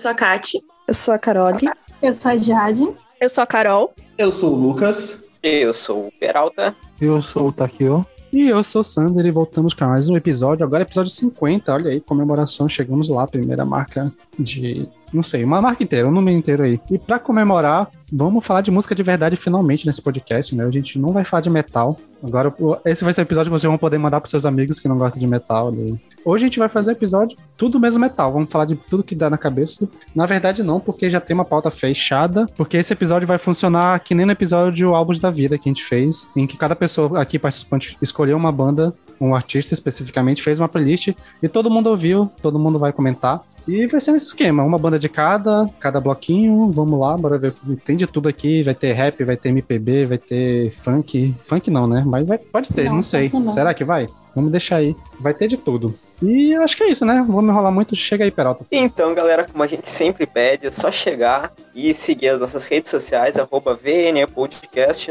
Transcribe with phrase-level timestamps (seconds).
[0.00, 0.64] Sou a Kati.
[0.88, 1.70] Eu sou a Carole.
[2.00, 2.88] Eu sou a Jade.
[3.20, 3.94] Eu sou a Carol.
[4.16, 5.26] Eu sou o Lucas.
[5.42, 6.74] Eu sou o Peralta.
[6.98, 8.06] Eu sou o Takio.
[8.32, 10.64] E eu sou o Sander e voltamos com mais um episódio.
[10.64, 15.60] Agora é episódio 50, olha aí, comemoração, chegamos lá, primeira marca de não sei, uma
[15.60, 16.80] marca inteira, um número inteiro aí.
[16.90, 20.64] E para comemorar, vamos falar de música de verdade finalmente nesse podcast, né?
[20.64, 21.96] A gente não vai falar de metal.
[22.22, 24.88] Agora, esse vai ser o episódio que vocês vão poder mandar pros seus amigos que
[24.88, 25.70] não gostam de metal.
[25.72, 25.96] Né?
[26.24, 28.32] Hoje a gente vai fazer episódio tudo mesmo metal.
[28.32, 29.88] Vamos falar de tudo que dá na cabeça.
[30.14, 32.46] Na verdade, não, porque já tem uma pauta fechada.
[32.56, 35.84] Porque esse episódio vai funcionar que nem no episódio Álbuns da Vida que a gente
[35.84, 40.68] fez, em que cada pessoa aqui participante escolheu uma banda, um artista especificamente, fez uma
[40.68, 43.42] playlist e todo mundo ouviu, todo mundo vai comentar.
[43.68, 47.52] E vai ser nesse esquema, uma banda de cada, cada bloquinho, vamos lá, bora ver.
[47.84, 51.34] Tem de tudo aqui, vai ter rap, vai ter MPB, vai ter funk.
[51.42, 52.02] Funk não, né?
[52.06, 53.30] Mas vai, pode ter, não, não sei.
[53.32, 53.50] Não.
[53.50, 54.08] Será que vai?
[54.34, 54.94] Vamos deixar aí.
[55.18, 55.94] Vai ter de tudo.
[56.22, 57.14] E acho que é isso, né?
[57.26, 57.96] Me enrolar muito.
[57.96, 58.66] Chega aí, Peralta.
[58.70, 62.90] Então, galera, como a gente sempre pede, é só chegar e seguir as nossas redes
[62.90, 63.78] sociais, arroba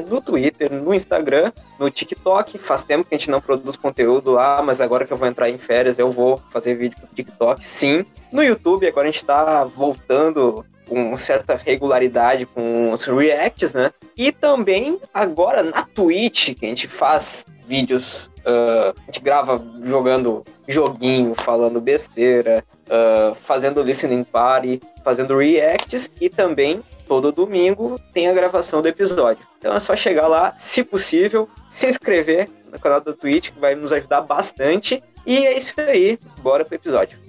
[0.09, 2.58] no Twitter, no Instagram, no TikTok.
[2.58, 5.50] Faz tempo que a gente não produz conteúdo lá, mas agora que eu vou entrar
[5.50, 8.06] em férias, eu vou fazer vídeo pro TikTok, sim.
[8.31, 13.92] No YouTube, agora a gente tá voltando com certa regularidade com os reacts, né?
[14.17, 20.44] E também agora na Twitch, que a gente faz vídeos, uh, a gente grava jogando
[20.67, 28.33] joguinho, falando besteira, uh, fazendo listening party, fazendo reacts e também todo domingo tem a
[28.33, 29.45] gravação do episódio.
[29.60, 33.76] Então é só chegar lá, se possível, se inscrever no canal da Twitch, que vai
[33.76, 35.04] nos ajudar bastante.
[35.26, 37.20] E é isso aí, bora pro episódio.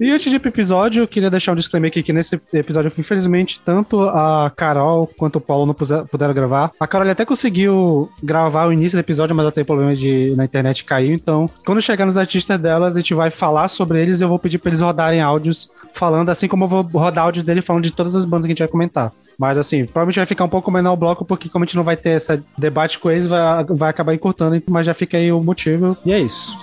[0.00, 2.90] E antes de ir pro episódio, eu queria deixar um disclaimer aqui que nesse episódio,
[2.96, 6.70] infelizmente, tanto a Carol quanto o Paulo não puderam gravar.
[6.80, 10.46] A Carol até conseguiu gravar o início do episódio, mas ela tem problema de na
[10.46, 11.12] internet caiu.
[11.12, 14.38] Então, quando chegar nos artistas delas, a gente vai falar sobre eles e eu vou
[14.38, 17.90] pedir pra eles rodarem áudios falando, assim como eu vou rodar áudios dele falando de
[17.90, 19.12] todas as bandas que a gente vai comentar.
[19.38, 21.84] Mas assim, provavelmente vai ficar um pouco menor o bloco, porque como a gente não
[21.84, 25.42] vai ter esse debate com eles, vai, vai acabar encurtando, mas já fica aí o
[25.42, 25.94] motivo.
[26.06, 26.56] E é isso.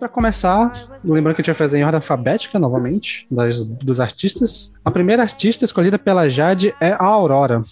[0.00, 0.72] Para começar,
[1.04, 4.72] lembrando que a gente vai fazer em ordem alfabética novamente, das, dos artistas.
[4.82, 7.62] A primeira artista escolhida pela Jade é a Aurora.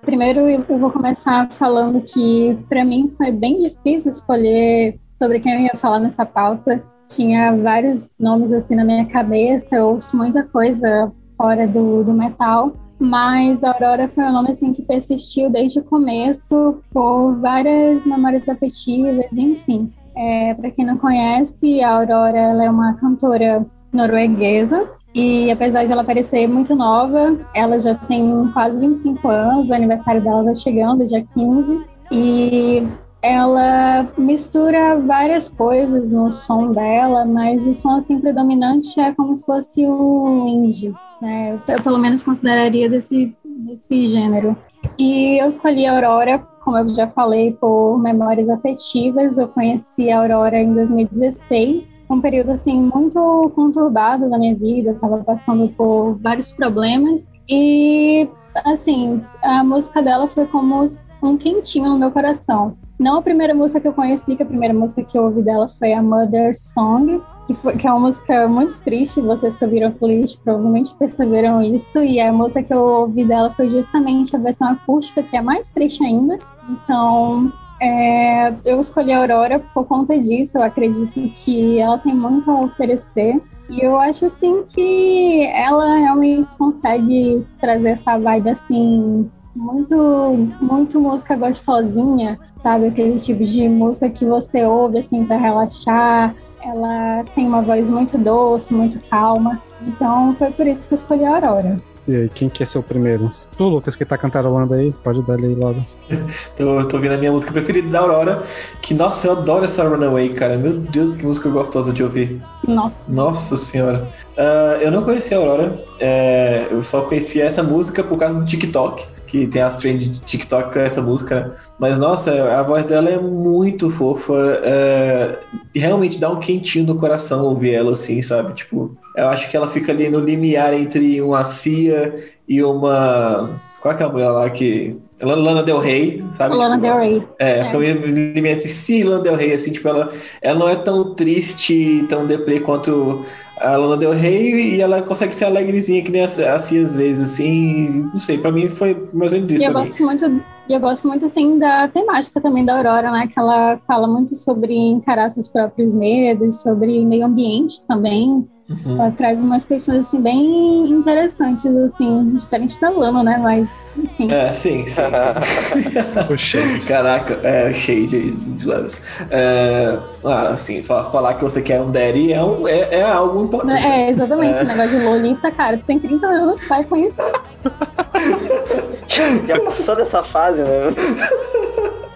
[0.00, 5.60] Primeiro, eu vou começar falando que para mim foi bem difícil escolher sobre quem eu
[5.60, 6.82] ia falar nessa pauta.
[7.06, 12.74] Tinha vários nomes assim na minha cabeça, eu ouço muita coisa fora do, do metal,
[12.98, 18.48] mas a Aurora foi um nome assim que persistiu desde o começo por várias memórias
[18.48, 19.92] afetivas, enfim.
[20.18, 26.04] É, Para quem não conhece, a Aurora é uma cantora norueguesa e apesar de ela
[26.04, 31.24] parecer muito nova, ela já tem quase 25 anos, o aniversário dela está chegando, dia
[31.24, 32.86] 15, e
[33.22, 39.44] ela mistura várias coisas no som dela, mas o som assim predominante é como se
[39.44, 41.58] fosse um indie, né?
[41.68, 44.56] Eu pelo menos consideraria desse, desse gênero.
[44.96, 49.38] E eu escolhi a Aurora como eu já falei, por memórias afetivas.
[49.38, 55.24] Eu conheci a Aurora em 2016, um período assim muito conturbado da minha vida, estava
[55.24, 58.28] passando por vários problemas e
[58.66, 60.84] assim, a música dela foi como
[61.22, 62.76] um quentinho no meu coração.
[62.98, 65.68] Não a primeira música que eu conheci, que a primeira música que eu ouvi dela
[65.68, 69.88] foi a Mother Song, que, foi, que é uma música muito triste, vocês que ouviram
[69.88, 74.38] a playlist provavelmente perceberam isso, e a música que eu ouvi dela foi justamente a
[74.40, 76.40] versão acústica, que é mais triste ainda.
[76.68, 82.50] Então, é, eu escolhi a Aurora por conta disso, eu acredito que ela tem muito
[82.50, 83.40] a oferecer.
[83.70, 91.34] E eu acho assim que ela realmente consegue trazer essa vibe assim muito, muito música
[91.34, 92.86] gostosinha, sabe?
[92.86, 96.34] Aquele tipo de música que você ouve assim para relaxar.
[96.62, 99.60] Ela tem uma voz muito doce, muito calma.
[99.82, 101.80] Então foi por isso que eu escolhi a Aurora.
[102.06, 103.30] E aí, quem quer ser o primeiro?
[103.54, 105.84] Tu, Lucas, que tá cantarolando aí, pode dar aí logo.
[106.56, 108.44] Tô, tô ouvindo a minha música preferida da Aurora,
[108.80, 110.56] que, nossa, eu adoro essa Runaway, cara.
[110.56, 112.40] Meu Deus, que música gostosa de ouvir.
[112.66, 112.96] Nossa.
[113.06, 114.08] Nossa senhora.
[114.38, 118.46] Uh, eu não conhecia a Aurora, é, eu só conhecia essa música por causa do
[118.46, 121.54] TikTok, que tem as trends de TikTok com essa música?
[121.78, 124.34] Mas, nossa, a voz dela é muito fofa,
[124.64, 125.38] é,
[125.74, 128.54] realmente dá um quentinho no coração ouvir ela assim, sabe?
[128.54, 132.14] Tipo, eu acho que ela fica ali no limiar entre uma Cia
[132.48, 133.50] e uma.
[133.80, 134.96] Qual é aquela mulher lá que.
[135.20, 136.54] Lana Del Rey, sabe?
[136.54, 137.22] Lana Tipo, Del Rey.
[137.38, 140.10] É, fica meio no limiar entre Cia e Lana Del Rey, assim, tipo, ela,
[140.40, 143.24] ela não é tão triste, tão deprê quanto
[143.60, 146.94] a Lana Del Rey e ela consegue ser alegrezinha que nem a, a Cia às
[146.94, 148.02] vezes, assim.
[148.04, 149.88] Não sei, pra mim foi mais ou menos E isso eu pra mim.
[149.88, 150.24] gosto muito,
[150.68, 153.26] e eu gosto muito assim da temática também da Aurora, né?
[153.26, 158.48] Que ela fala muito sobre encarar seus próprios medos, sobre meio ambiente também.
[158.68, 159.00] Uhum.
[159.00, 163.38] Ela traz umas questões assim bem interessantes, assim, diferente da Lana, né?
[163.42, 163.66] Mas,
[163.96, 164.30] enfim.
[164.30, 165.88] É, sim, sim, sim.
[166.84, 166.86] O.
[166.88, 169.02] Caraca, é shade aí dos lábios.
[169.30, 173.42] É, ah, assim, fa- falar que você quer um daddy é, um, é, é algo
[173.44, 173.82] importante.
[173.82, 177.22] É, exatamente, o negócio de Lolita, cara, tu tem 30 anos, vai com isso.
[179.48, 180.94] Já passou dessa fase, né?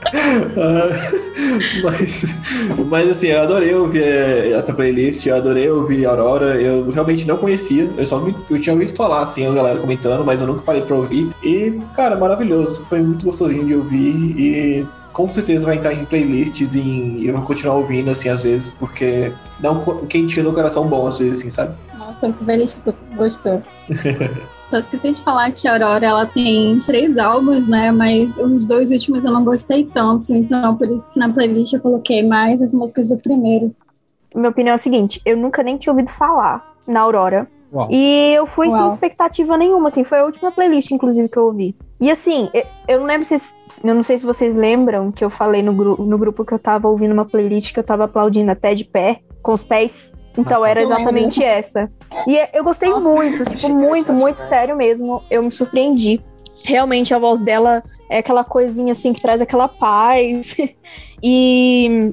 [0.05, 0.89] Ah,
[1.83, 2.25] mas,
[2.89, 7.37] mas assim, eu adorei ouvir eh, essa playlist, eu adorei ouvir Aurora, eu realmente não
[7.37, 10.83] conhecia, eu só eu tinha ouvido falar assim, a galera comentando, mas eu nunca parei
[10.83, 11.31] pra ouvir.
[11.43, 16.75] E, cara, maravilhoso, foi muito gostosinho de ouvir e com certeza vai entrar em playlists
[16.75, 21.07] e eu vou continuar ouvindo assim às vezes, porque dá um quentinho no coração bom
[21.07, 21.75] às vezes, assim, sabe?
[21.99, 23.63] Nossa, que tu gostou.
[24.73, 27.93] Só esqueci de falar que a Aurora ela tem três álbuns, né?
[27.93, 31.81] Mas os dois últimos eu não gostei tanto, então por isso que na playlist eu
[31.81, 33.71] coloquei mais as músicas do primeiro.
[34.35, 37.47] Minha opinião é a seguinte: eu nunca nem tinha ouvido falar na Aurora.
[37.71, 37.87] Uau.
[37.91, 38.87] E eu fui sem Uau.
[38.89, 41.77] expectativa nenhuma, assim, foi a última playlist, inclusive, que eu ouvi.
[42.01, 43.55] E assim, eu, eu não lembro se vocês,
[43.85, 46.59] eu não sei se vocês lembram que eu falei no, gru- no grupo que eu
[46.59, 50.15] tava ouvindo uma playlist que eu tava aplaudindo até de pé, com os pés.
[50.37, 51.91] Então era eu exatamente essa.
[52.27, 53.07] E é- eu gostei Nossa.
[53.09, 55.23] muito, tipo, muito, muito sério mesmo.
[55.31, 56.21] Eu me surpreendi.
[56.65, 60.57] Realmente a voz dela é aquela coisinha assim que traz aquela paz.
[61.23, 62.13] e,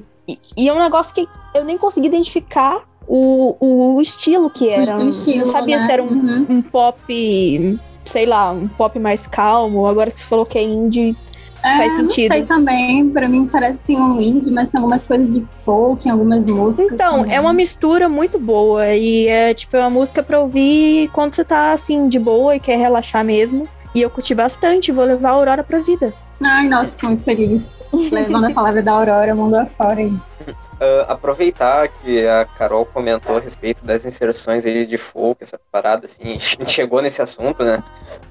[0.56, 3.56] e, é um negócio que eu nem consegui identificar o,
[3.96, 4.96] o estilo que era.
[4.98, 5.86] O estilo, não sabia né?
[5.86, 6.46] se era um, Uhum.
[6.50, 9.86] um pop, sei lá, um pop mais calmo.
[9.86, 11.16] Agora que você falou que é indie,
[11.62, 12.28] É, faz sentido.
[12.28, 16.06] Não sei também, pra mim parece assim, um indie, mas tem algumas coisas de folk,
[16.08, 16.92] em algumas músicas.
[16.92, 17.34] Então, também.
[17.34, 18.88] é uma mistura muito boa.
[18.88, 22.60] E é tipo é uma música pra ouvir quando você tá assim, de boa e
[22.60, 23.68] quer relaxar mesmo.
[23.94, 26.14] E eu curti bastante, vou levar a Aurora pra vida.
[26.42, 27.82] Ai, nossa, tô muito feliz.
[28.10, 30.12] Levando a palavra da Aurora, mundo afora aí.
[30.80, 36.06] Ah, aproveitar que a Carol comentou a respeito das inserções aí de folk, essa parada,
[36.06, 37.82] assim, a gente chegou nesse assunto, né?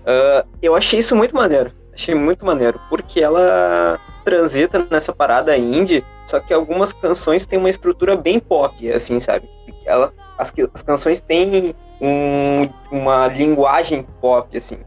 [0.06, 1.72] Ah, eu achei isso muito maneiro.
[2.00, 7.70] Achei muito maneiro, porque ela transita nessa parada indie, só que algumas canções têm uma
[7.70, 9.50] estrutura bem pop, assim, sabe?
[9.86, 14.78] Ela, as, as canções têm um- uma linguagem pop, assim,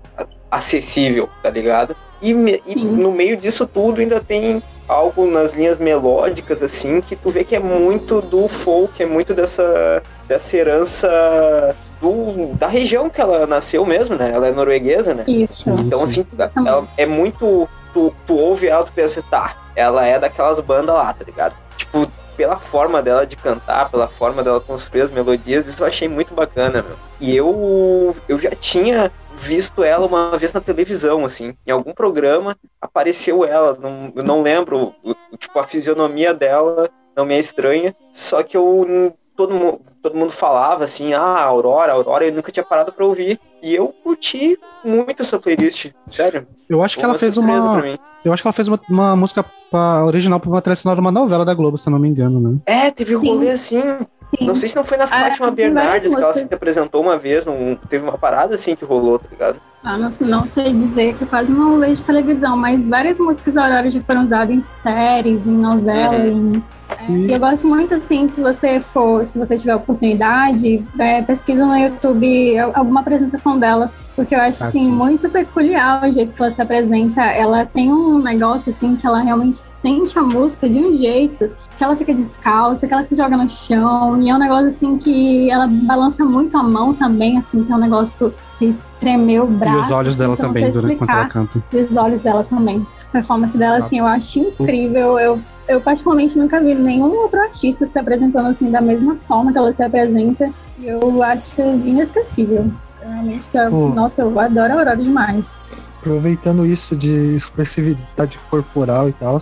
[0.51, 1.95] acessível, tá ligado?
[2.23, 2.31] E,
[2.65, 7.45] e no meio disso tudo ainda tem algo nas linhas melódicas, assim, que tu vê
[7.45, 13.47] que é muito do folk, é muito dessa, dessa herança do, da região que ela
[13.47, 14.33] nasceu mesmo, né?
[14.35, 15.25] Ela é norueguesa, né?
[15.29, 15.71] Isso.
[15.71, 16.27] Então, assim,
[16.67, 17.69] ela é muito.
[17.95, 21.55] Tu, tu ouve ela, tu pensa, tá, ela é daquelas bandas lá, tá ligado?
[21.77, 26.09] Tipo, pela forma dela de cantar, pela forma dela construir as melodias, isso eu achei
[26.09, 26.97] muito bacana, meu.
[27.21, 32.57] E eu, eu já tinha visto ela uma vez na televisão, assim, em algum programa
[32.81, 34.95] apareceu ela, não, eu não lembro,
[35.39, 39.15] tipo, a fisionomia dela não me é estranha, só que eu
[39.47, 43.39] todo mundo, todo mundo falava assim, ah, Aurora, Aurora, eu nunca tinha parado pra ouvir.
[43.63, 46.47] E eu curti muito essa playlist, sério.
[46.69, 47.83] Eu acho que ela fez uma.
[48.25, 51.01] Eu acho que ela fez uma, uma música pra- original pra uma trilha sonora de
[51.01, 52.59] uma novela da Globo, se eu não me engano, né?
[52.67, 53.81] É, teve rolê assim.
[53.81, 54.47] Sim.
[54.47, 57.19] Não sei se não foi na Fátima tem várias Bernardes que ela se apresentou uma
[57.19, 59.61] vez, num, teve uma parada assim que rolou, tá ligado?
[59.85, 63.65] Ah, não, não sei dizer que eu quase não vejo televisão, mas várias músicas da
[63.65, 66.63] Aurora já foram usadas em séries, em novela, em
[67.09, 71.77] E eu gosto muito, assim, se você for, se você tiver oportunidade, é, pesquisa no
[71.77, 74.91] YouTube alguma apresentação dela, porque eu acho, Ah, assim, sim.
[74.91, 77.21] muito peculiar o jeito que ela se apresenta.
[77.23, 81.83] Ela tem um negócio, assim, que ela realmente sente a música de um jeito, que
[81.83, 85.51] ela fica descalça, que ela se joga no chão, e é um negócio, assim, que
[85.51, 88.33] ela balança muito a mão também, assim, que é um negócio
[88.71, 89.77] de tremer o braço.
[89.77, 91.63] E os olhos dela que também, durante enquanto ela canta.
[91.73, 92.87] e os olhos dela também.
[93.09, 93.85] A performance dela, Tá.
[93.85, 95.19] assim, eu acho incrível.
[95.19, 99.59] Eu, eu particularmente nunca vi nenhum outro artista se apresentando assim da mesma forma que
[99.59, 100.51] ela se apresenta.
[100.79, 102.71] E eu acho inesquecível.
[103.03, 103.89] Realmente, eu- Pô.
[103.89, 105.61] nossa, eu adoro a Aurora demais.
[105.99, 109.39] Aproveitando isso de expressividade corporal e tal,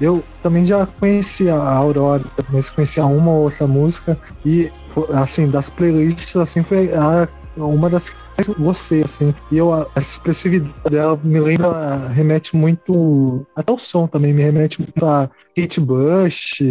[0.00, 4.70] eu também já conhecia a Aurora, mas conhecia uma ou outra música e
[5.14, 8.16] assim das playlists assim foi a, uma das que
[8.50, 9.34] eu gostei assim.
[9.50, 14.80] E eu a expressividade dela me lembra, remete muito até o som também me remete
[14.80, 16.62] muito a Kate Bush,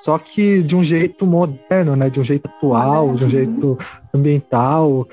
[0.00, 2.10] só que de um jeito moderno, né?
[2.10, 3.78] De um jeito atual, de um jeito
[4.14, 5.08] ambiental,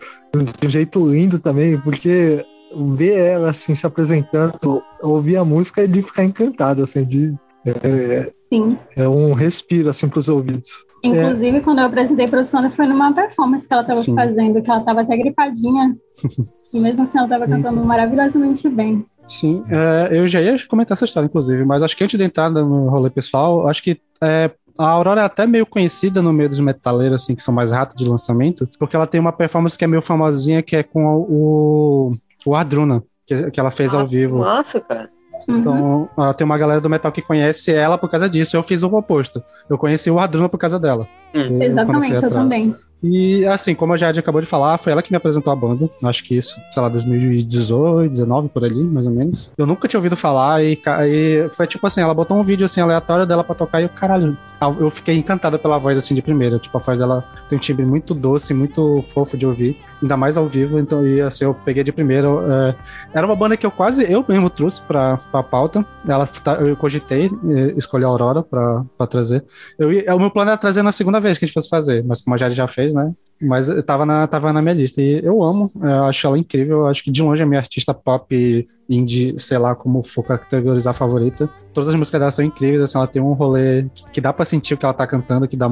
[0.59, 5.87] de um jeito lindo também, porque ver ela assim se apresentando, ouvir a música é
[5.87, 7.33] de ficar encantado, assim, de
[7.65, 8.77] é, Sim.
[8.95, 10.69] é um respiro assim para os ouvidos.
[11.03, 14.69] Inclusive, quando eu apresentei para o Sônia, foi numa performance que ela estava fazendo, que
[14.69, 15.95] ela estava até gripadinha.
[16.73, 19.03] e mesmo assim, ela estava cantando maravilhosamente bem.
[19.27, 22.49] Sim, é, eu já ia comentar essa história, inclusive, mas acho que antes de entrar
[22.49, 26.59] no rolê pessoal, acho que é, a Aurora é até meio conhecida no meio dos
[26.59, 29.87] metaleiros, assim, que são mais ratos de lançamento, porque ela tem uma performance que é
[29.87, 32.15] meio famosinha, que é com o,
[32.45, 34.39] o Ardruna, que, que ela fez ao Nossa, vivo.
[34.39, 35.09] Massa, cara.
[35.47, 35.57] Uhum.
[35.59, 38.55] Então, tem uma galera do metal que conhece ela por causa disso.
[38.55, 39.43] Eu fiz o oposto.
[39.69, 41.07] Eu conheci o Ardruna por causa dela.
[41.33, 41.57] Hum.
[41.59, 42.33] Eu- Exatamente, eu atrás.
[42.33, 42.75] também.
[43.03, 45.89] E assim, como a Jade acabou de falar, foi ela que me apresentou a banda.
[46.03, 49.51] Acho que isso, sei lá, 2018, 19 por ali, mais ou menos.
[49.57, 52.79] Eu nunca tinha ouvido falar e, e foi tipo assim, ela botou um vídeo assim
[52.81, 54.37] aleatório dela pra tocar e eu, caralho,
[54.79, 56.57] eu fiquei encantada pela voz assim de primeira.
[56.59, 60.37] Tipo, a voz dela tem um timbre muito doce, muito fofo de ouvir, ainda mais
[60.37, 60.79] ao vivo.
[60.79, 62.27] Então, e assim, eu peguei de primeira.
[62.27, 62.75] é,
[63.17, 65.85] era uma banda que eu quase eu mesmo trouxe pra, pra pauta.
[66.07, 69.43] Ela, tá- eu cogitei eh, escolher a Aurora pra, pra trazer.
[69.77, 72.03] Eu, ia- o meu plano era trazer na segunda vez que a gente fosse fazer,
[72.05, 73.13] mas como a Jade já fez, né?
[73.41, 75.01] Mas tava na, tava na minha lista.
[75.01, 76.79] E eu amo, eu acho ela incrível.
[76.79, 80.93] Eu acho que de longe é minha artista pop indie, sei lá como for categorizar
[80.93, 81.49] favorita.
[81.73, 84.45] Todas as músicas dela são incríveis, assim, ela tem um rolê que, que dá pra
[84.45, 85.69] sentir o que ela tá cantando, que dá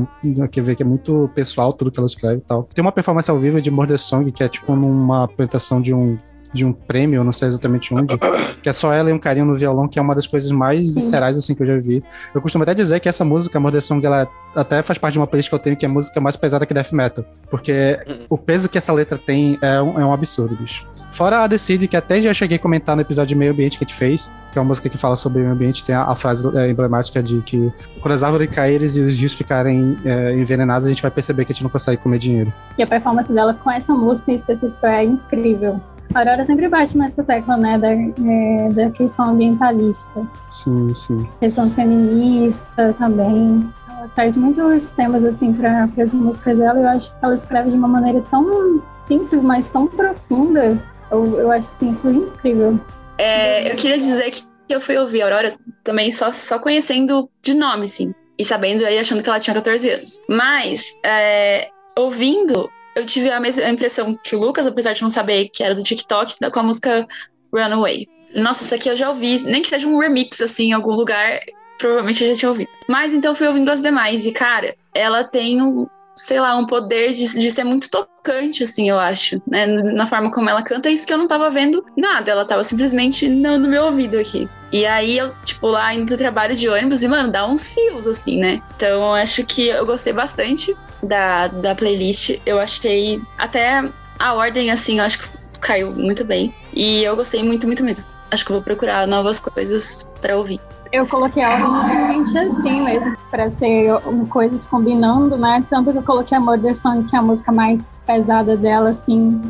[0.51, 2.63] que vê que é muito pessoal tudo que ela escreve e tal.
[2.73, 6.17] Tem uma performance ao vivo de Murder Song, que é tipo numa apresentação de um
[6.53, 8.17] de um prêmio, eu não sei exatamente onde,
[8.61, 10.89] que é só ela e um carinho no violão, que é uma das coisas mais
[10.89, 10.95] Sim.
[10.95, 12.03] viscerais assim que eu já vi.
[12.33, 15.27] Eu costumo até dizer que essa música, Murder Song, ela até faz parte de uma
[15.27, 18.25] playlist que eu tenho que é a música mais pesada que death metal, porque Uhum.
[18.29, 20.85] o peso que essa letra tem é um, é um absurdo, bicho.
[21.11, 23.83] Fora a Decide, que até já cheguei a comentar no episódio de Meio Ambiente que
[23.83, 26.15] a gente fez, que é uma música que fala sobre meio ambiente, tem a, a
[26.15, 30.87] frase é, emblemática de que quando as árvores caírem e os rios ficarem é, envenenados,
[30.87, 32.53] a gente vai perceber que a gente não consegue comer dinheiro.
[32.77, 35.79] E a performance dela com essa música em específico é incrível.
[36.13, 41.29] A Aurora sempre bate nessa tecla, né, da, é, da questão ambientalista, Sim, sim.
[41.39, 43.69] questão feminista também.
[43.87, 47.69] Ela traz muitos temas, assim, para as músicas dela e eu acho que ela escreve
[47.69, 50.77] de uma maneira tão simples, mas tão profunda.
[51.09, 52.79] Eu, eu acho, assim, isso incrível.
[53.17, 55.53] É, eu queria dizer que eu fui ouvir a Aurora
[55.83, 58.13] também só, só conhecendo de nome, sim.
[58.37, 60.23] E sabendo aí, achando que ela tinha 14 anos.
[60.27, 65.49] Mas, é, ouvindo, eu tive a mesma impressão que o Lucas, apesar de não saber
[65.49, 67.07] que era do TikTok, da- com a música
[67.53, 68.07] Runaway.
[68.33, 71.39] Nossa, isso aqui eu já ouvi, nem que seja um remix, assim, em algum lugar,
[71.77, 72.69] provavelmente eu já tinha ouvido.
[72.87, 77.13] Mas então fui ouvindo as demais, e cara, ela tem um, sei lá, um poder
[77.13, 79.65] de, de ser muito tocante, assim, eu acho, né?
[79.65, 83.27] Na forma como ela canta, isso que eu não tava vendo nada, ela tava simplesmente
[83.27, 84.47] no, no meu ouvido aqui.
[84.71, 88.07] E aí eu, tipo, lá indo pro trabalho de ônibus e, mano, dá uns fios,
[88.07, 88.61] assim, né?
[88.75, 92.39] Então eu acho que eu gostei bastante da, da playlist.
[92.45, 93.83] Eu achei até
[94.19, 96.53] a ordem, assim, eu acho que caiu muito bem.
[96.73, 98.07] E eu gostei muito, muito mesmo.
[98.31, 100.59] Acho que eu vou procurar novas coisas pra ouvir.
[100.91, 103.93] Eu coloquei a ordem justamente assim mesmo, para ser
[104.29, 105.63] coisas combinando, né?
[105.69, 109.41] Tanto que eu coloquei a Murder Song, que é a música mais pesada dela, assim,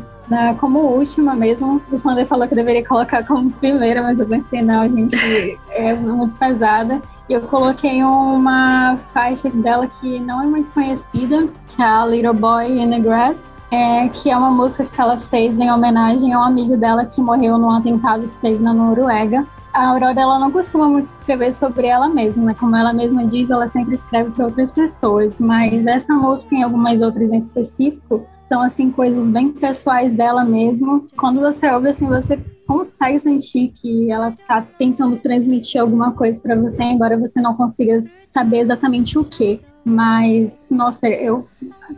[0.60, 1.82] como última mesmo.
[1.90, 5.16] O Sander falou que eu deveria colocar como primeira, mas eu pensei, não, gente,
[5.70, 7.02] é muito pesada.
[7.28, 12.34] E eu coloquei uma faixa dela que não é muito conhecida, que é a Little
[12.34, 13.56] Boy in the Grass.
[13.72, 17.22] É, que é uma música que ela fez em homenagem a um amigo dela que
[17.22, 21.86] morreu num atentado que teve na Noruega a Aurora ela não costuma muito escrever sobre
[21.86, 22.56] ela mesma, né?
[22.58, 25.38] Como ela mesma diz, ela sempre escreve para outras pessoas.
[25.40, 31.06] Mas essa música e algumas outras em específico são assim coisas bem pessoais dela mesmo.
[31.16, 36.54] Quando você ouve assim, você consegue sentir que ela tá tentando transmitir alguma coisa para
[36.54, 39.60] você, embora você não consiga saber exatamente o que.
[39.84, 41.48] Mas, nossa, eu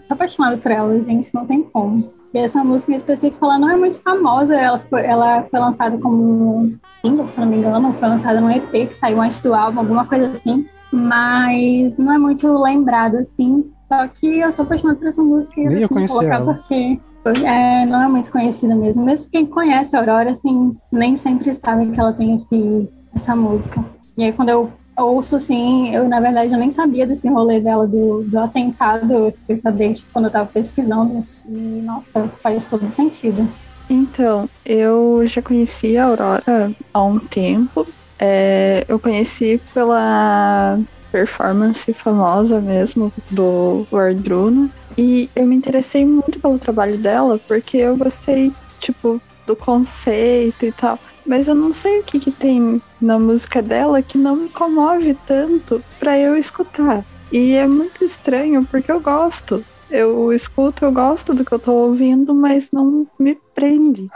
[0.04, 2.12] sou apaixonada por ela, gente, não tem como.
[2.34, 5.96] E essa música em específico, ela não é muito famosa, ela foi, ela foi lançada
[5.98, 9.78] como single, se não me engano, foi lançada no EP que saiu antes do álbum,
[9.78, 10.66] alguma coisa assim.
[10.92, 13.62] Mas não é muito lembrada, assim.
[13.62, 16.54] Só que eu sou apaixonada por essa música e eu conheci colocar ela.
[16.54, 17.00] porque
[17.44, 19.04] é, não é muito conhecida mesmo.
[19.04, 23.84] Mesmo quem conhece a Aurora, assim, nem sempre sabe que ela tem esse, essa música.
[24.16, 27.86] E aí quando eu ouço, assim, eu na verdade eu nem sabia desse rolê dela,
[27.86, 31.26] do, do atentado, fui saber tipo, quando eu tava pesquisando.
[31.48, 31.50] E,
[31.82, 33.48] nossa, faz todo sentido.
[33.88, 37.86] Então, eu já conheci a Aurora há um tempo.
[38.18, 40.78] É, eu conheci pela
[41.12, 44.70] performance famosa mesmo do Wardruna.
[44.96, 50.72] E eu me interessei muito pelo trabalho dela, porque eu gostei, tipo, do conceito e
[50.72, 50.98] tal.
[51.26, 55.16] Mas eu não sei o que, que tem na música dela que não me comove
[55.26, 57.04] tanto pra eu escutar.
[57.32, 59.64] E é muito estranho, porque eu gosto.
[59.90, 64.08] Eu escuto, eu gosto do que eu tô ouvindo, mas não me prende.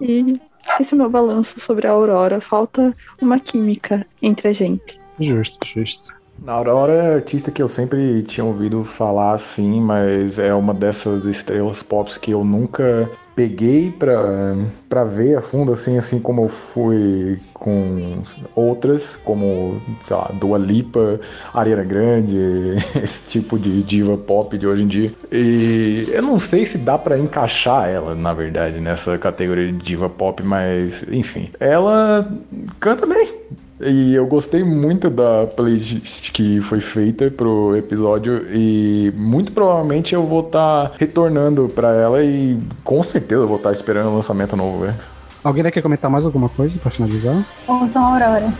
[0.00, 0.40] E
[0.78, 2.40] esse é meu balanço sobre a Aurora.
[2.40, 5.00] Falta uma química entre a gente.
[5.18, 6.19] Justo, justo.
[6.46, 11.24] A Aurora é artista que eu sempre tinha ouvido falar assim, mas é uma dessas
[11.24, 14.56] estrelas pop que eu nunca peguei pra,
[14.88, 18.22] pra ver a fundo, assim, assim como eu fui com
[18.54, 21.20] outras, como, sei lá, Dua Lipa,
[21.52, 22.36] Ariana Grande,
[23.02, 25.12] esse tipo de diva pop de hoje em dia.
[25.30, 30.08] E eu não sei se dá pra encaixar ela, na verdade, nessa categoria de diva
[30.08, 31.50] pop, mas, enfim.
[31.60, 32.30] Ela
[32.78, 33.40] canta bem.
[33.80, 40.26] E eu gostei muito da playlist que foi feita pro episódio e muito provavelmente eu
[40.26, 44.80] vou estar retornando pra ela e com certeza eu vou estar esperando o lançamento novo,
[44.80, 44.96] velho.
[45.42, 47.46] Alguém quer comentar mais alguma coisa pra finalizar?
[47.66, 48.52] Ouçam a Aurora.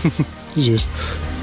[0.54, 1.35] Justo.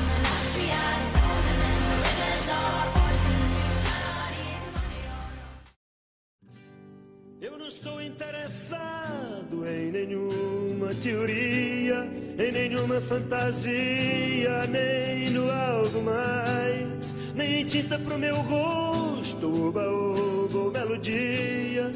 [12.84, 20.72] Nenhuma fantasia, nem no algo mais, nem em tinta pro meu rosto, oba, oba, o
[20.72, 21.92] belo dia,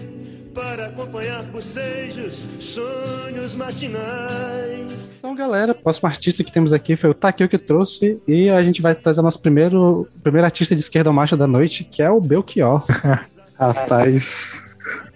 [0.54, 5.12] para acompanhar bocejos, sonhos matinais.
[5.20, 8.64] Então, galera, o próximo artista que temos aqui foi o Takeo que trouxe e a
[8.64, 12.10] gente vai trazer o nosso primeiro, primeiro artista de esquerda marcha da noite, que é
[12.10, 12.86] o Belchior.
[13.60, 14.64] Rapaz,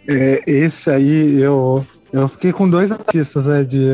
[0.07, 3.63] é, esse aí eu, eu fiquei com dois artistas, né?
[3.63, 3.87] De,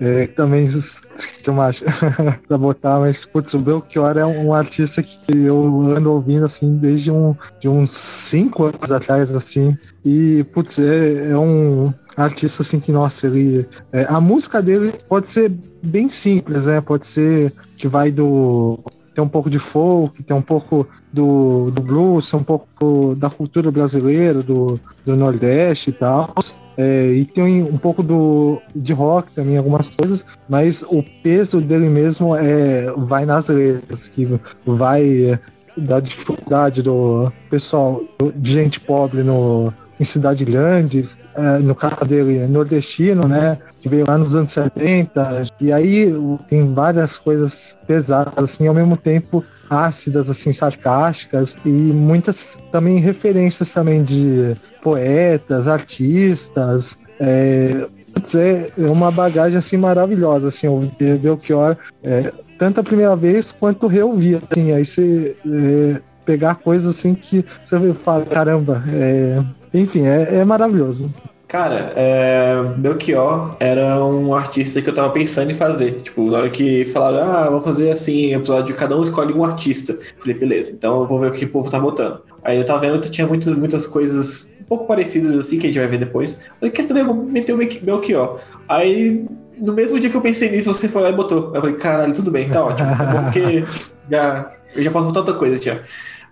[0.00, 0.66] é, também
[1.42, 1.84] que eu acho
[2.48, 7.10] pra botar, mas putz, o Belchior é um artista que eu ando ouvindo assim desde
[7.10, 9.76] um, de uns cinco anos atrás, assim.
[10.04, 13.66] E putz, é, é um artista assim que, nossa, ele.
[13.92, 16.80] é, a música dele pode ser bem simples, né?
[16.80, 18.78] Pode ser que vai do
[19.14, 23.70] tem um pouco de folk, tem um pouco do, do blues, um pouco da cultura
[23.70, 26.34] brasileira, do, do Nordeste e tal.
[26.76, 31.88] É, e tem um pouco do, de rock também, algumas coisas, mas o peso dele
[31.88, 34.26] mesmo é, vai nas letras, que
[34.64, 35.38] vai é,
[35.76, 38.02] da dificuldade do pessoal,
[38.36, 43.58] de gente pobre no, em cidade grande, é, no caso dele, é nordestino, né?
[43.82, 45.42] Que veio lá nos anos 70.
[45.60, 46.10] E aí
[46.48, 53.72] tem várias coisas pesadas, assim, ao mesmo tempo ácidas, assim, sarcásticas, e muitas também referências
[53.72, 56.98] também de poetas, artistas.
[57.20, 57.86] É,
[58.34, 63.86] é é uma bagagem assim maravilhosa, assim, ouvir Belchior, é, tanto a primeira vez quanto
[63.86, 69.40] reouvir, assim, aí você é, pegar coisas assim que você fala, caramba, é,
[69.74, 71.12] enfim, é, é maravilhoso.
[71.46, 76.00] Cara, é, Belchior era um artista que eu tava pensando em fazer.
[76.00, 79.98] Tipo, na hora que falaram, ah, vamos fazer assim, episódio, cada um escolhe um artista.
[80.20, 82.20] Falei, beleza, então eu vou ver o que o povo tá botando.
[82.44, 85.70] Aí eu tava vendo que tinha muito, muitas coisas um pouco parecidas assim, que a
[85.70, 86.40] gente vai ver depois.
[86.60, 88.38] Falei, quer saber, eu vou meter o Belch- Belchior.
[88.68, 89.26] Aí,
[89.58, 91.48] no mesmo dia que eu pensei nisso, você foi lá e botou.
[91.48, 92.88] Aí eu falei, caralho, tudo bem, tá ótimo.
[92.88, 93.64] É Porque
[94.08, 95.82] já, eu já posso botar outra coisa, tia.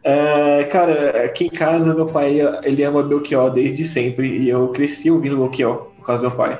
[0.03, 5.11] É, cara, aqui em casa, meu pai, ele ama Belchior desde sempre e eu cresci
[5.11, 6.59] ouvindo Belchior por causa do meu pai.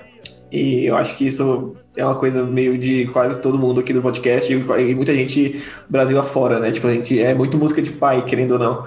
[0.51, 4.01] E eu acho que isso é uma coisa meio de quase todo mundo aqui do
[4.01, 6.71] podcast e muita gente Brasil afora, né?
[6.71, 8.87] Tipo, a gente é muito música de pai, querendo ou não.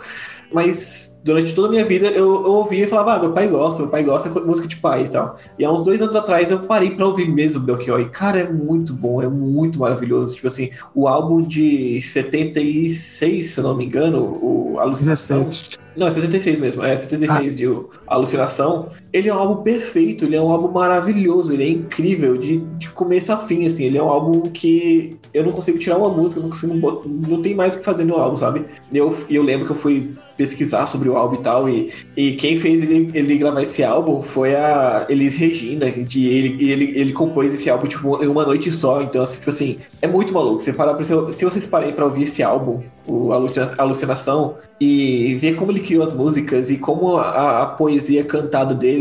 [0.54, 3.82] Mas durante toda a minha vida eu, eu ouvia e falava, ah, meu pai gosta,
[3.84, 5.38] meu pai gosta de música de pai e tal.
[5.58, 8.02] E há uns dois anos atrás eu parei pra ouvir mesmo Belchior.
[8.02, 10.36] E, cara, é muito bom, é muito maravilhoso.
[10.36, 15.44] Tipo assim, o álbum de 76, se eu não me engano, o Alucinação.
[15.44, 15.80] 17.
[15.98, 18.90] Não, é 76 mesmo, é 76 de o- Alucinação.
[19.13, 22.89] Ele é um álbum perfeito, ele é um álbum maravilhoso, ele é incrível de, de
[22.89, 23.86] começo a fim, assim.
[23.86, 26.74] Ele é um álbum que eu não consigo tirar uma música, não consigo
[27.06, 28.65] não tem mais o que fazer no álbum, sabe?
[28.91, 30.02] E eu, eu lembro que eu fui
[30.38, 34.24] pesquisar sobre o álbum e tal, e, e quem fez ele, ele gravar esse álbum
[34.24, 38.71] foi a Elis Regina, de, ele, ele, ele compôs esse álbum, tipo, em uma noite
[38.71, 40.62] só, então, assim, tipo assim, é muito maluco.
[40.62, 45.56] Você parar pra, se vocês pararem pra ouvir esse álbum, o Alucina- Alucinação, e ver
[45.56, 49.01] como ele criou as músicas e como a, a poesia cantada dele,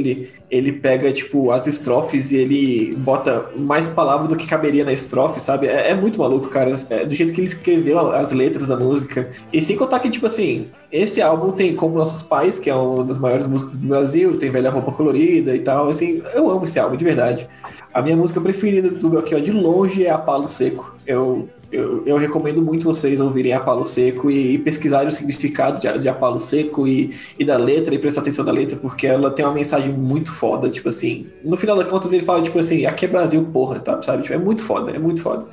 [0.51, 5.41] ele pega, tipo, as estrofes e ele bota mais palavras do que caberia na estrofe,
[5.41, 5.67] sabe?
[5.67, 6.75] É, é muito maluco, cara.
[6.91, 9.31] É do jeito que ele escreveu as letras da música.
[9.53, 13.05] E sem contar que, tipo assim, esse álbum tem Como Nossos Pais, que é uma
[13.05, 15.89] das maiores músicas do Brasil, tem Velha Roupa Colorida e tal.
[15.89, 17.49] Assim, eu amo esse álbum, de verdade.
[17.95, 20.97] A minha música preferida do Belchior de longe é A Palo Seco.
[21.07, 25.81] Eu, eu, eu recomendo muito vocês ouvirem A Palo Seco e, e pesquisarem o significado
[25.81, 29.07] de, de A Palo Seco e, e da letra, e prestar atenção na letra, porque
[29.07, 31.27] ela tem uma mensagem muito foda, tipo assim.
[31.45, 34.23] No final das contas, ele fala, tipo assim, aqui é Brasil, porra, tá, sabe?
[34.23, 35.47] Tipo, é muito foda, é muito foda.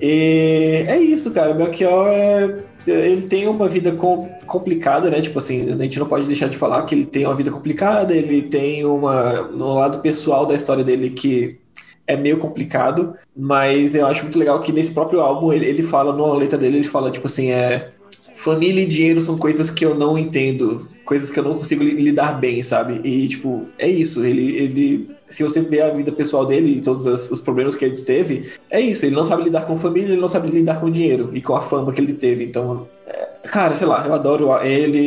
[0.00, 1.52] E é isso, cara.
[1.52, 5.20] O Belchior é ele tem uma vida com- complicada, né?
[5.20, 8.14] Tipo assim, a gente não pode deixar de falar que ele tem uma vida complicada,
[8.14, 9.42] ele tem uma.
[9.42, 11.58] no lado pessoal da história dele que
[12.06, 16.12] é meio complicado, mas eu acho muito legal que nesse próprio álbum ele, ele fala,
[16.14, 17.90] numa letra dele, ele fala, tipo assim, é.
[18.36, 21.94] Família e dinheiro são coisas que eu não entendo, coisas que eu não consigo li-
[21.98, 23.00] lidar bem, sabe?
[23.02, 24.22] E, tipo, é isso.
[24.22, 27.96] Ele, ele se você vê a vida pessoal dele e todos os problemas que ele
[27.96, 29.06] teve, é isso.
[29.06, 31.62] Ele não sabe lidar com família, ele não sabe lidar com dinheiro e com a
[31.62, 32.44] fama que ele teve.
[32.44, 34.98] Então, é, cara, sei lá, eu adoro ele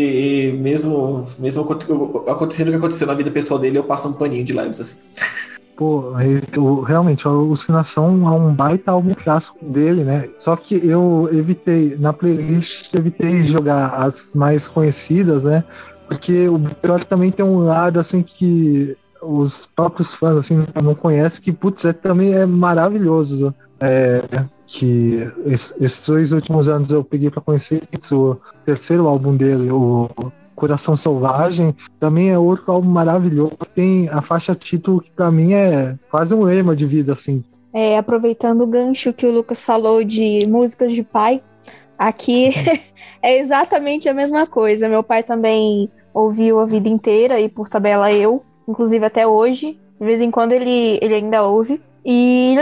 [0.47, 1.85] e mesmo, mesmo aconte-
[2.27, 4.97] acontecendo o que aconteceu na vida pessoal dele, eu passo um paninho de leves, assim.
[5.77, 6.11] Pô,
[6.57, 10.27] o- realmente, a Alucinação é um baita álbum clássico dele, né?
[10.39, 15.63] Só que eu evitei, na playlist, evitei jogar as mais conhecidas, né?
[16.07, 21.41] Porque o Belchior também tem um lado, assim, que os próprios fãs, assim, não conhecem,
[21.41, 23.53] que, putz, é, também é maravilhoso.
[23.79, 24.21] É,
[24.65, 28.35] que es- esses dois últimos anos eu peguei pra conhecer o
[28.65, 30.09] terceiro álbum dele, o
[30.57, 33.55] Coração Selvagem, também é outro álbum maravilhoso.
[33.75, 37.43] Tem a faixa título que pra mim é quase um lema de vida, assim.
[37.71, 41.43] É, aproveitando o gancho que o Lucas falou de músicas de pai,
[41.95, 42.49] aqui
[43.21, 44.89] é exatamente a mesma coisa.
[44.89, 49.79] Meu pai também ouviu a vida inteira e por tabela eu, inclusive até hoje.
[49.99, 51.79] De vez em quando ele, ele ainda ouve.
[52.03, 52.55] E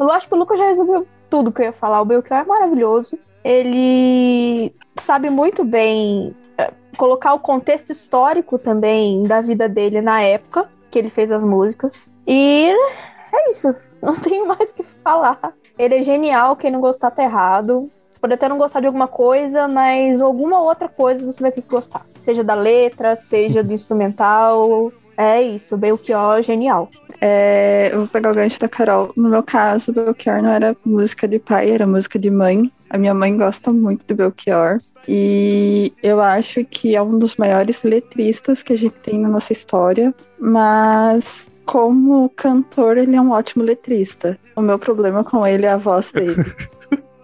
[0.00, 2.00] eu acho que o Lucas já resolveu tudo que eu ia falar.
[2.00, 3.18] O Belchior é maravilhoso.
[3.44, 6.34] Ele sabe muito bem
[6.96, 12.14] colocar o contexto histórico também da vida dele na época que ele fez as músicas.
[12.26, 12.70] E
[13.32, 15.54] é isso, não tenho mais o que falar.
[15.78, 17.90] Ele é genial, quem não gostar tá errado.
[18.10, 21.62] Você pode até não gostar de alguma coisa, mas alguma outra coisa você vai ter
[21.62, 22.04] que gostar.
[22.20, 24.92] Seja da letra, seja do instrumental.
[25.16, 26.90] É isso, Belchior, genial.
[27.20, 29.12] É, eu vou pegar o gancho da Carol.
[29.16, 32.70] No meu caso, Belchior não era música de pai, era música de mãe.
[32.90, 34.78] A minha mãe gosta muito do Belchior.
[35.06, 39.52] E eu acho que é um dos maiores letristas que a gente tem na nossa
[39.52, 40.14] história.
[40.38, 44.38] Mas como cantor, ele é um ótimo letrista.
[44.56, 46.34] O meu problema com ele é a voz dele.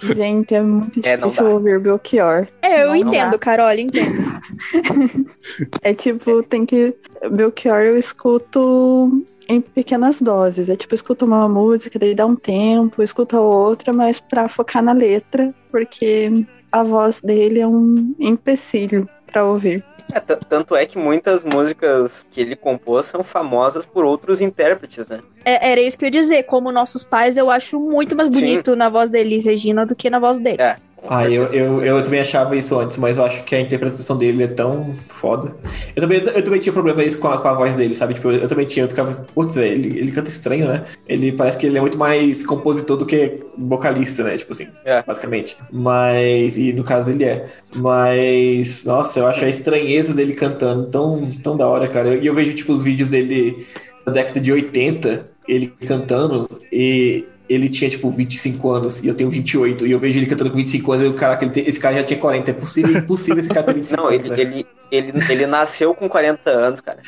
[0.00, 2.46] Gente, é muito É, não difícil ouvir Belchior.
[2.62, 3.38] É, eu Não entendo, dá.
[3.38, 4.38] Carol, entendo.
[5.82, 6.94] É tipo, tem que.
[7.30, 10.68] Belchior eu escuto em pequenas doses.
[10.68, 14.48] É tipo, eu escuto uma música, daí dá um tempo, escuto a outra, mas pra
[14.48, 16.30] focar na letra, porque
[16.70, 19.84] a voz dele é um empecilho pra ouvir.
[20.12, 25.20] É, tanto é que muitas músicas que ele compôs são famosas por outros intérpretes, né?
[25.44, 26.42] É, era isso que eu ia dizer.
[26.44, 30.08] Como nossos pais, eu acho muito mais bonito na voz da Elis Regina do que
[30.08, 30.62] na voz dele.
[30.62, 30.76] É.
[31.06, 34.42] Ah, eu, eu, eu também achava isso antes, mas eu acho que a interpretação dele
[34.42, 35.54] é tão foda.
[35.94, 38.14] Eu também, eu também tinha problema isso com a, com a voz dele, sabe?
[38.14, 40.84] Tipo, eu, eu também tinha, eu ficava, putz, é, ele, ele canta estranho, né?
[41.06, 44.36] Ele parece que ele é muito mais compositor do que vocalista, né?
[44.36, 45.02] Tipo assim, É.
[45.02, 45.56] basicamente.
[45.70, 47.46] Mas, e no caso ele é.
[47.76, 52.16] Mas, nossa, eu acho a estranheza dele cantando tão, tão da hora, cara.
[52.16, 53.66] E eu, vejo, tipo, os vídeos dele
[54.04, 59.30] da década de 80, ele cantando, e ele tinha, tipo, 25 anos, e eu tenho
[59.30, 61.80] 28, e eu vejo ele cantando com 25 anos, e eu, caraca, ele tem- esse
[61.80, 64.36] cara já tinha 40, é possível, é impossível esse cara ter 25 Não, anos, ele,
[64.36, 64.42] né?
[64.90, 66.98] ele, ele, ele nasceu com 40 anos, cara.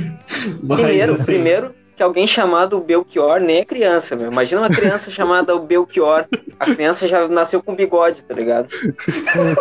[0.62, 4.32] Mas, Primeiro, assim, primeiro que alguém chamado Belchior nem é criança, meu.
[4.32, 6.24] Imagina uma criança chamada o Belchior.
[6.58, 8.68] A criança já nasceu com bigode, tá ligado?
[8.74, 9.54] É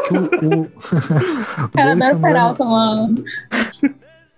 [1.76, 3.24] Cara, adoro Peralta, mano.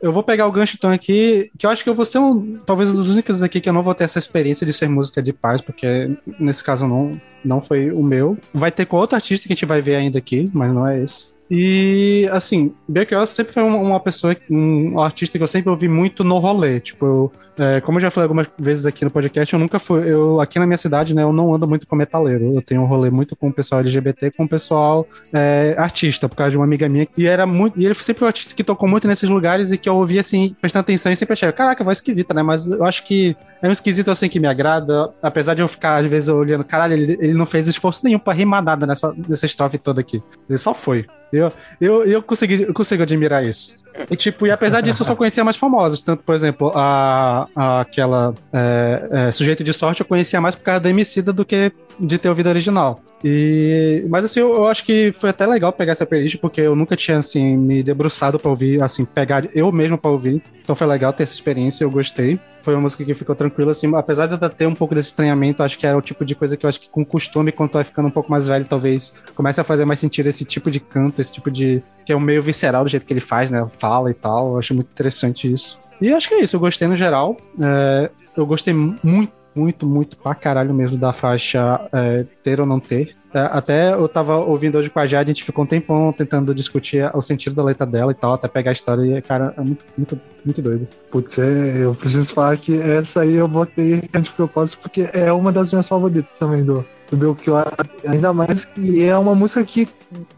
[0.01, 2.57] Eu vou pegar o gancho então aqui, que eu acho que eu vou ser um,
[2.65, 5.21] talvez um dos únicos aqui que eu não vou ter essa experiência de ser música
[5.21, 8.37] de paz, porque nesse caso não, não foi o meu.
[8.53, 11.03] Vai ter com outro artista que a gente vai ver ainda aqui, mas não é
[11.03, 11.27] esse.
[11.53, 16.23] E, assim, Belchior sempre foi uma, uma pessoa, um artista que eu sempre ouvi muito
[16.23, 16.79] no rolê.
[16.79, 20.11] Tipo, eu, é, como eu já falei algumas vezes aqui no podcast, eu nunca fui.
[20.11, 22.51] Eu, aqui na minha cidade, né, eu não ando muito com metaleiro.
[22.55, 26.35] Eu tenho um rolê muito com o pessoal LGBT, com o pessoal é, artista, por
[26.35, 27.07] causa de uma amiga minha.
[27.17, 27.79] E era muito.
[27.79, 30.21] E ele sempre foi um artista que tocou muito nesses lugares e que eu ouvia
[30.21, 32.41] assim, prestando atenção e sempre achei, caraca, voz esquisita, né?
[32.41, 35.11] Mas eu acho que é um esquisito assim que me agrada.
[35.21, 38.33] Apesar de eu ficar, às vezes, olhando, caralho, ele, ele não fez esforço nenhum pra
[38.33, 40.21] rimar nada nessa, nessa estrofe toda aqui.
[40.49, 41.05] Ele só foi.
[41.31, 43.77] Eu, eu, eu, consegui, eu consigo admirar isso.
[44.09, 46.01] E, tipo, e apesar disso, eu só conhecia mais famosas.
[46.01, 50.63] Tanto, por exemplo, a, a aquela é, é, Sujeito de Sorte eu conhecia mais por
[50.63, 53.01] causa da Emicida do que de ter ouvido a original.
[53.23, 56.75] E, mas assim, eu, eu, acho que foi até legal pegar essa playlist, porque eu
[56.75, 60.41] nunca tinha assim, me debruçado pra ouvir, assim, pegar eu mesmo pra ouvir.
[60.63, 62.39] Então foi legal ter essa experiência, eu gostei.
[62.61, 65.77] Foi uma música que ficou tranquila, assim, apesar de ter um pouco desse estranhamento, acho
[65.77, 67.83] que é o tipo de coisa que eu acho que com costume, quando tu vai
[67.83, 71.19] ficando um pouco mais velho, talvez comece a fazer mais sentido esse tipo de canto,
[71.19, 71.81] esse tipo de.
[72.05, 73.65] que é um meio visceral do jeito que ele faz, né?
[73.67, 74.53] Fala e tal.
[74.53, 75.79] Eu acho muito interessante isso.
[75.99, 77.37] E acho que é isso, eu gostei no geral.
[77.59, 82.79] É, eu gostei muito muito, muito pra caralho mesmo da faixa é, ter ou não
[82.79, 83.15] ter.
[83.33, 86.53] É, até eu tava ouvindo hoje com a Jade, a gente ficou um tempão tentando
[86.53, 89.61] discutir o sentido da letra dela e tal, até pegar a história e, cara, é
[89.61, 90.87] muito, muito, muito doido.
[91.09, 95.51] Putz, é, eu preciso falar que essa aí eu botei de propósito porque é uma
[95.51, 97.71] das minhas favoritas também do, do Belchior,
[98.05, 99.87] ainda mais que é uma música que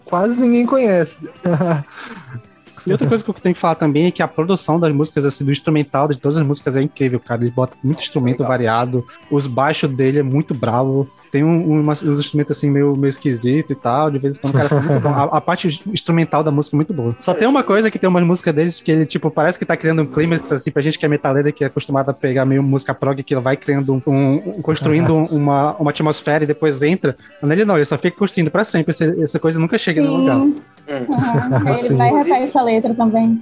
[0.05, 1.29] quase ninguém conhece.
[2.85, 5.25] E outra coisa que eu tenho que falar também é que a produção das músicas,
[5.25, 7.41] assim, do instrumental de todas as músicas é incrível, cara.
[7.41, 8.47] Ele bota muito instrumento Legal.
[8.49, 11.09] variado, os baixos dele é muito bravo.
[11.31, 14.11] Tem um, um, uns instrumentos assim meio, meio esquisito e tal.
[14.11, 15.09] De vez em quando o cara fica muito bom.
[15.09, 17.15] A, a, parte instrumental da música é muito boa.
[17.19, 19.75] Só tem uma coisa que tem umas músicas deles que ele, tipo, parece que tá
[19.75, 22.61] criando um clímax, assim, pra gente que é metaleira, que é acostumada a pegar meio
[22.61, 24.35] música prog, que ela vai criando um.
[24.35, 27.15] um construindo uma, uma atmosfera e depois entra.
[27.41, 28.91] Nele não, ele só fica construindo pra sempre.
[28.91, 30.07] Essa, essa coisa nunca chega Sim.
[30.07, 30.39] no lugar.
[30.87, 31.77] Uhum.
[31.79, 33.41] Ele vai e repete a letra também.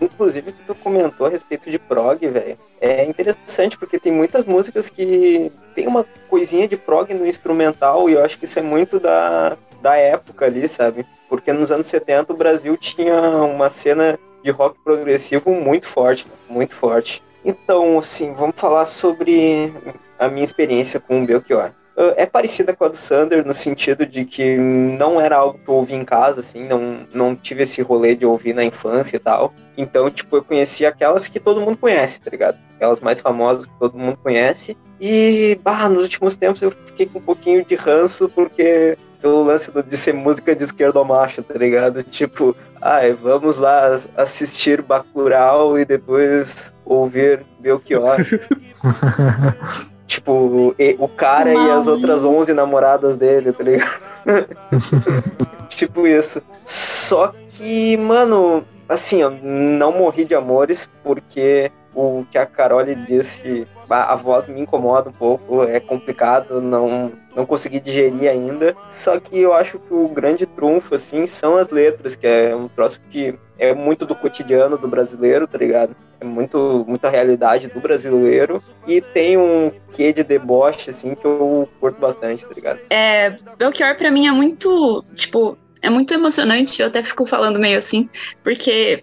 [0.00, 4.88] Inclusive, que tu comentou a respeito de prog, velho, é interessante porque tem muitas músicas
[4.88, 8.98] que tem uma coisinha de prog no instrumental e eu acho que isso é muito
[8.98, 11.04] da, da época ali, sabe?
[11.28, 16.74] Porque nos anos 70 o Brasil tinha uma cena de rock progressivo muito forte, muito
[16.74, 17.22] forte.
[17.44, 19.72] Então, assim, vamos falar sobre
[20.18, 21.72] a minha experiência com o Belchior
[22.16, 25.74] é parecida com a do Sander no sentido de que não era algo que eu
[25.74, 29.52] ouvi em casa, assim, não, não tive esse rolê de ouvir na infância e tal.
[29.76, 32.58] Então, tipo, eu conheci aquelas que todo mundo conhece, tá ligado?
[32.76, 34.76] Aquelas mais famosas que todo mundo conhece.
[35.00, 39.70] E, bah, nos últimos tempos eu fiquei com um pouquinho de ranço porque pelo lance
[39.70, 42.02] de ser música de esquerdo macho, tá ligado?
[42.02, 48.16] Tipo, ai, vamos lá assistir Bacurau e depois ouvir Belchior.
[50.10, 54.00] Tipo, o cara e as outras 11 namoradas dele, tá ligado?
[55.70, 56.42] tipo isso.
[56.66, 63.66] Só que, mano, assim, eu não morri de amores porque o que a Carole disse,
[63.88, 68.76] a, a, voz me incomoda um pouco, é complicado, não, não consegui digerir ainda.
[68.90, 72.68] Só que eu acho que o grande trunfo, assim, são as letras, que é um
[72.68, 75.94] troço que é muito do cotidiano do brasileiro, tá ligado?
[76.20, 78.62] É muito, muita realidade do brasileiro.
[78.86, 82.80] E tem um quê de deboche, assim, que eu curto bastante, tá ligado?
[82.88, 87.78] É, Belchior pra mim é muito, tipo, é muito emocionante, eu até fico falando meio
[87.78, 88.08] assim,
[88.42, 89.02] porque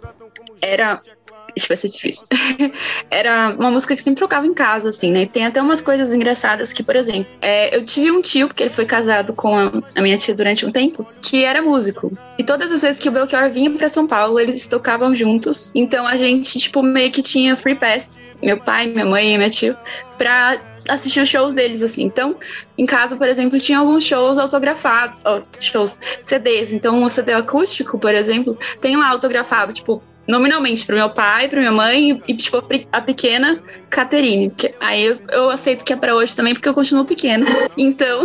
[0.61, 1.01] era
[1.57, 2.27] isso vai ser difícil.
[3.11, 5.25] Era uma música que sempre tocava em casa, assim, né?
[5.25, 8.69] Tem até umas coisas engraçadas que, por exemplo, é, eu tive um tio, porque ele
[8.69, 12.11] foi casado com a, a, minha tia durante um tempo, que era músico.
[12.37, 15.71] E todas as vezes que o Belchior vinha pra São Paulo, eles tocavam juntos.
[15.75, 19.49] Então a gente, tipo, meio que tinha free pass, meu pai, minha mãe e meu
[19.49, 19.75] tio,
[20.17, 22.03] pra assistir os shows deles, assim.
[22.03, 22.35] Então,
[22.77, 25.21] em casa, por exemplo, tinha alguns shows autografados,
[25.59, 26.73] shows CDs.
[26.73, 31.59] Então, o CD acústico, por exemplo, tem lá autografado, tipo, nominalmente pro meu pai, pra
[31.59, 32.61] minha mãe e, tipo,
[32.91, 34.51] a pequena Caterine.
[34.79, 37.45] Aí eu, eu aceito que é pra hoje também, porque eu continuo pequena.
[37.77, 38.23] Então.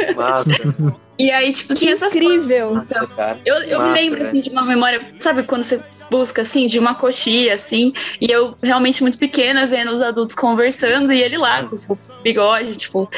[1.18, 2.76] e aí, tipo, tinha essas Incrível.
[2.78, 3.08] Então,
[3.44, 5.00] eu eu Massa, lembro, assim, de uma memória.
[5.20, 9.92] Sabe quando você busca, assim, de uma coxia, assim, e eu realmente muito pequena vendo
[9.92, 13.08] os adultos conversando e ele lá com o seu bigode, tipo.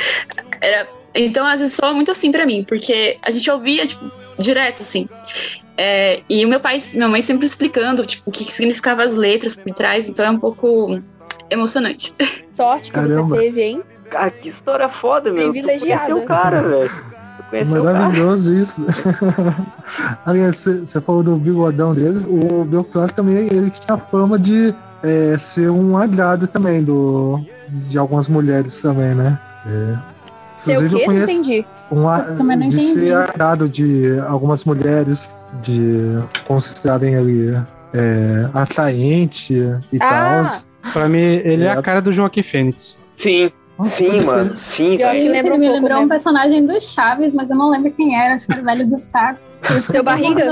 [0.61, 0.89] Era.
[1.15, 5.09] Então, às vezes, soa muito assim para mim, porque a gente ouvia, tipo, direto, assim.
[5.77, 9.15] É, e o meu pai, minha mãe sempre explicando, tipo, o que, que significava as
[9.15, 11.01] letras por trás, então é um pouco
[11.51, 12.15] emocionante.
[12.57, 13.37] Sorte que Caramba.
[13.37, 13.83] você teve, hein?
[14.11, 15.51] Cara, que história foda, meu.
[15.51, 16.17] Privilegiada.
[16.17, 16.91] o cara, velho.
[17.69, 18.87] Maravilhoso isso.
[20.25, 22.25] Aliás, você falou do bigodão dele.
[22.29, 28.29] O Belchior também ele tinha fama de é, ser um agrado também do, de algumas
[28.29, 29.39] mulheres também, né?
[29.67, 30.16] É.
[30.57, 31.05] Sei o quê?
[31.07, 31.67] eu Não entendi.
[31.91, 33.01] Um a- Eu também não de entendi.
[33.01, 37.57] ser agrado de algumas mulheres de considerarem ele
[37.95, 39.55] é, atraente
[39.93, 40.49] e Ah,
[40.83, 40.93] tal.
[40.93, 41.83] Pra mim, ele é a É.
[41.83, 43.05] cara do Joaquim Fênix.
[43.17, 43.51] Sim,
[43.85, 44.57] sim, mano.
[44.59, 46.09] Sim, Pior que Isso, lembra ele um me pouco lembrou um mesmo.
[46.11, 48.35] personagem do Chaves, mas eu não lembro quem era.
[48.35, 49.41] Acho que era o velho do saco.
[49.71, 50.45] Eu Seu barriga?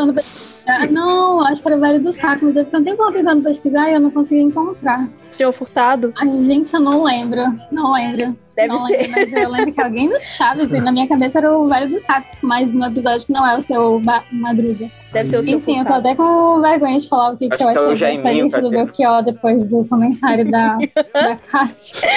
[0.65, 0.93] Pesquisar.
[0.93, 3.91] Não, acho que era o velho do saco, mas eu fiquei um tempo tentando pesquisar
[3.91, 5.09] e eu não consegui encontrar.
[5.31, 6.13] Senhor Furtado?
[6.17, 7.43] Ai, gente, eu não lembro.
[7.71, 8.37] Não lembro.
[8.57, 8.99] Deve não ser.
[8.99, 12.01] Lembro, mas eu lembro que alguém do Chaves, na minha cabeça era o velho do
[12.01, 14.01] saco, mas no episódio que não é o seu
[14.33, 14.89] Madruga.
[15.13, 16.09] Deve ser o seu Enfim, eu tô Furtado.
[16.09, 18.61] até com vergonha de falar o que, Acho que eu é achei da Jaiminho, playlist
[18.61, 18.71] do.
[18.71, 20.79] Belchior depois do comentário da,
[21.13, 22.09] da Kátia.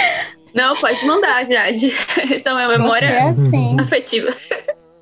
[0.54, 1.92] Não, pode mandar, Jade.
[2.34, 4.30] Essa é uma memória assim, afetiva.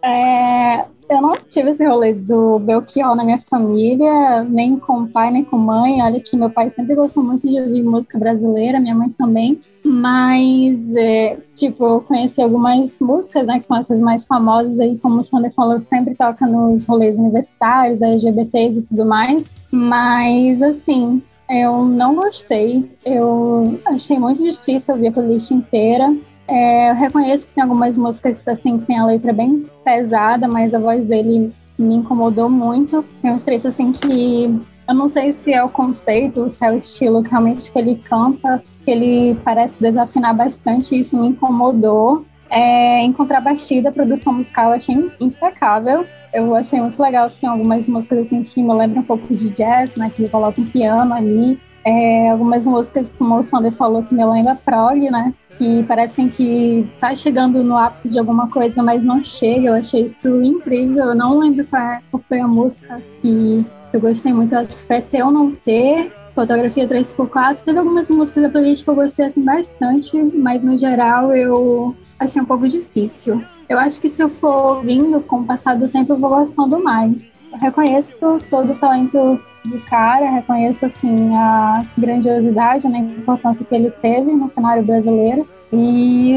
[0.04, 5.44] É, eu não tive esse rolê do Belchior na minha família, nem com pai, nem
[5.44, 6.02] com mãe.
[6.02, 9.60] Olha que meu pai sempre gostou muito de ouvir música brasileira, minha mãe também.
[9.84, 15.20] Mas, é, tipo, eu conheci algumas músicas, né, que são essas mais famosas aí, como
[15.20, 19.54] o Sander falou, que sempre toca nos rolês universitários, LGBTs e tudo mais.
[19.72, 22.90] Mas, assim, eu não gostei.
[23.06, 26.16] Eu achei muito difícil ouvir a playlist inteira.
[26.48, 30.74] É, eu reconheço que tem algumas músicas assim que tem a letra bem pesada, mas
[30.74, 33.04] a voz dele me incomodou muito.
[33.22, 34.56] Tem uns trechos assim que
[34.88, 37.96] eu não sei se é o conceito, se é o estilo que realmente que ele
[37.96, 42.24] canta, que ele parece desafinar bastante, e isso me incomodou.
[42.50, 46.06] É, em contrapartida, a produção musical eu achei impecável.
[46.32, 49.96] Eu achei muito legal tem algumas músicas assim que me lembram um pouco de jazz,
[49.96, 50.12] né?
[50.14, 51.60] Que ele coloca um piano ali.
[51.84, 55.34] É, algumas músicas, como o Sander falou, que me lembra prog, né?
[55.58, 59.70] Que parecem que tá chegando no ápice de alguma coisa, mas não chega.
[59.70, 61.06] Eu achei isso incrível.
[61.06, 64.54] Eu não lembro qual, é- qual foi a música que, que eu gostei muito.
[64.54, 67.64] Eu acho que foi Ter ou Não Ter, Fotografia 3x4.
[67.64, 72.42] Teve algumas músicas da playlist que eu gostei assim bastante, mas no geral eu achei
[72.42, 73.42] um pouco difícil.
[73.70, 76.84] Eu acho que se eu for ouvindo com o passar do tempo, eu vou gostando
[76.84, 77.34] mais.
[77.62, 83.90] Reconheço todo o talento do cara, reconheço assim a grandiosidade, né, a importância que ele
[83.90, 85.48] teve no cenário brasileiro.
[85.74, 86.34] E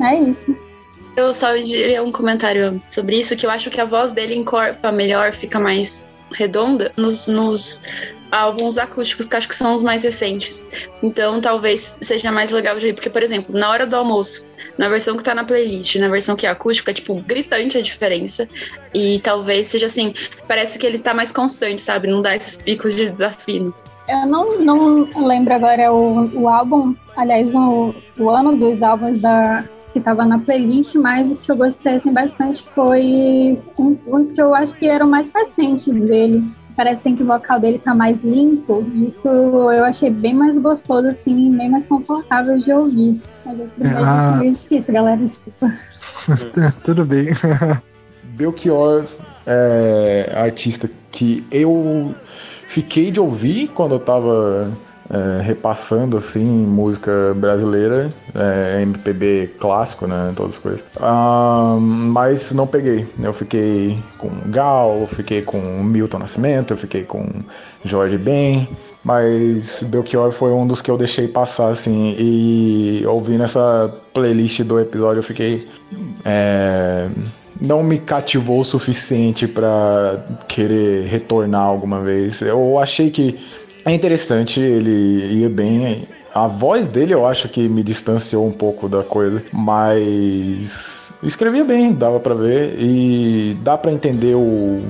[0.00, 0.54] é isso.
[1.16, 4.90] Eu só diria um comentário sobre isso, que eu acho que a voz dele encorpa
[4.90, 7.80] melhor, fica mais redonda nos, nos
[8.32, 10.66] álbuns acústicos, que acho que são os mais recentes.
[11.02, 14.46] Então talvez seja mais legal de ouvir, porque, por exemplo, na hora do almoço,
[14.78, 17.82] na versão que tá na playlist, na versão que é acústica, é tipo gritante a
[17.82, 18.48] diferença.
[18.94, 20.14] E talvez seja assim,
[20.48, 22.08] parece que ele tá mais constante, sabe?
[22.08, 23.74] Não dá esses picos de desafio.
[24.08, 29.62] Eu não, não lembro agora o, o álbum, aliás, o, o ano dos álbuns da,
[29.92, 34.40] que tava na playlist, mas o que eu gostei assim, bastante foi um- uns que
[34.40, 36.42] eu acho que eram mais recentes dele.
[36.74, 40.56] Parece assim, que o vocal dele tá mais limpo, e isso eu achei bem mais
[40.58, 43.20] gostoso, assim, bem mais confortável de ouvir.
[43.44, 44.28] Mas os primeiros eu Ah.
[44.28, 45.70] achei meio difícil, galera, desculpa.
[46.82, 47.26] Tudo bem.
[48.24, 49.04] Belchior
[49.46, 52.14] é artista que eu
[52.68, 54.70] fiquei de ouvir quando eu tava
[55.10, 60.84] é, repassando assim música brasileira, é, MPB clássico, né, todas as coisas.
[61.00, 63.06] Ah, mas não peguei.
[63.22, 67.26] Eu fiquei com Gal, eu fiquei com Milton Nascimento, eu fiquei com
[67.84, 68.68] Jorge Ben.
[69.04, 74.78] Mas Belchior foi um dos que eu deixei passar, assim, e ouvindo essa playlist do
[74.78, 75.68] episódio eu fiquei.
[76.24, 77.08] é,
[77.60, 82.42] não me cativou o suficiente pra querer retornar alguma vez.
[82.42, 83.38] Eu achei que
[83.84, 86.06] é interessante, ele ia bem.
[86.34, 91.92] A voz dele eu acho que me distanciou um pouco da coisa, mas escrevia bem,
[91.92, 94.82] dava pra ver e dá pra entender o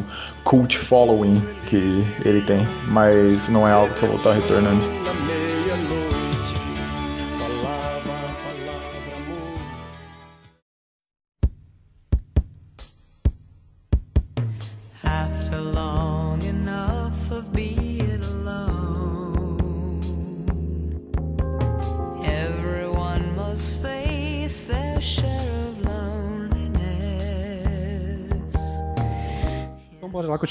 [0.45, 4.83] cult following que ele tem, mas não é algo que eu vou estar retornando.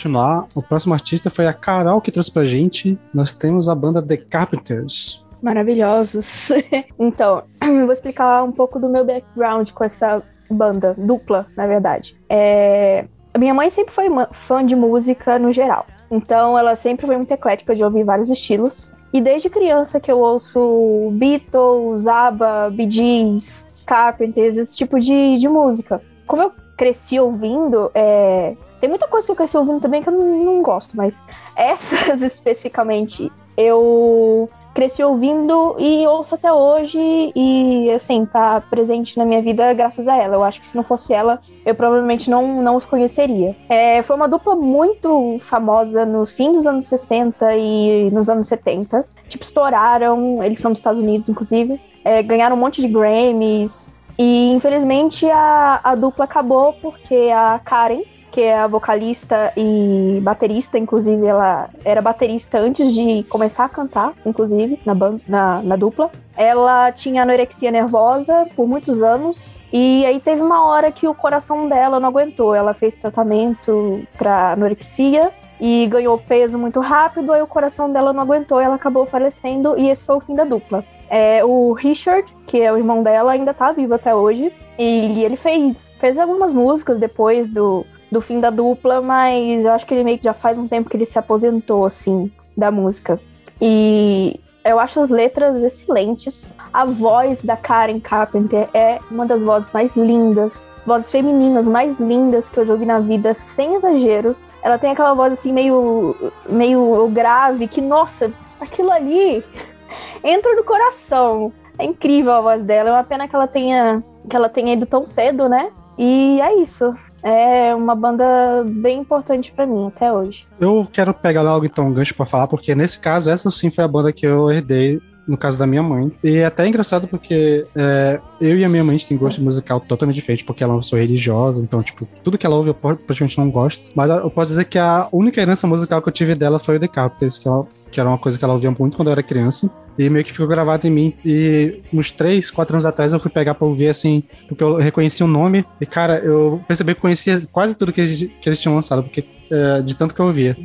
[0.01, 0.47] Continuar.
[0.55, 2.97] O próximo artista foi a Carol que trouxe pra gente.
[3.13, 5.25] Nós temos a banda The Carpenters.
[5.41, 6.51] Maravilhosos.
[6.97, 12.17] então, eu vou explicar um pouco do meu background com essa banda, dupla, na verdade.
[12.27, 15.85] É, a minha mãe sempre foi fã de música no geral.
[16.09, 18.91] Então, ela sempre foi muito eclética de ouvir vários estilos.
[19.13, 25.47] E desde criança que eu ouço Beatles, ABBA, Bee Gees, Carpenters, esse tipo de, de
[25.47, 26.01] música.
[26.25, 30.13] Como eu cresci ouvindo, é, tem muita coisa que eu cresci ouvindo também que eu
[30.13, 31.23] não, gosto, mas
[31.55, 36.99] essas especificamente eu cresci ouvindo e ouço até hoje
[37.35, 40.35] e assim, tá presente na minha vida graças a ela.
[40.35, 43.55] Eu acho que se não fosse ela, eu provavelmente não, não os conheceria.
[43.69, 49.05] É, foi uma dupla muito famosa no fim dos anos 60 e nos anos 70.
[49.27, 51.79] Tipo, estouraram, eles são dos Estados Unidos, inclusive.
[52.03, 53.95] É, ganharam um monte de Grammys.
[54.17, 58.01] E infelizmente a, a dupla acabou porque a Karen,
[58.31, 64.13] que é a vocalista e baterista, inclusive ela era baterista antes de começar a cantar,
[64.25, 64.95] inclusive, na,
[65.27, 66.09] na, na dupla.
[66.35, 69.61] Ela tinha anorexia nervosa por muitos anos.
[69.71, 72.55] E aí teve uma hora que o coração dela não aguentou.
[72.55, 77.33] Ela fez tratamento para anorexia e ganhou peso muito rápido.
[77.33, 79.77] Aí o coração dela não aguentou ela acabou falecendo.
[79.77, 80.85] E esse foi o fim da dupla.
[81.09, 84.53] É, o Richard, que é o irmão dela, ainda tá vivo até hoje.
[84.79, 89.85] E ele fez, fez algumas músicas depois do, do fim da dupla, mas eu acho
[89.85, 93.19] que ele meio que já faz um tempo que ele se aposentou, assim, da música.
[93.61, 96.55] E eu acho as letras excelentes.
[96.73, 102.49] A voz da Karen Carpenter é uma das vozes mais lindas, vozes femininas mais lindas
[102.49, 104.35] que eu já ouvi na vida, sem exagero.
[104.61, 106.15] Ela tem aquela voz assim meio
[106.47, 109.43] meio grave que nossa, aquilo ali
[110.23, 111.51] entra no coração.
[111.79, 112.89] É incrível a voz dela.
[112.89, 115.71] É uma pena que ela tenha que ela tenha ido tão cedo, né?
[115.97, 116.95] E é isso.
[117.23, 120.45] É uma banda bem importante pra mim até hoje.
[120.59, 123.83] Eu quero pegar logo então um gancho pra falar, porque nesse caso, essa sim foi
[123.83, 126.11] a banda que eu herdei no caso da minha mãe.
[126.23, 129.41] E é até engraçado porque é, eu e a minha mãe a gente tem gosto
[129.41, 132.69] musical totalmente diferente, porque ela é uma pessoa religiosa, então, tipo, tudo que ela ouve
[132.69, 133.91] eu praticamente não gosto.
[133.95, 136.79] Mas eu posso dizer que a única herança musical que eu tive dela foi o
[136.79, 139.23] The Carpenters, que, ela, que era uma coisa que ela ouvia muito quando eu era
[139.23, 139.69] criança.
[140.01, 141.13] E meio que ficou gravado em mim.
[141.23, 145.23] E uns 3, 4 anos atrás eu fui pegar pra ouvir assim, porque eu reconheci
[145.23, 145.63] o nome.
[145.79, 149.23] E, cara, eu percebi que conhecia quase tudo que eles, que eles tinham lançado, porque
[149.51, 150.57] é, de tanto que eu ouvia.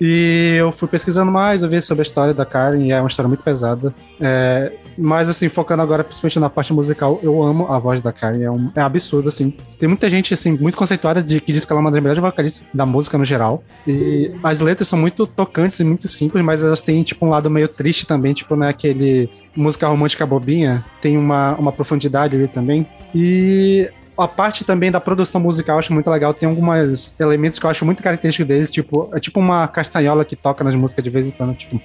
[0.00, 3.06] E eu fui pesquisando mais, eu vi sobre a história da Karen, e é uma
[3.06, 3.94] história muito pesada.
[4.20, 8.42] É, mas, assim, focando agora principalmente na parte musical, eu amo a voz da Karen,
[8.42, 9.54] é, um, é absurdo, assim.
[9.78, 12.20] Tem muita gente, assim, muito conceituada de, que diz que ela é uma das melhores
[12.20, 13.62] vocalistas da música no geral.
[13.86, 17.48] E as letras são muito tocantes e muito simples, mas elas têm, tipo, um lado
[17.48, 22.48] meio triste também, tipo, não é aquele música romântica bobinha, tem uma, uma profundidade ali
[22.48, 22.86] também.
[23.14, 26.34] E a parte também da produção musical eu acho muito legal.
[26.34, 30.36] Tem alguns elementos que eu acho muito característicos deles, tipo, é tipo uma castanhola que
[30.36, 31.80] toca nas músicas de vez em quando, tipo.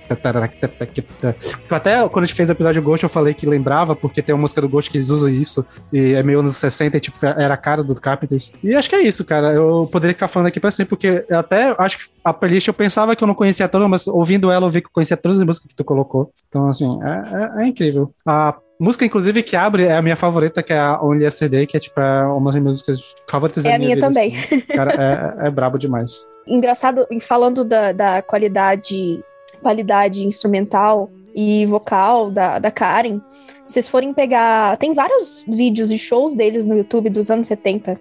[1.70, 4.42] Até quando a gente fez o episódio Ghost, eu falei que lembrava, porque tem uma
[4.42, 7.54] música do Ghost que eles usam isso, e é meio anos 60, e, tipo, era
[7.54, 8.54] a cara do Carpenters.
[8.64, 9.54] E acho que é isso, cara.
[9.54, 13.16] Eu poderia ficar falando aqui pra sempre, porque até acho que a playlist eu pensava
[13.16, 15.44] que eu não conhecia toda, mas ouvindo ela eu vi que eu conhecia todas as
[15.44, 16.32] músicas que tu colocou.
[16.48, 18.14] Então, assim, é, é, é incrível.
[18.26, 21.76] A Música, inclusive, que abre é a minha favorita, que é a Only Yesterday, que
[21.76, 24.38] é tipo é uma das minhas músicas favoritas É da a minha, minha vida, também.
[24.38, 24.62] assim.
[24.62, 26.30] Cara, é, é brabo demais.
[26.46, 29.24] Engraçado, falando da, da qualidade,
[29.62, 33.20] qualidade instrumental e vocal da, da Karen,
[33.66, 34.78] se vocês forem pegar.
[34.78, 38.00] Tem vários vídeos e shows deles no YouTube dos anos 70.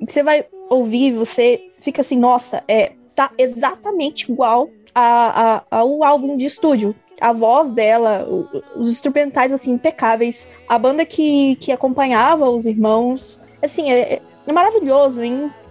[0.00, 5.78] E que você vai ouvir, você fica assim, nossa, é, tá exatamente igual a, a,
[5.78, 6.94] ao álbum de estúdio.
[7.24, 8.28] A voz dela,
[8.76, 10.46] os instrumentais, assim, impecáveis.
[10.68, 13.40] A banda que, que acompanhava os irmãos.
[13.62, 15.22] Assim, é, é maravilhoso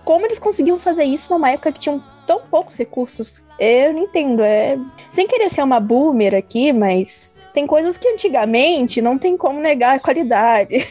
[0.03, 3.43] como eles conseguiam fazer isso numa época que tinham tão poucos recursos.
[3.59, 4.41] Eu não entendo.
[4.41, 4.79] É...
[5.11, 9.97] Sem querer ser uma boomer aqui, mas tem coisas que antigamente não tem como negar
[9.97, 10.83] a qualidade.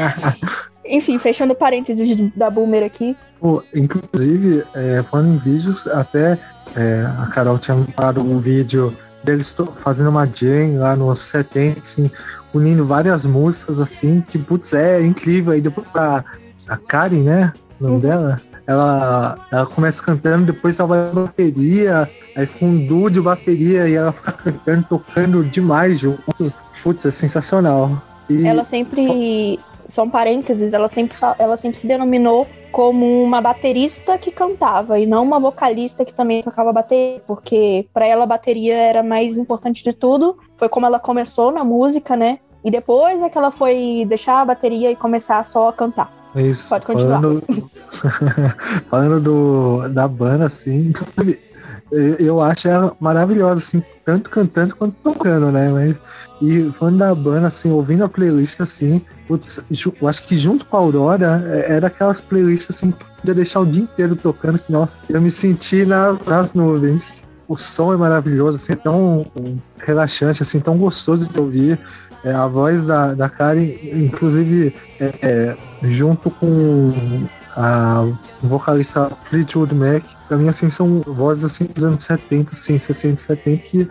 [0.82, 3.14] Enfim, fechando parênteses da boomer aqui.
[3.38, 6.38] Pô, inclusive, é, falando em vídeos, até
[6.74, 8.96] é, a Carol tinha mandado um vídeo
[9.28, 12.10] deles to- fazendo uma jam lá nos 70, assim,
[12.54, 15.52] unindo várias músicas, assim, que, putz, é incrível.
[15.52, 16.24] Aí depois a,
[16.66, 22.08] a Karen, né, o nome dela, ela, ela começa cantando, depois ela vai na bateria,
[22.36, 26.52] aí fica um duo de bateria e ela fica cantando, tocando demais junto.
[26.82, 28.00] Putz, é sensacional.
[28.30, 29.58] E, Ela sempre.
[29.86, 35.06] Só um parênteses, ela sempre, ela sempre se denominou como uma baterista que cantava e
[35.06, 39.82] não uma vocalista que também tocava bateria, porque pra ela a bateria era mais importante
[39.82, 40.38] de tudo.
[40.56, 42.38] Foi como ela começou na música, né?
[42.64, 46.12] E depois é que ela foi deixar a bateria e começar só a cantar.
[46.34, 46.68] É isso.
[46.68, 47.20] Pode continuar.
[47.20, 47.42] Falando,
[48.90, 50.92] falando do, da banda, assim,
[52.18, 55.70] eu acho ela maravilhosa, assim, tanto cantando quanto tocando, né?
[55.70, 55.96] Mas,
[56.42, 59.60] e falando da banda, assim, ouvindo a playlist, assim, putz,
[60.00, 63.60] eu acho que junto com a Aurora, é- era aquelas playlists, assim, que podia deixar
[63.60, 67.24] o dia inteiro tocando, que, nossa, eu me senti nas, nas nuvens.
[67.46, 69.26] O som é maravilhoso, assim, é tão
[69.78, 71.78] relaxante, assim, tão gostoso de ouvir.
[72.24, 76.90] É, a voz da, da Karen, inclusive, é, é, junto com
[77.56, 78.04] a
[78.42, 83.62] vocalista Fleetwood Mac, pra mim, assim, são vozes, assim, dos anos 70, assim, 60, 70,
[83.62, 83.88] que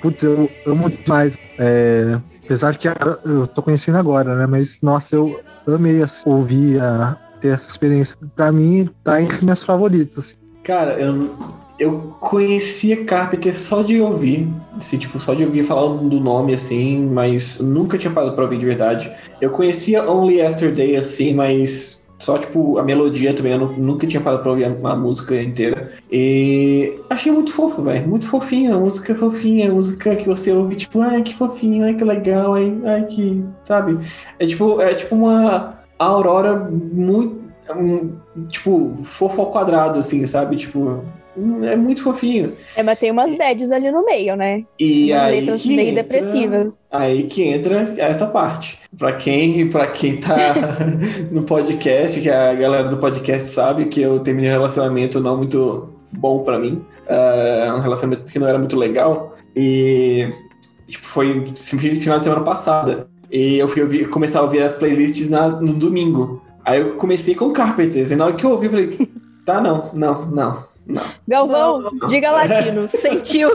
[0.00, 1.36] putz, eu amo demais.
[1.58, 2.18] É,
[2.50, 2.88] apesar que
[3.24, 4.44] eu tô conhecendo agora, né?
[4.44, 8.16] Mas, nossa, eu amei assim, ouvir, a, ter essa experiência.
[8.34, 10.18] Pra mim, tá entre minhas favoritas.
[10.18, 10.36] Assim.
[10.64, 11.30] Cara, eu,
[11.78, 17.08] eu conhecia Carpenter só de ouvir, assim, tipo, só de ouvir falar do nome, assim,
[17.12, 19.12] mas nunca tinha parado pra ouvir de verdade.
[19.40, 24.20] Eu conhecia Only Yesterday, assim, mas só, tipo, a melodia também, eu nu- nunca tinha
[24.20, 25.90] parado pra ouvir a, a música inteira.
[26.12, 30.52] E achei muito fofo, velho, muito fofinho, a música é fofinha, a música que você
[30.52, 33.98] ouve, tipo, ai, que fofinho, ai, que legal, ai, ai que, sabe?
[34.38, 37.40] É tipo, é tipo uma Aurora muito,
[37.76, 38.12] um,
[38.48, 40.56] tipo, fofo ao quadrado, assim, sabe?
[40.56, 41.02] Tipo,
[41.64, 42.54] é muito fofinho.
[42.76, 44.64] É, mas tem umas bads ali no meio, né?
[44.78, 46.80] E umas aí letras meio entra- depressivas.
[46.90, 48.78] Aí que entra essa parte.
[48.98, 50.36] Pra quem, pra quem tá
[51.30, 55.88] no podcast, que a galera do podcast sabe que eu terminei um relacionamento não muito
[56.12, 56.84] bom pra mim.
[57.08, 59.36] Ah, um relacionamento que não era muito legal.
[59.56, 60.28] E
[60.88, 63.06] tipo, foi final de semana passada.
[63.30, 66.42] E eu fui ouvir, começar a ouvir as playlists na- no domingo.
[66.64, 68.10] Aí eu comecei com Carpenters.
[68.10, 68.90] E na hora que eu ouvi, eu falei,
[69.46, 71.04] tá, não, não, não, não.
[71.26, 72.88] Galvão, diga latino.
[72.90, 73.50] Sentiu?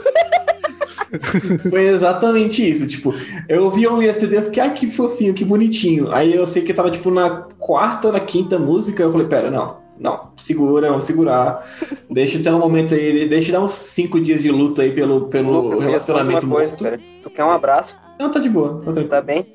[1.69, 3.13] Foi exatamente isso, tipo,
[3.47, 6.11] eu ouvi Only Yesterday, eu fiquei, ah, que fofinho, que bonitinho.
[6.11, 9.27] Aí eu sei que eu tava, tipo, na quarta ou na quinta música, eu falei,
[9.27, 11.65] pera, não, não, segura, vamos segurar.
[12.09, 14.91] Deixa eu ter um momento aí, deixa eu dar uns cinco dias de luta aí
[14.91, 17.01] pelo, pelo Lucas, relacionamento coisa, morto.
[17.21, 17.95] Tu quer um abraço?
[18.19, 19.03] Não, tá de boa, tá.
[19.03, 19.45] Tá bem?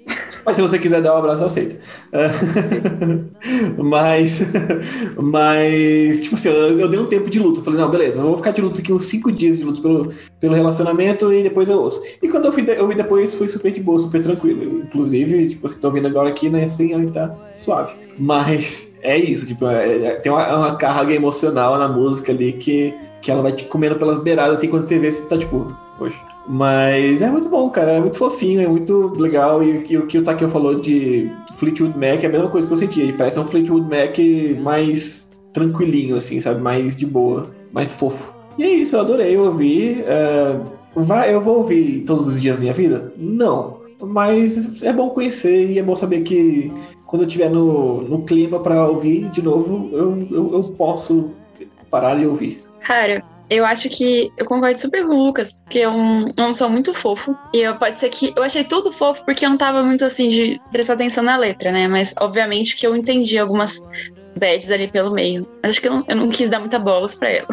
[0.45, 1.77] Mas se você quiser dar um abraço, eu aceito.
[3.79, 4.43] mas,
[5.17, 7.63] mas, tipo assim, eu, eu dei um tempo de luto.
[7.63, 10.13] Falei, não, beleza, eu vou ficar de luto aqui uns cinco dias de luto pelo,
[10.41, 12.03] pelo relacionamento e depois eu ouço.
[12.23, 14.83] E quando eu fui, eu vi depois, foi super de boa, super tranquilo.
[14.85, 17.95] Inclusive, tipo, você tá ouvindo agora aqui na stream, aí tá suave.
[18.19, 22.95] Mas é isso, tipo, é- é- tem uma, uma carga emocional na música ali que,
[23.23, 25.67] que ela vai te comendo pelas beiradas, assim, quando você vê, você tá tipo,
[25.99, 26.30] poxa.
[26.47, 27.93] Mas é muito bom, cara.
[27.93, 29.63] É muito fofinho, é muito legal.
[29.63, 32.73] E, e o que o Takeo falou de Fleetwood Mac é a mesma coisa que
[32.73, 33.01] eu senti.
[33.01, 34.17] Ele parece um Fleetwood Mac
[34.61, 36.61] mais tranquilinho, assim, sabe?
[36.61, 38.35] Mais de boa, mais fofo.
[38.59, 40.05] E é isso, eu adorei ouvir.
[40.07, 40.59] É,
[40.95, 43.13] vai, eu vou ouvir todos os dias da minha vida?
[43.17, 43.81] Não.
[44.03, 46.73] Mas é bom conhecer e é bom saber que
[47.07, 51.31] quando eu estiver no, no clima pra ouvir de novo, eu, eu, eu posso
[51.91, 52.59] parar e ouvir.
[52.81, 56.69] Cara, eu acho que eu concordo super com o Lucas, que é um, é som
[56.69, 57.37] muito fofo.
[57.53, 60.29] E eu, pode ser que eu achei tudo fofo porque eu não tava muito assim
[60.29, 61.89] de prestar atenção na letra, né?
[61.89, 63.85] Mas obviamente que eu entendi algumas
[64.39, 65.45] bads ali pelo meio.
[65.61, 67.49] Mas acho que eu não, eu não quis dar muita bolas pra ela.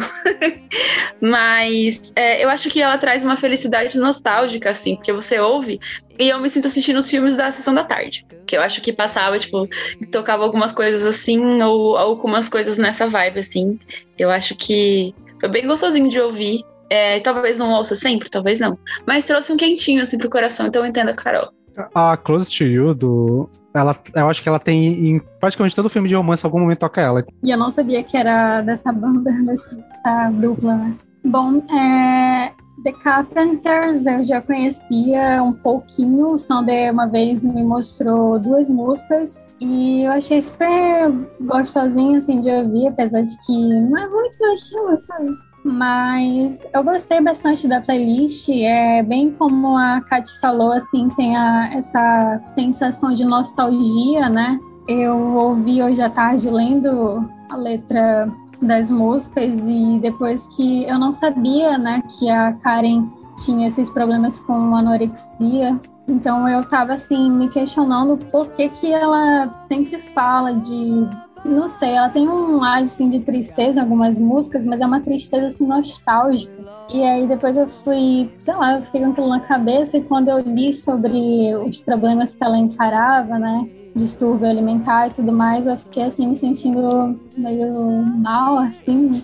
[1.20, 5.80] Mas é, eu acho que ela traz uma felicidade nostálgica, assim, porque você ouve
[6.16, 8.24] e eu me sinto assistindo os filmes da sessão da tarde.
[8.46, 9.68] Que eu acho que passava, tipo,
[10.12, 13.78] tocava algumas coisas assim, ou algumas coisas nessa vibe, assim.
[14.16, 16.64] Eu acho que foi bem gostosinho de ouvir.
[16.90, 18.78] É, talvez não ouça sempre, talvez não.
[19.06, 21.50] Mas trouxe um quentinho, assim, pro coração, então eu entendo a Carol.
[21.94, 23.48] A Close to You, do.
[23.74, 26.78] Ela, eu acho que ela tem em praticamente todo filme de romance, em algum momento
[26.78, 27.24] toca ela.
[27.44, 30.94] E eu não sabia que era dessa banda, dessa dupla, né?
[31.24, 32.52] Bom, é,
[32.84, 36.28] The Carpenters eu já conhecia um pouquinho.
[36.28, 41.10] O Sander uma vez me mostrou duas músicas e eu achei super
[41.40, 45.48] gostosinho assim, de ouvir, apesar de que não é muito meu estilo, sabe?
[45.64, 48.48] Mas eu gostei bastante da playlist.
[48.48, 54.58] É bem como a Kat falou, assim, tem a, essa sensação de nostalgia, né?
[54.88, 61.12] Eu ouvi hoje à tarde lendo a letra das músicas e depois que eu não
[61.12, 63.08] sabia, né, que a Karen
[63.44, 65.78] tinha esses problemas com anorexia,
[66.08, 71.08] então eu tava assim me questionando por que que ela sempre fala de
[71.44, 75.00] não sei, ela tem um ar assim de tristeza em algumas músicas, mas é uma
[75.00, 76.52] tristeza assim nostálgica.
[76.92, 80.28] E aí depois eu fui, sei lá, eu fiquei com aquilo na cabeça e quando
[80.28, 83.68] eu li sobre os problemas que ela encarava, né,
[83.98, 87.70] distúrbio alimentar e tudo mais, eu fiquei assim me sentindo meio
[88.16, 89.22] mal, assim.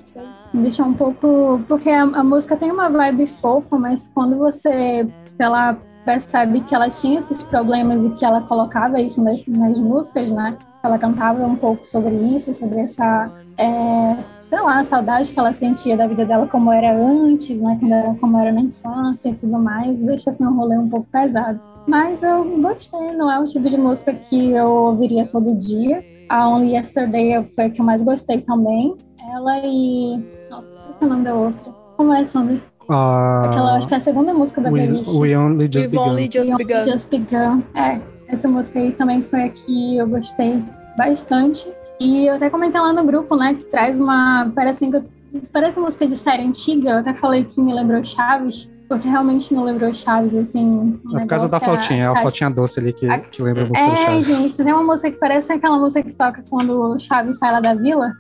[0.53, 1.59] Me deixou um pouco.
[1.67, 6.75] Porque a, a música tem uma vibe fofa, mas quando você, sei lá, percebe que
[6.75, 10.57] ela tinha esses problemas e que ela colocava isso nas, nas músicas, né?
[10.83, 13.33] Ela cantava um pouco sobre isso, sobre essa.
[13.57, 17.79] É, sei lá, saudade que ela sentia da vida dela como era antes, né?
[18.21, 21.61] Como era na infância e tudo mais, deixa assim um rolê um pouco pesado.
[21.87, 26.03] Mas eu gostei, não é o tipo de música que eu ouviria todo dia.
[26.29, 28.95] A Only Yesterday foi a que eu mais gostei também.
[29.33, 30.23] Ela e.
[30.51, 31.73] Nossa, esqueci o nome da outra.
[31.97, 32.61] Como é, Sandra?
[32.89, 35.13] Ah, Aquela, acho que é a segunda música da We, playlist.
[35.15, 36.09] we Only Just We've Begun.
[36.11, 36.83] only just We begun.
[36.85, 37.63] Just Begun.
[37.75, 40.63] É, essa música aí também foi a que eu gostei
[40.97, 41.67] bastante.
[42.01, 44.51] E eu até comentei lá no grupo, né, que traz uma.
[44.55, 45.05] Parece, que eu-
[45.53, 46.91] parece música de série antiga.
[46.91, 48.69] Eu até falei que me lembrou Chaves.
[48.89, 51.01] Porque realmente me lembrou Chaves, assim.
[51.05, 53.67] um É por causa da flautinha, é a flautinha doce ali que, que lembra a
[53.67, 54.27] música do É, Chaves.
[54.27, 57.61] gente, tem uma música que parece aquela música que toca quando o Chaves sai lá
[57.61, 58.13] da vila.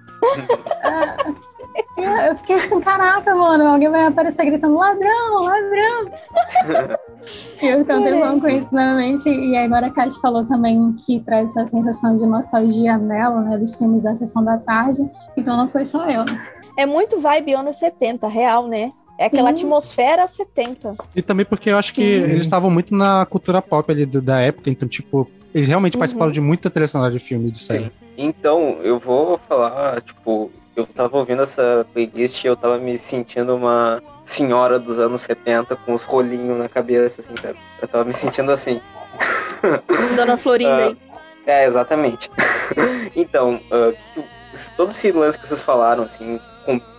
[0.85, 1.17] Ah,
[1.99, 6.11] eu- eu fiquei assim, caraca, mano, alguém vai aparecer gritando ladrão, ladrão.
[7.62, 9.29] E eu fiquei um com isso na minha mente.
[9.29, 13.75] E agora a Kate falou também que traz essa sensação de nostalgia nela, né, dos
[13.75, 15.01] filmes da Sessão da Tarde.
[15.37, 16.25] Então não foi só eu.
[16.77, 18.93] É muito vibe anos 70, real, né?
[19.19, 19.55] É aquela Sim.
[19.55, 20.97] atmosfera 70.
[21.15, 22.33] E também porque eu acho que Sim.
[22.33, 26.01] eles estavam muito na cultura pop ali do- da época, então, tipo, eles realmente Uhum.
[26.01, 27.93] participaram de muita trilha sonora de filme e de série.
[28.19, 33.55] Então, eu vou falar, tipo, eu tava ouvindo essa playlist e eu tava me sentindo
[33.55, 37.59] uma senhora dos anos 70 com os rolinhos na cabeça, assim, sabe?
[37.81, 38.81] Eu tava me sentindo assim.
[40.17, 40.97] Dona Florinda aí.
[41.47, 42.31] É, exatamente.
[43.15, 44.25] então, ah, que-
[44.77, 46.41] todo esse lance que vocês falaram, assim,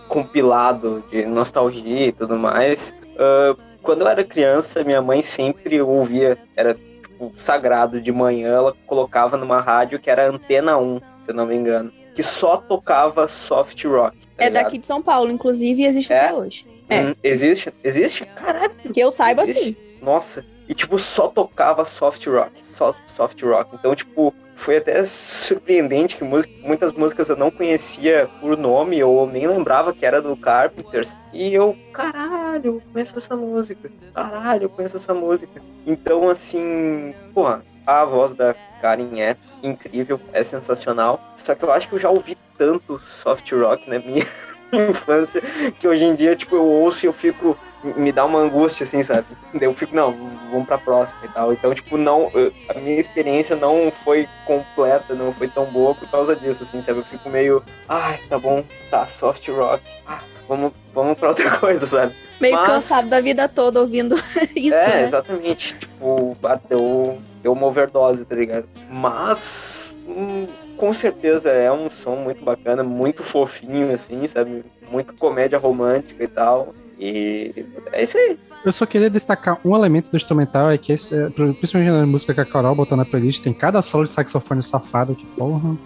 [0.08, 6.36] compilado de nostalgia e tudo mais, ah, quando eu era criança, minha mãe sempre ouvia,
[6.56, 11.34] era tipo, sagrado de manhã, ela colocava numa rádio que era Antena 1, se eu
[11.34, 14.16] não me engano, que só tocava soft rock.
[14.18, 14.64] tá É ligado?
[14.64, 16.18] daqui de São Paulo, inclusive, e existe É?
[16.20, 16.66] até hoje.
[16.88, 17.00] É.
[17.00, 17.72] Hum, existe?
[17.82, 18.24] Existe?
[18.26, 18.70] Caralho.
[18.94, 19.64] Que eu saiba, Existe?
[19.64, 19.76] sim.
[20.02, 20.44] Nossa.
[20.68, 22.52] E, tipo, só tocava soft rock.
[22.62, 23.74] Só soft rock.
[23.74, 29.26] Então, tipo, foi até surpreendente que música, muitas músicas eu não conhecia por nome ou
[29.26, 31.08] nem lembrava que era do Carpenters.
[31.32, 33.90] E eu, caralho, eu conheço essa música.
[34.14, 35.60] Caralho, eu conheço essa música.
[35.86, 41.20] Então, assim, porra, a voz da Karen é incrível, é sensacional.
[41.36, 44.26] Só que eu acho que eu já ouvi tanto soft rock na minha
[44.90, 45.40] infância
[45.78, 47.56] que hoje em dia, tipo, eu ouço e eu fico.
[47.96, 49.26] Me dá uma angústia, assim, sabe?
[49.60, 50.12] Eu fico, não,
[50.50, 51.52] vamos pra próxima e tal.
[51.52, 52.32] Então, tipo, não.
[52.68, 56.98] A minha experiência não foi completa, não foi tão boa por causa disso, assim, sabe?
[57.00, 57.62] Eu fico meio.
[57.88, 59.84] Ai, tá bom, tá, soft rock.
[60.04, 62.12] Ah, vamos, vamos pra outra coisa, sabe?
[62.40, 64.16] Meio Mas- cansado da vida toda ouvindo
[64.56, 65.02] isso, é, né?
[65.04, 65.78] exatamente.
[65.78, 68.68] Tipo, bateu, deu uma overdose, tá ligado?
[68.90, 70.46] Mas, hum,
[70.76, 74.64] com certeza é um som muito bacana, muito fofinho, assim, sabe?
[74.90, 76.72] Muito comédia romântica e tal.
[76.98, 78.38] E é isso aí.
[78.64, 82.34] Eu só queria destacar um elemento do instrumental, é que esse, é, principalmente na música
[82.34, 85.76] que a Carol botou na playlist, tem cada solo de saxofone safado, que porra.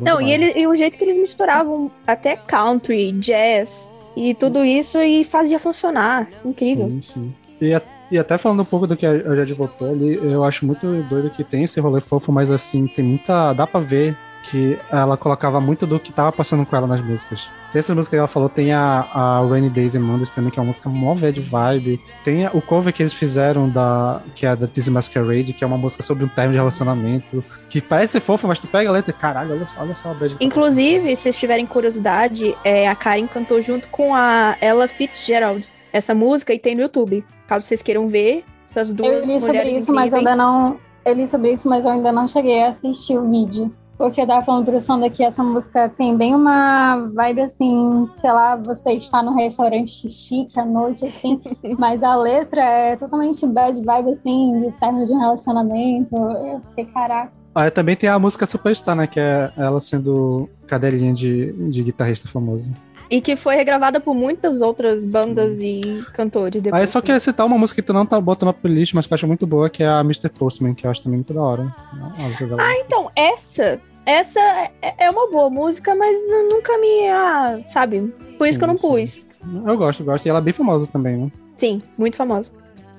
[0.00, 4.98] Não, e, ele, e o jeito que eles misturavam até country, jazz e tudo isso
[5.00, 6.28] e fazia funcionar.
[6.44, 6.88] Incrível.
[6.90, 7.34] Sim, sim.
[7.60, 10.66] E, a- e até falando um pouco do que a Jade votou ali, eu acho
[10.66, 13.52] muito doido que tem esse rolê fofo, mas assim, tem muita.
[13.52, 17.50] dá pra ver que ela colocava muito do que tava passando com ela nas músicas.
[17.72, 20.58] Tem essa música que ela falou, tem a, a Rainy Days and Mondays também, que
[20.58, 22.00] é uma música mó bad vibe.
[22.24, 24.22] Tem o cover que eles fizeram da.
[24.34, 27.44] que é da Tizzy Masquerade, que é uma música sobre um término de relacionamento.
[27.68, 30.14] Que parece fofo, mas tu pega a letra e caralho, olha, só- olha só a
[30.14, 34.56] bad que tá Inclusive, se vocês tiverem curiosidade, é, a Karen cantou junto com a
[34.60, 37.24] Ella Fitzgerald essa música e tem no YouTube.
[37.46, 40.30] Caso vocês queiram ver, essas duas Eu li sobre mulheres isso, mas eu incríveis.
[40.30, 40.76] ainda não.
[41.04, 43.72] Eu li sobre isso, mas eu ainda não cheguei a assistir o vídeo.
[44.00, 48.32] Porque eu tava falando pro Sandra que essa música tem bem uma vibe assim, sei
[48.32, 51.38] lá, você está no restaurante chique à noite, assim,
[51.78, 56.16] mas a letra é totalmente bad vibe, assim, de término de um relacionamento.
[56.16, 57.30] Eu fiquei, caraca.
[57.54, 59.06] Ah, também tem a música Superstar, né?
[59.06, 62.72] Que é ela sendo cadelinha de, de guitarrista famoso.
[63.10, 65.80] E que foi regravada por muitas outras bandas e
[66.14, 66.80] cantores depois.
[66.80, 69.06] Aí eu só queria citar uma música que tu não tá botando na playlist, mas
[69.06, 70.28] que eu acho muito boa, que é a Mr.
[70.28, 71.74] Postman, que eu acho também muito da hora.
[72.18, 72.62] A letra dela.
[72.62, 73.80] Ah, então, essa.
[74.06, 74.40] Essa
[74.80, 77.08] é- é uma boa música, mas eu nunca me.
[77.08, 78.12] Ah, sabe?
[78.38, 79.26] Por isso que eu não Sim, pus.
[79.66, 80.26] Eu gosto, gosto.
[80.26, 81.32] E ela é bem famosa também, né?
[81.56, 82.50] Sim, muito famosa.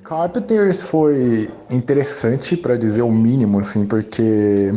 [0.04, 4.72] Carpenters foi interessante pra dizer o mínimo, assim, porque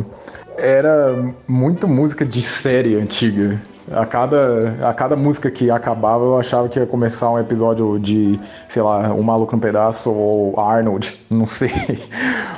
[0.56, 3.60] era muito música de série antiga.
[3.92, 8.38] A cada, a cada música que acabava, eu achava que ia começar um episódio de,
[8.66, 11.70] sei lá, Um Maluco no Pedaço ou Arnold, não sei.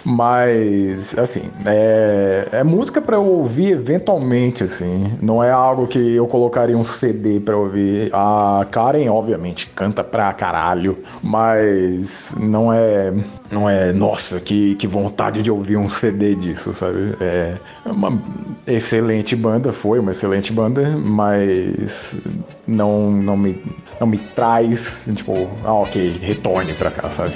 [0.04, 5.12] Mas, assim, é, é música pra eu ouvir eventualmente, assim.
[5.20, 8.10] Não é algo que eu colocaria um CD pra ouvir.
[8.12, 13.12] A Karen, obviamente, canta pra caralho, mas não é,
[13.50, 17.14] não é, nossa, que, que vontade de ouvir um CD disso, sabe?
[17.20, 18.18] É uma
[18.66, 20.88] excelente banda, foi uma excelente banda,
[21.18, 22.16] mas
[22.64, 23.60] não, não, me,
[23.98, 25.32] não me traz, tipo,
[25.64, 27.34] ah, ok, retorne pra cá, sabe?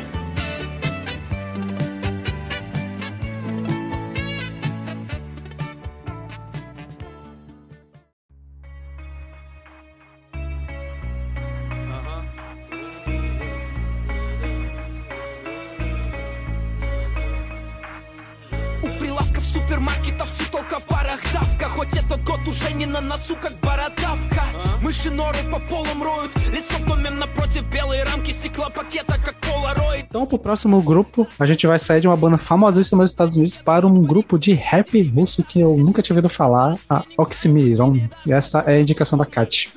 [30.43, 34.03] Próximo grupo, a gente vai sair de uma banda famosíssima dos Estados Unidos para um
[34.03, 37.97] grupo de rap russo que eu nunca tinha ouvido falar, a Oxymiron.
[38.27, 39.71] E essa é a indicação da Kat.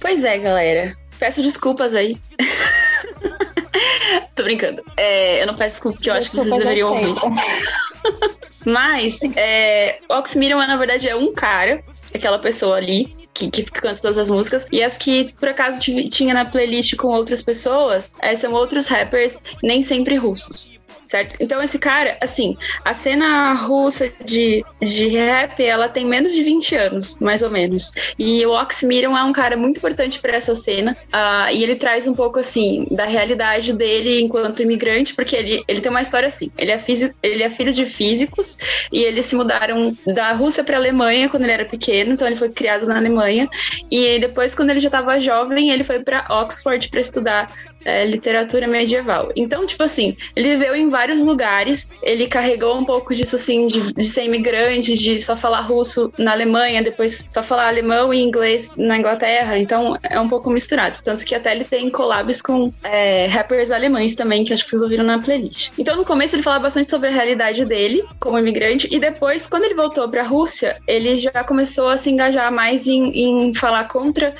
[0.00, 0.96] Pois é, galera.
[1.18, 2.16] Peço desculpas aí.
[4.34, 4.82] Tô brincando.
[4.96, 7.14] É, eu não peço desculpa, porque eu acho que vocês deveriam ouvir.
[8.64, 9.98] Mas, é,
[10.66, 11.82] na verdade, é um cara,
[12.14, 14.66] aquela pessoa ali, que, que canta todas as músicas.
[14.72, 19.42] E as que, por acaso, tinha na playlist com outras pessoas, é, são outros rappers,
[19.62, 20.78] nem sempre russos.
[21.06, 21.36] Certo?
[21.38, 26.74] Então, esse cara, assim, a cena russa de, de rap, ela tem menos de 20
[26.76, 27.92] anos, mais ou menos.
[28.18, 30.96] E o Oxymiron é um cara muito importante para essa cena.
[31.12, 35.80] ah, e ele traz um pouco, assim, da realidade dele enquanto imigrante, porque ele, ele
[35.80, 36.50] tem uma história assim.
[36.56, 38.56] Ele é, físico, ele é filho de físicos
[38.92, 42.50] e eles se mudaram da Rússia para Alemanha quando ele era pequeno, então ele foi
[42.50, 43.48] criado na Alemanha.
[43.90, 47.50] E depois, quando ele já estava jovem, ele foi para Oxford para estudar
[47.84, 49.30] é, literatura medieval.
[49.36, 53.92] Então, tipo assim, ele viveu em vários lugares, ele carregou um pouco disso, assim, de,
[53.92, 58.70] de ser imigrante, de só falar russo na Alemanha, depois só falar alemão e inglês
[58.76, 59.58] na Inglaterra.
[59.58, 60.98] Então, é um pouco misturado.
[61.02, 64.82] Tanto que até ele tem collabs com é, rappers alemães também, que acho que vocês
[64.82, 65.72] ouviram na playlist.
[65.78, 69.64] Então, no começo, ele falava bastante sobre a realidade dele como imigrante, e depois, quando
[69.64, 73.84] ele voltou para a Rússia, ele já começou a se engajar mais em, em falar
[73.88, 74.34] contra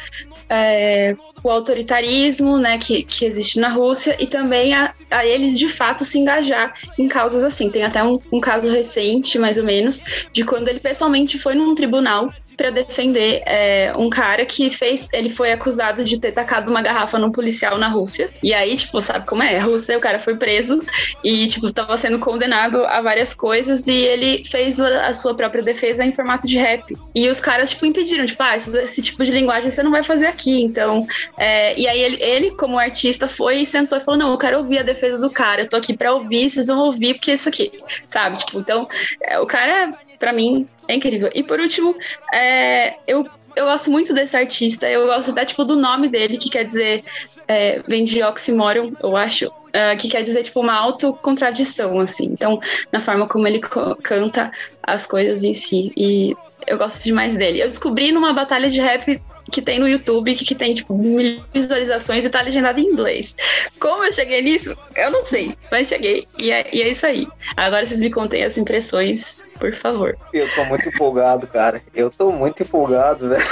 [0.48, 5.68] é, o autoritarismo né, que, que existe na Rússia e também a, a ele de
[5.68, 7.70] fato se engajar em causas assim.
[7.70, 11.74] Tem até um, um caso recente, mais ou menos, de quando ele pessoalmente foi num
[11.74, 15.08] tribunal para defender é, um cara que fez.
[15.12, 18.30] Ele foi acusado de ter tacado uma garrafa num policial na Rússia.
[18.42, 19.58] E aí, tipo, sabe como é?
[19.58, 20.82] A Rússia, o cara foi preso
[21.22, 26.04] e, tipo, tava sendo condenado a várias coisas e ele fez a, sua própria defesa
[26.04, 26.96] em formato de rap.
[27.14, 30.02] E os caras, tipo, impediram, tipo, ah, esse, esse tipo de linguagem você não vai
[30.02, 30.62] fazer aqui.
[30.62, 34.38] Então, é, e aí ele, ele, como artista, foi e sentou e falou: não, eu
[34.38, 37.30] quero ouvir a defesa do cara, eu tô aqui pra ouvir, vocês vão ouvir, porque
[37.30, 37.70] é isso aqui,
[38.06, 38.38] sabe?
[38.38, 38.88] Tipo, então,
[39.22, 41.30] é, o cara, pra mim, é incrível.
[41.34, 41.94] E por último,
[42.32, 43.26] é, eu,
[43.56, 47.04] eu gosto muito desse artista, eu gosto até, tipo, do nome dele, que quer dizer,
[47.48, 52.26] é, vem de oxymoron, eu acho, ah, que quer dizer, tipo, uma autocontradição, assim.
[52.26, 52.60] Então,
[52.92, 53.60] na forma como ele
[54.02, 55.92] canta as coisas em si.
[55.96, 56.34] E
[56.66, 57.60] eu gosto demais dele.
[57.60, 59.20] Eu descobri numa batalha de rap
[59.50, 63.36] que tem no YouTube, que, que tem, tipo, de visualizações e tá legendado em inglês.
[63.78, 66.26] Como eu cheguei nisso, eu não sei, mas cheguei.
[66.38, 67.28] E é, e é isso aí.
[67.56, 70.16] Agora vocês me contem as impressões, por favor.
[70.32, 71.82] Eu tô muito empolgado, cara.
[71.94, 73.44] Eu tô muito empolgado, velho.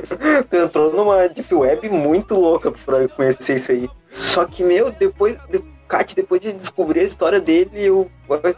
[0.48, 3.90] tu entrou numa deep web muito louca pra conhecer isso aí.
[4.10, 5.36] Só que, meu, depois.
[5.48, 5.80] De...
[5.90, 8.08] Kat, depois de descobrir a história dele, eu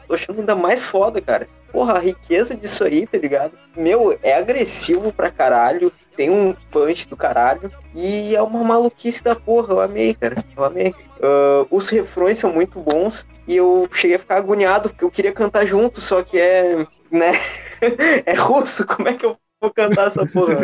[0.07, 1.47] tô achando ainda mais foda, cara.
[1.73, 3.53] Porra, a riqueza disso aí, tá ligado?
[3.75, 5.91] Meu, é agressivo pra caralho.
[6.17, 7.71] Tem um punch do caralho.
[7.95, 9.75] E é uma maluquice da porra.
[9.75, 10.37] Eu amei, cara.
[10.57, 10.95] Eu amei.
[11.23, 13.25] Ah, os refrões são muito bons.
[13.47, 16.87] E eu cheguei a ficar agoniado, porque eu queria cantar junto, só que é.
[17.11, 17.33] né?
[18.25, 20.57] é russo, como é que eu vou cantar essa porra?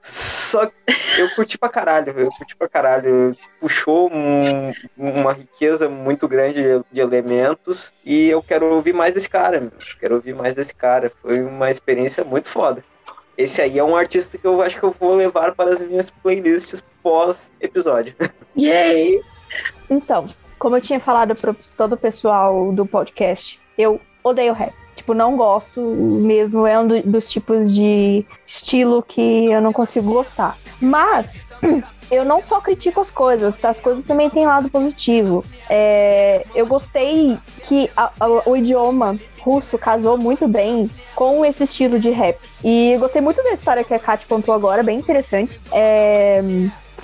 [0.00, 0.74] Só que
[1.18, 3.34] eu curti pra caralho, eu curti pra caralho.
[3.60, 9.28] Puxou um- uma riqueza muito grande de, de elementos e eu quero ouvir mais desse
[9.30, 9.72] cara, meu.
[9.98, 11.10] Quero ouvir mais desse cara.
[11.22, 12.84] Foi uma experiência muito foda.
[13.36, 16.10] Esse aí é um artista que eu acho que eu vou levar para as minhas
[16.10, 18.14] playlists pós-episódio.
[18.58, 19.20] Yay!
[19.88, 20.26] Então,
[20.58, 24.72] como eu tinha falado para todo o pessoal do podcast, eu odeio rap.
[24.94, 30.12] Tipo, não gosto mesmo, é um do- dos tipos de estilo que eu não consigo
[30.12, 30.56] gostar.
[30.80, 31.48] Mas
[32.12, 33.70] eu não só critico as coisas, tá?
[33.70, 35.44] As coisas também têm lado positivo.
[35.68, 41.98] É, eu gostei que a- a- o idioma russo casou muito bem com esse estilo
[41.98, 42.38] de rap.
[42.62, 45.58] E eu gostei muito da história que a Kat contou agora, bem interessante.
[45.72, 46.40] É,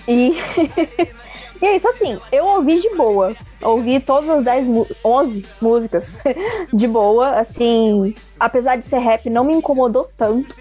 [0.07, 0.33] e
[1.61, 3.35] E é isso, assim, eu ouvi de boa.
[3.61, 6.17] Ouvi todas as 10, mu- 11 músicas
[6.73, 10.55] de boa, assim, apesar de ser rap, não me incomodou tanto.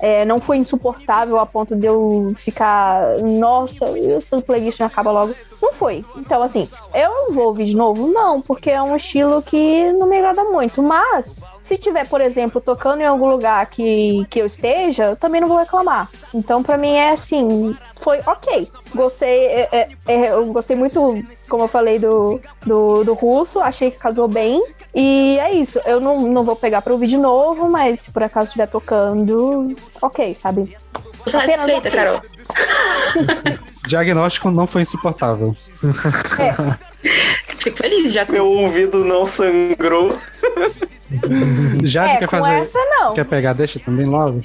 [0.00, 5.34] É, não foi insuportável a ponto de eu ficar, nossa, essa playlist não acaba logo.
[5.60, 6.04] Não foi.
[6.16, 8.06] Então, assim, eu vou ouvir de novo?
[8.08, 10.82] Não, porque é um estilo que não me agrada muito.
[10.82, 15.40] Mas, se tiver, por exemplo, tocando em algum lugar que, que eu esteja, eu também
[15.40, 16.10] não vou reclamar.
[16.34, 18.68] Então, pra mim, é assim, foi ok.
[18.94, 23.90] Gostei, é- é- é, eu gostei muito, como eu falei, do, do, do russo, achei
[23.90, 24.62] que casou bem.
[24.94, 28.22] E é isso, eu não, não vou pegar pra ouvir de novo, mas se por
[28.22, 30.76] acaso estiver tocando, ok, sabe?
[31.26, 32.20] Satisfeita, Carol.
[33.86, 35.54] Diagnóstico não foi insuportável.
[37.58, 38.60] Fico feliz já com Meu isso.
[38.62, 40.16] ouvido não sangrou.
[41.84, 42.52] Jade É, quer fazer.
[42.52, 43.14] essa não.
[43.14, 44.40] Quer pegar, deixa também logo?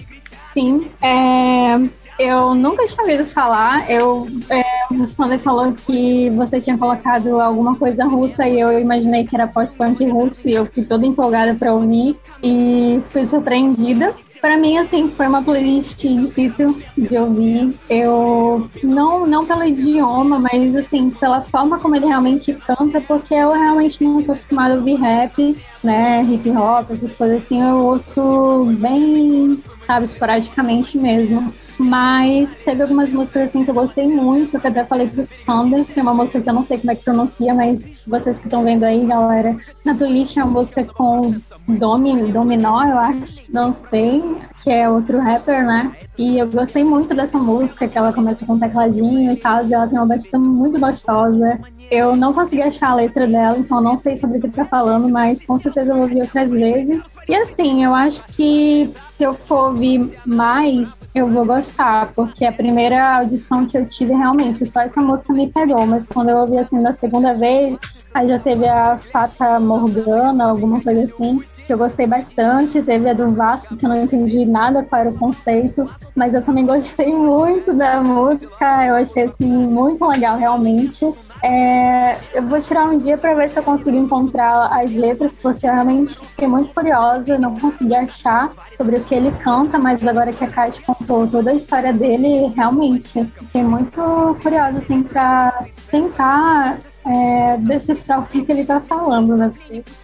[0.53, 1.79] Sim, é,
[2.19, 3.89] Eu nunca tinha ouvido falar.
[3.89, 4.63] Eu, é,
[4.93, 9.47] o Sander falou que você tinha colocado alguma coisa russa e eu imaginei que era
[9.47, 14.13] pós-punk russo e eu fiquei toda empolgada para ouvir e fui surpreendida.
[14.41, 17.77] Para mim, assim, foi uma playlist difícil de ouvir.
[17.87, 23.51] Eu não não pelo idioma, mas assim pela forma como ele realmente canta, porque eu
[23.51, 27.61] realmente não sou acostumada a ouvir rap, né, hip hop, essas coisas assim.
[27.61, 31.53] Eu ouço bem, sabe, esporadicamente mesmo.
[31.81, 35.83] Mas teve algumas músicas assim que eu gostei muito, que eu até falei pro Sander.
[35.85, 38.63] Tem uma música que eu não sei como é que pronuncia, mas vocês que estão
[38.63, 41.35] vendo aí, galera, na playlist é uma música com
[41.67, 44.23] Domi, Dominó, eu acho, não sei,
[44.63, 45.91] que é outro rapper, né?
[46.17, 49.73] E eu gostei muito dessa música, que ela começa com um tecladinho e tal, e
[49.73, 51.59] ela tem uma batida muito gostosa.
[51.89, 55.09] Eu não consegui achar a letra dela, então não sei sobre o que tá falando,
[55.09, 57.09] mas com certeza eu vou ouvir outras vezes.
[57.27, 62.51] E assim, eu acho que se eu for ouvir mais, eu vou gostar, porque a
[62.51, 66.57] primeira audição que eu tive realmente, só essa música me pegou, mas quando eu ouvi
[66.57, 67.79] assim da segunda vez,
[68.13, 72.81] aí já teve a Fata Morgana, alguma coisa assim, que eu gostei bastante.
[72.81, 76.41] Teve a do Vasco, que eu não entendi nada qual era o conceito, mas eu
[76.41, 81.11] também gostei muito da música, eu achei assim muito legal realmente.
[81.43, 85.65] É, eu vou tirar um dia para ver se eu consigo encontrar as letras, porque
[85.65, 90.31] eu realmente fiquei muito curiosa, não consegui achar sobre o que ele canta, mas agora
[90.31, 96.77] que a Kate contou toda a história dele, realmente fiquei muito curiosa assim para tentar
[97.05, 99.51] é, decifrar o que, que ele tá falando, né?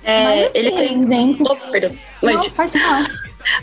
[0.03, 1.05] É, mas, ele assim, tem.
[1.05, 1.43] gente.
[2.21, 3.07] Não, pode falar.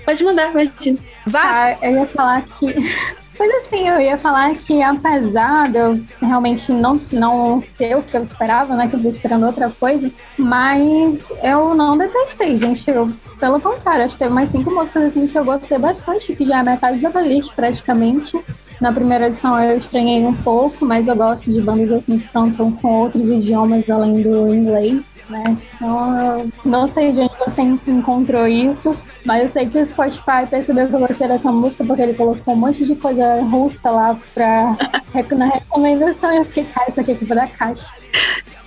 [0.05, 0.99] Pode mandar, imagina.
[1.35, 2.67] Ah, eu ia falar que.
[3.39, 8.17] Mas assim, eu ia falar que apesar de eu realmente não, não ser o que
[8.17, 8.87] eu esperava, né?
[8.87, 10.09] Que eu tô esperando outra coisa,
[10.39, 12.89] mas eu não detestei, gente.
[12.89, 16.47] Eu, pelo contrário, acho que teve mais cinco músicas assim que eu gostei bastante, que
[16.47, 18.39] já é metade da playlist praticamente.
[18.81, 22.71] Na primeira edição eu estranhei um pouco, mas eu gosto de bandas assim que cantam
[22.71, 25.57] com outros idiomas além do inglês, né?
[25.75, 30.47] Então eu não sei de onde você encontrou isso, mas eu sei que o Spotify
[30.49, 34.19] percebeu que eu gostei dessa música porque ele colocou um monte de coisa russa lá
[34.33, 34.77] pra,
[35.37, 37.93] na recomendação e eu fiquei, cara, isso aqui é culpa da caixa.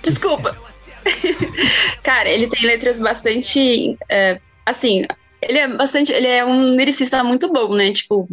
[0.02, 0.56] Desculpa.
[2.02, 3.96] Cara, ele tem letras bastante.
[4.10, 5.04] é, assim,
[5.40, 6.12] ele é bastante.
[6.12, 7.92] Ele é um lyricista muito bom, né?
[7.92, 8.28] Tipo,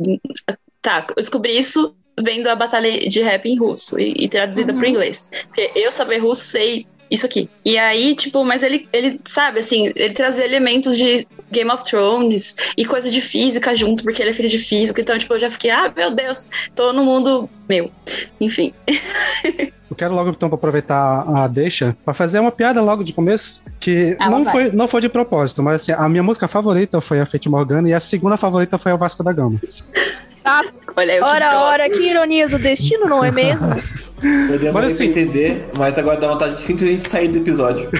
[0.81, 4.79] tá, eu descobri isso vendo a batalha de rap em russo e, e traduzida Uhum.
[4.79, 5.29] pro inglês.
[5.47, 7.49] Porque eu saber russo sei isso aqui.
[7.63, 12.55] E aí, tipo, mas ele, ele sabe, assim, ele trazia elementos de Game of Thrones
[12.77, 14.99] e coisa de física junto, porque ele é filho de físico.
[14.99, 17.91] Então, tipo, eu já fiquei, ah, meu Deus, tô no mundo meu.
[18.39, 18.73] Enfim.
[19.87, 24.17] Eu quero logo, então, aproveitar a deixa, pra fazer uma piada logo de começo, que
[24.19, 24.51] Ela não vai.
[24.51, 27.87] foi, não foi de propósito, mas assim, a minha música favorita foi a Fate Morgana
[27.87, 29.61] e a segunda favorita foi a Vasco da Gama.
[30.95, 33.67] Olha, eu que Ora, ora, que ironia do destino, não é mesmo?
[34.23, 37.89] Eu demorei Mas assim- pra entender, mas agora dá vontade de simplesmente sair do episódio.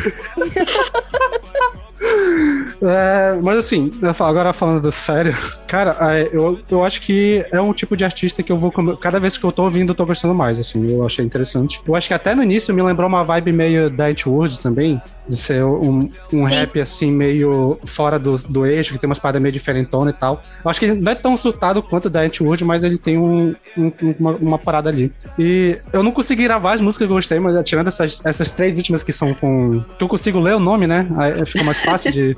[2.82, 5.36] É, mas assim, agora falando do sério,
[5.68, 8.72] cara, é, eu, eu acho que é um tipo de artista que eu vou.
[8.98, 11.82] Cada vez que eu tô ouvindo, eu tô gostando mais, assim, eu achei interessante.
[11.88, 15.36] Eu acho que até no início me lembrou uma vibe meio Diet Woods também, de
[15.38, 19.54] ser um, um rap assim, meio fora do, do eixo, que tem umas paradas meio
[19.54, 20.42] diferentona e tal.
[20.64, 22.36] Eu acho que ele não é tão surtado quanto o Diet
[22.66, 25.12] mas ele tem um, um- uma, uma parada ali.
[25.40, 28.78] E eu não consegui gravar as músicas que eu gostei, mas tirando essas, essas três
[28.78, 29.84] últimas que são com.
[29.98, 31.08] que eu consigo ler o nome, né?
[31.18, 32.38] Aí fica mais fácil de,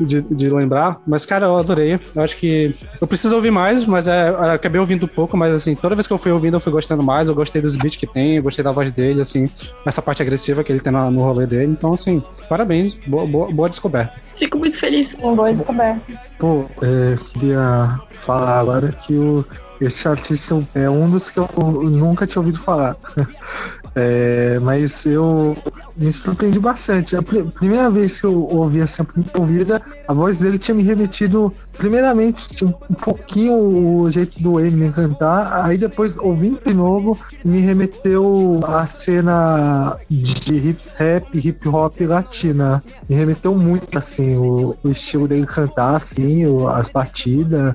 [0.00, 1.00] de, de lembrar.
[1.06, 1.98] Mas, cara, eu adorei.
[2.14, 2.74] Eu acho que.
[3.00, 6.12] Eu preciso ouvir mais, mas é, eu acabei ouvindo pouco, mas assim, toda vez que
[6.12, 7.28] eu fui ouvindo, eu fui gostando mais.
[7.28, 9.48] Eu gostei dos beats que tem, eu gostei da voz dele, assim,
[9.84, 11.72] essa parte agressiva que ele tem no, no rolê dele.
[11.72, 14.14] Então, assim, parabéns, boa, boa, boa descoberta.
[14.34, 15.08] Fico muito feliz.
[15.08, 16.00] Sim, boa descoberta.
[16.38, 19.44] Pô, é, queria falar agora que o,
[19.80, 21.48] esse artista é um dos que eu
[21.90, 22.96] nunca tinha ouvido falar.
[24.00, 25.56] É, mas eu
[25.96, 27.16] me surpreendi bastante.
[27.16, 29.04] A pri- primeira vez que eu ouvi essa
[29.36, 33.54] ouvida, a voz dele tinha me remetido, primeiramente, um pouquinho
[34.02, 40.54] o jeito do Eminem cantar, aí depois, ouvindo de novo, me remeteu à cena de
[40.54, 42.80] hip rap, hip hop latina.
[43.08, 47.74] Me remeteu muito, assim, o, o estilo dele cantar, assim, o- as batidas.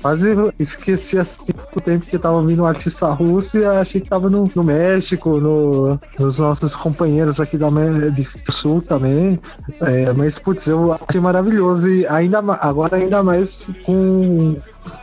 [0.00, 4.30] Quase esqueci assim o tempo que tava ouvindo um artista russo e achei que tava
[4.30, 8.10] no, no México, no, nos nossos companheiros aqui da América
[8.46, 9.38] do Sul também.
[9.80, 14.56] É, mas, putz, eu achei maravilhoso e ainda, agora ainda mais com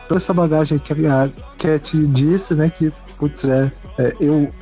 [0.08, 2.70] toda essa bagagem que a Cat disse, né?
[2.70, 4.52] Que putz, é, é, eu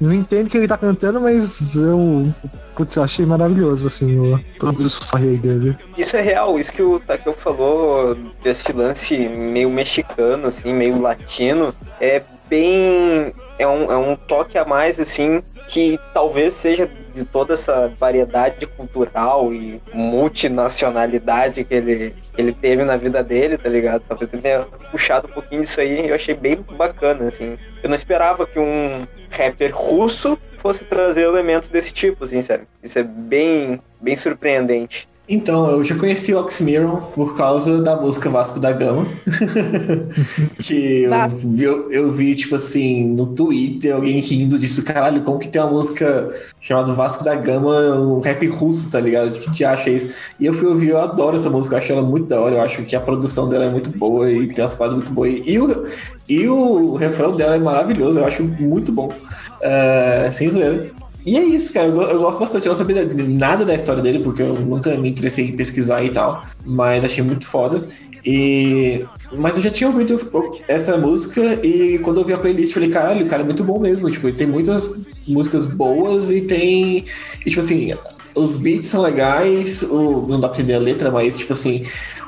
[0.00, 2.32] não entendo o que ele tá cantando, mas eu,
[2.74, 5.76] putz, eu achei maravilhoso, assim, o, todos os sorriei dele.
[5.98, 11.74] Isso é real, isso que o Takeo falou desse lance meio mexicano, assim, meio latino,
[12.00, 13.34] é bem.
[13.58, 18.66] É um, é um toque a mais, assim, que talvez seja de toda essa variedade
[18.66, 24.02] cultural e multinacionalidade que ele, que ele teve na vida dele, tá ligado?
[24.06, 27.56] Talvez ele tenha puxado um pouquinho disso aí eu achei bem bacana, assim.
[27.82, 32.66] Eu não esperava que um rapper russo fosse trazer elementos desse tipo, assim, sério.
[32.82, 35.08] Isso é bem, bem surpreendente.
[35.28, 39.06] Então, eu já conheci o Oxymiron por causa da música Vasco da Gama.
[40.62, 44.84] que eu vi, eu, vi, tipo assim, no Twitter, alguém rindo disso.
[44.84, 49.30] Caralho, como que tem uma música chamada Vasco da Gama, um rap russo, tá ligado?
[49.30, 50.10] De que te acha isso?
[50.38, 52.54] E eu fui ouvir, eu adoro essa música, eu acho ela muito da hora.
[52.54, 55.42] Eu acho que a produção dela é muito boa e tem umas paradas muito boas.
[55.44, 55.86] E o,
[56.28, 59.12] e o refrão dela é maravilhoso, eu acho muito bom.
[59.60, 60.90] É, sem zoeira.
[61.26, 61.88] E é isso, cara.
[61.88, 62.66] Eu, eu gosto bastante.
[62.66, 66.10] Eu não sabia nada da história dele, porque eu nunca me interessei em pesquisar e
[66.10, 66.46] tal.
[66.64, 67.86] Mas achei muito foda.
[68.24, 69.04] E...
[69.32, 70.20] Mas eu já tinha ouvido
[70.68, 73.64] essa música e quando eu vi a playlist, eu falei, caralho, o cara é muito
[73.64, 74.08] bom mesmo.
[74.08, 74.88] Tipo, tem muitas
[75.26, 77.04] músicas boas e tem.
[77.44, 77.92] E, tipo assim,
[78.32, 80.26] os beats são legais, o...
[80.28, 81.84] não dá pra entender a letra, mas, tipo assim,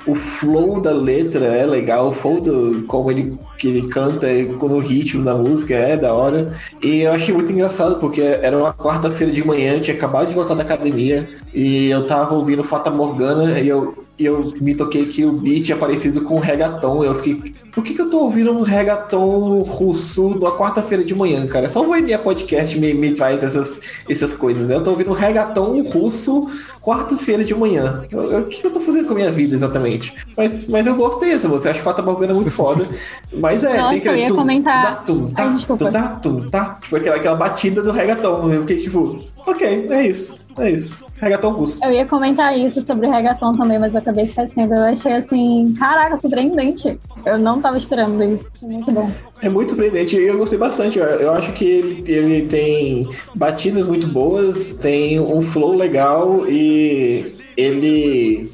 [0.09, 4.27] o flow da letra é legal, o flow do como ele, que ele canta,
[4.59, 6.57] quando o ritmo da música é da hora.
[6.83, 10.35] E eu achei muito engraçado, porque era uma quarta-feira de manhã, eu tinha acabado de
[10.35, 15.05] voltar da academia, e eu tava ouvindo Fata Morgana, e eu, e eu me toquei
[15.05, 17.05] que o beat é parecido com reggaeton.
[17.05, 21.47] Eu fiquei, por que, que eu tô ouvindo um reggaeton russo numa quarta-feira de manhã,
[21.47, 21.69] cara?
[21.69, 24.71] Só o Voinia Podcast me, me traz essas, essas coisas.
[24.71, 26.49] Eu tô ouvindo um reggaeton russo
[26.81, 28.05] quarta-feira de manhã.
[28.13, 30.15] O que, eu tô fazendo com a minha vida exatamente?
[30.37, 31.47] Mas, mas eu gostei dessa.
[31.47, 32.87] Eu acho Fata Morgana muito foda.
[33.33, 35.85] Mas é, Nossa, tem que eu ia tum, comentar- tum, tá, Ai, desculpa.
[35.85, 36.79] tum, tá, tum, tá.
[36.83, 38.51] Tipo aquela, aquela batida do reggaeton.
[38.53, 39.17] Eu fiquei tipo,
[39.47, 40.41] ok, é isso.
[40.59, 41.05] É isso.
[41.21, 41.85] Reggaeton russo.
[41.85, 44.75] Eu ia comentar isso sobre reggaeton também, mas eu acabei esquecendo.
[44.75, 46.99] Eu achei assim, caraca, surpreendente.
[47.29, 48.51] Eu não tava esperando isso.
[48.63, 49.11] Muito bom.
[49.43, 50.99] É muito surpreendente e eu gostei bastante.
[50.99, 58.51] Eu, acho que ele, ele tem batidas muito boas, tem um flow legal e ele.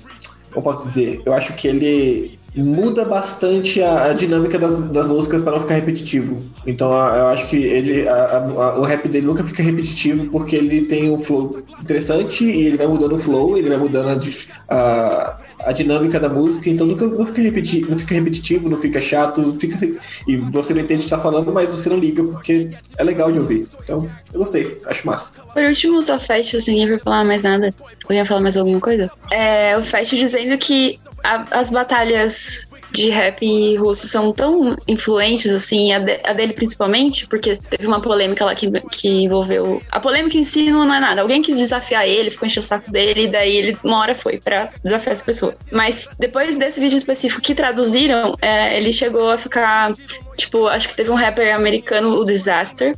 [0.52, 1.20] Como posso dizer?
[1.24, 5.74] Eu acho que ele muda bastante a, a dinâmica das, das músicas para não ficar
[5.74, 6.40] repetitivo.
[6.64, 10.82] Então a- eu acho que ele, a- o rap dele nunca fica repetitivo porque ele
[10.82, 14.20] tem um flow interessante e ele vai mudando o flow, ele vai mudando
[14.68, 15.36] a,
[15.66, 19.56] a, dinâmica da música, então nunca não fica, repeti, não fica repetitivo, não fica chato,
[19.58, 19.96] fica assim,
[20.28, 23.30] e você não entende o que está falando, mas você não liga porque é legal
[23.32, 23.66] de ouvir.
[23.82, 25.40] Então eu gostei, acho massa.
[25.52, 27.72] Por último, só Fast, você ninguém vai falar mais nada.
[28.08, 29.10] Ou ia falar mais alguma coisa?
[29.32, 35.92] É, o Fast dizendo que a- as batalhas de rap russo são tão influentes, assim,
[35.92, 39.82] a, de- a dele principalmente, porque teve uma polêmica lá que, que envolveu.
[39.90, 41.20] A polêmica em si não é nada.
[41.20, 44.38] Alguém quis desafiar ele, ficou enchendo o saco dele, e daí ele, uma hora foi
[44.38, 45.56] pra desafiar essa pessoa.
[45.72, 49.92] Mas depois desse vídeo específico que traduziram, é, ele chegou a ficar.
[50.36, 52.96] Tipo, acho que teve um rapper americano, o Disaster,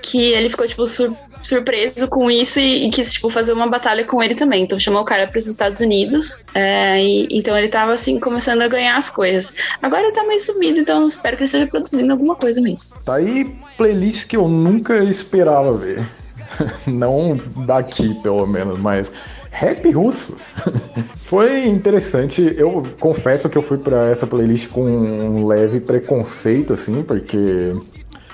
[0.00, 4.04] que ele ficou, tipo, sur- surpreso com isso e, e quis, tipo, fazer uma batalha
[4.04, 4.62] com ele também.
[4.62, 6.42] Então chamou o cara para os Estados Unidos.
[6.54, 9.54] é, e, então ele tava, assim, começando a ganhar as coisas.
[9.82, 12.90] Agora tá meio sumido, então espero que ele esteja produzindo alguma coisa mesmo.
[13.04, 16.04] Tá aí playlist que eu nunca esperava ver.
[16.86, 19.10] Não daqui, pelo menos, mas
[19.52, 20.36] rap russo.
[21.22, 22.54] Foi interessante.
[22.56, 27.76] Eu confesso que eu fui pra essa playlist com um leve preconceito, assim, porque.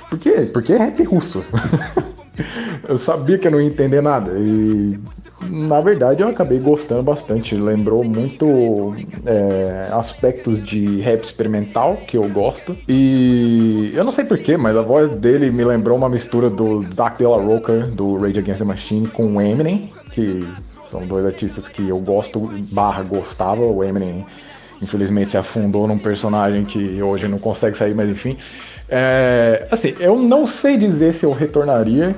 [0.09, 0.49] Por quê?
[0.51, 1.45] Porque é rap russo.
[2.89, 4.33] eu sabia que eu não ia entender nada.
[4.39, 4.99] E
[5.51, 7.55] na verdade eu acabei gostando bastante.
[7.55, 8.97] Lembrou muito
[9.27, 12.75] é, aspectos de rap experimental que eu gosto.
[12.89, 17.19] E eu não sei porquê, mas a voz dele me lembrou uma mistura do Zach
[17.19, 20.47] De La Roca, do Rage Against the Machine, com o Eminem, que
[20.90, 22.40] são dois artistas que eu gosto,
[22.72, 23.62] barra gostava.
[23.62, 24.26] O Eminem
[24.82, 28.38] infelizmente se afundou num personagem que hoje não consegue sair, mas enfim.
[28.90, 32.16] É, assim, eu não sei dizer se eu retornaria,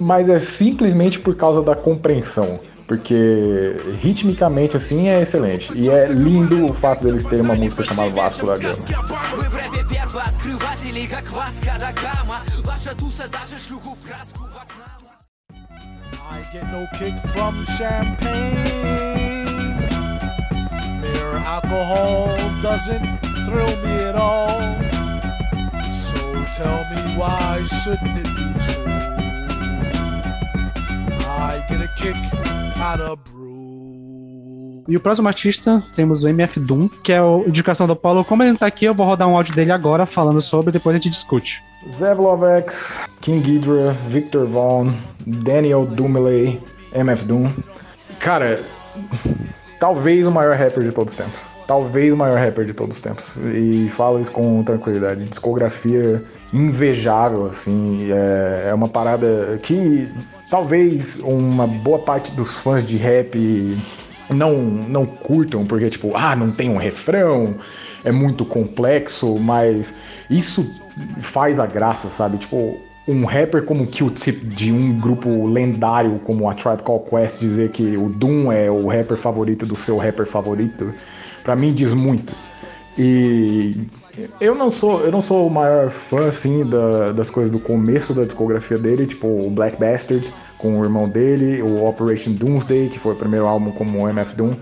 [0.00, 2.58] mas é simplesmente por causa da compreensão.
[2.86, 5.72] Porque ritmicamente assim é excelente.
[5.74, 8.76] E é lindo o fato deles terem uma música chamada Vasco da Gama.
[9.36, 14.37] Вы в рэпе первые открыватели, как вас, когда гамма Ваша туса даже шлюху в краску
[14.37, 14.37] в окна
[16.31, 18.25] I get no kick from champagne.
[21.01, 22.27] Mere alcohol
[22.61, 24.61] doesn't thrill me at all.
[25.91, 26.19] So
[26.55, 28.85] tell me why shouldn't it be true?
[31.25, 32.15] I get a kick
[32.77, 33.78] out of brew.
[34.89, 38.25] E o próximo artista temos o MF Doom, que é a indicação do Paulo.
[38.25, 40.95] Como ele não tá aqui, eu vou rodar um áudio dele agora falando sobre, depois
[40.95, 41.63] a gente discute.
[41.91, 44.93] Zevlovex, King Ghidra, Victor Vaughn,
[45.27, 46.59] Daniel Dumoulin,
[46.91, 47.51] MF Doom.
[48.17, 48.63] Cara,
[49.79, 51.39] talvez o maior rapper de todos os tempos.
[51.67, 53.35] Talvez o maior rapper de todos os tempos.
[53.53, 55.23] E falo isso com tranquilidade.
[55.25, 58.11] Discografia invejável, assim.
[58.11, 60.11] É, é uma parada que
[60.49, 63.77] talvez uma boa parte dos fãs de rap
[64.29, 67.55] não, não curtam, porque, tipo, ah, não tem um refrão,
[68.03, 69.97] é muito complexo, mas
[70.29, 70.69] isso
[71.21, 72.37] faz a graça, sabe?
[72.37, 72.77] Tipo,
[73.07, 77.97] um rapper como Q-Tip de um grupo lendário como a Tribe Called Quest dizer que
[77.97, 80.93] o Doom é o rapper favorito do seu rapper favorito,
[81.43, 82.33] pra mim diz muito.
[82.97, 83.75] E
[84.39, 88.13] eu não sou, eu não sou o maior fã assim da- das coisas do começo
[88.13, 92.99] da discografia dele, tipo o Black Bastards com o irmão dele, o Operation Doomsday, que
[92.99, 94.53] foi o primeiro álbum como MF Doom,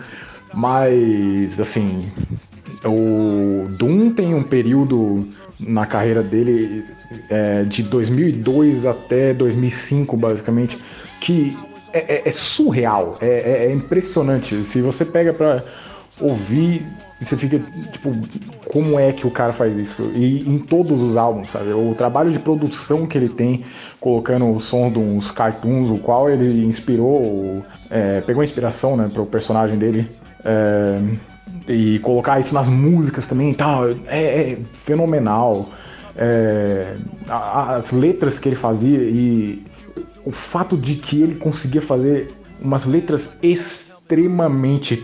[0.54, 2.00] mas assim,
[2.86, 5.28] o Doom tem um período
[5.60, 6.84] na carreira dele
[7.30, 10.78] é, de 2002 até 2005, basicamente,
[11.20, 11.58] que
[11.94, 14.64] é, é- é surreal, é, é- é impressionante.
[14.64, 15.64] Se você pega pra
[16.20, 16.86] ouvir,
[17.20, 17.60] você fica
[17.92, 18.12] tipo,
[18.72, 20.12] como é que o cara faz isso?
[20.14, 21.72] E em todos os álbuns, sabe?
[21.74, 23.64] O trabalho de produção que ele tem,
[24.00, 29.26] colocando o som de uns cartoons, o qual ele inspirou, é, pegou inspiração, né, pro
[29.26, 30.08] personagem dele.
[30.46, 31.02] é,
[31.68, 35.70] e colocar isso nas músicas também e tal, é, é fenomenal.
[36.16, 36.96] É,
[37.30, 39.64] as letras que ele fazia e
[40.26, 43.97] o fato de que ele conseguia fazer umas letras extremamente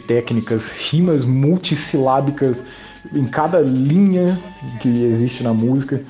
[0.07, 2.65] técnicas, rimas multissilábicas
[3.13, 4.39] em cada linha
[4.79, 6.01] que existe na música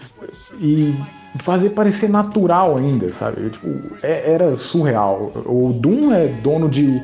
[0.59, 0.93] e
[1.39, 3.49] fazer parecer natural ainda, sabe?
[3.49, 3.67] Tipo,
[4.03, 5.31] é- era surreal.
[5.45, 7.01] O Doom é dono de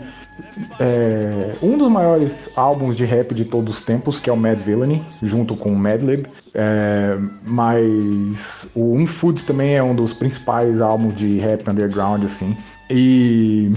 [0.79, 4.57] é, um dos maiores álbuns de rap de todos os tempos, que é o Mad
[4.59, 6.27] Villainy, junto com o Madlib.
[6.53, 12.55] É, mas o Unfood também é um dos principais álbuns de rap underground, assim.
[12.89, 13.71] E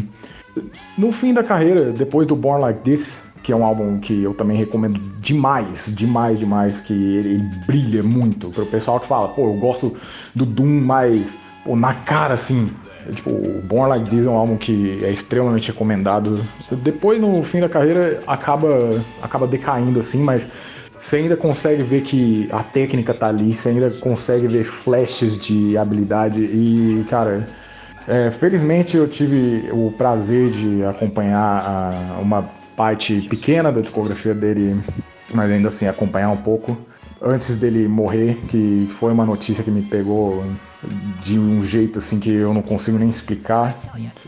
[0.96, 4.34] no fim da carreira, depois do Born Like This, que é um álbum que eu
[4.34, 8.50] também recomendo demais, demais, demais, que ele, ele brilha muito.
[8.50, 9.96] Pro pessoal que fala, pô, eu gosto
[10.34, 11.34] do Doom mais
[11.64, 12.70] pô, na cara, assim.
[13.12, 16.44] Tipo, o Born Like This é um álbum que é extremamente recomendado.
[16.70, 20.48] Depois, no fim da carreira, acaba, acaba decaindo, assim, mas
[20.96, 25.76] você ainda consegue ver que a técnica tá ali, você ainda consegue ver flashes de
[25.76, 27.48] habilidade e, cara,
[28.07, 32.42] é, felizmente eu tive o prazer de acompanhar a- uma
[32.76, 34.80] parte pequena da discografia dele,
[35.32, 36.76] mas ainda assim acompanhar um pouco
[37.20, 40.44] antes dele morrer, que foi uma notícia que me pegou
[41.22, 43.72] de um jeito assim que eu não consigo nem explicar.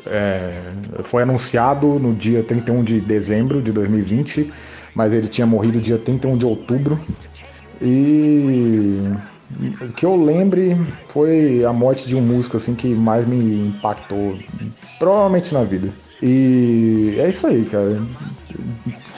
[0.06, 0.62] É,
[1.02, 4.52] foi anunciado no dia 31 de dezembro de 2020,
[4.94, 7.00] mas ele tinha morrido dia 31 de outubro.
[7.82, 9.02] E
[9.96, 10.76] que eu lembre
[11.08, 14.36] foi a morte de um músico assim que mais me impactou,
[14.98, 15.92] provavelmente na vida.
[16.22, 18.00] E é isso aí, cara.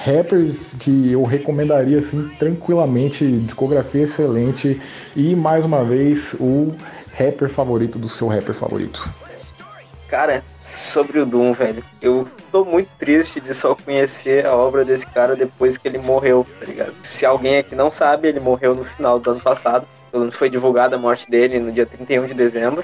[0.04, 4.80] Rappers que eu recomendaria assim tranquilamente, discografia excelente
[5.14, 6.72] e mais uma vez o
[7.16, 9.10] rapper favorito do seu rapper favorito.
[10.08, 15.06] Cara, sobre o Doom, velho, eu tô muito triste de só conhecer a obra desse
[15.06, 16.94] cara depois que ele morreu, tá ligado?
[17.10, 19.86] Se alguém aqui não sabe, ele morreu no final do ano passado.
[20.16, 22.82] Pelo menos foi divulgada a morte dele no dia 31 de dezembro.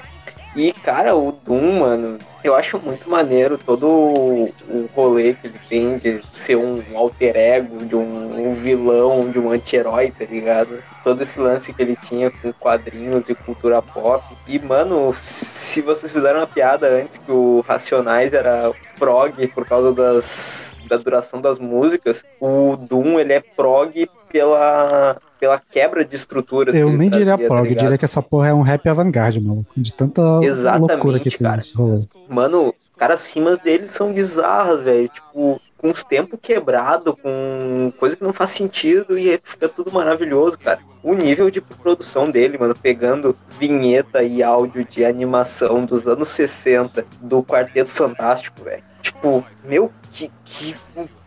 [0.55, 5.97] E, cara, o Doom, mano, eu acho muito maneiro todo o rolê que ele tem
[5.97, 10.83] de ser um alter ego, de um, um vilão, de um anti-herói, tá ligado?
[11.03, 14.23] Todo esse lance que ele tinha com quadrinhos e cultura pop.
[14.47, 19.91] E, mano, se vocês fizeram uma piada antes que o Racionais era prog por causa
[19.91, 26.75] das, da duração das músicas, o Doom, ele é prog pela, pela quebra de estruturas.
[26.75, 27.83] Eu ele nem diria tá prog, eu ligado?
[27.83, 29.71] diria que essa porra é um rap avant-garde, maluco.
[29.75, 32.05] De tanta Exatamente, loucura que tem nesse rolê.
[32.29, 35.09] Mano, cara, as rimas dele são bizarras, velho.
[35.09, 40.57] Tipo, com os tempos quebrados, com coisa que não faz sentido e fica tudo maravilhoso,
[40.57, 40.79] cara.
[41.03, 47.05] O nível de produção dele, mano, pegando vinheta e áudio de animação dos anos 60
[47.19, 48.83] do Quarteto Fantástico, velho.
[49.03, 50.75] Tipo, meu, que, que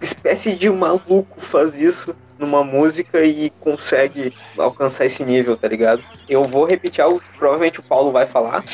[0.01, 6.03] espécie de maluco faz isso numa música e consegue alcançar esse nível, tá ligado?
[6.27, 8.65] Eu vou repetir algo que provavelmente o Paulo vai falar,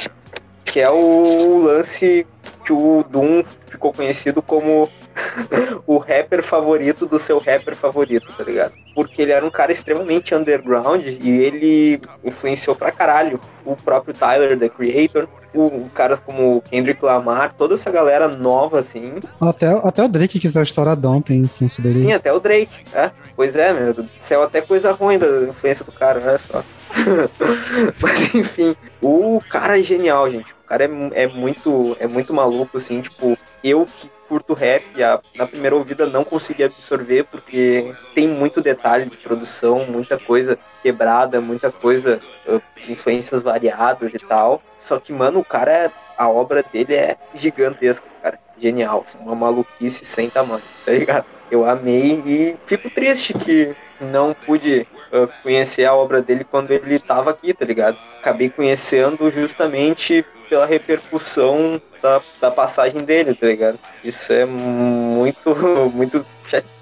[0.65, 2.25] que é o lance
[2.65, 3.43] que o Doom
[3.73, 4.89] ficou conhecido como
[5.87, 8.73] o rapper favorito do seu rapper favorito, tá ligado?
[8.95, 14.59] Porque ele era um cara extremamente underground e ele influenciou pra caralho o próprio Tyler,
[14.59, 19.15] The Creator, o, cara como Kendrick Lamar, toda essa galera nova, assim.
[19.41, 22.03] Até, até o Drake, que é estouradão, tem influência dele.
[22.03, 23.11] Sim, até o Drake, é.
[23.37, 26.65] Pois é, meu Deus do céu, até coisa ruim da influência do cara, olha só.
[28.03, 30.53] Mas enfim, o cara é genial, gente.
[30.53, 35.21] O cara é, é muito é muito maluco, assim, tipo, eu que curto rap, a-
[35.35, 41.41] na primeira ouvida não consegui absorver, porque tem muito detalhe de produção, muita coisa quebrada,
[41.41, 44.63] muita coisa uh, de influências variadas e tal.
[44.79, 48.39] Só que, mano, o cara, a obra dele é gigantesca, cara.
[48.59, 51.25] Genial, uma maluquice sem tamanho, tá ligado?
[51.51, 56.99] Eu amei e fico triste que não pude uh, conhecer a obra dele quando ele
[56.99, 57.99] tava aqui, tá ligado?
[58.19, 63.79] Acabei conhecendo justamente pela repercussão da, da passagem dele, tá ligado?
[64.05, 65.57] Isso é muito,
[65.95, 66.27] muito,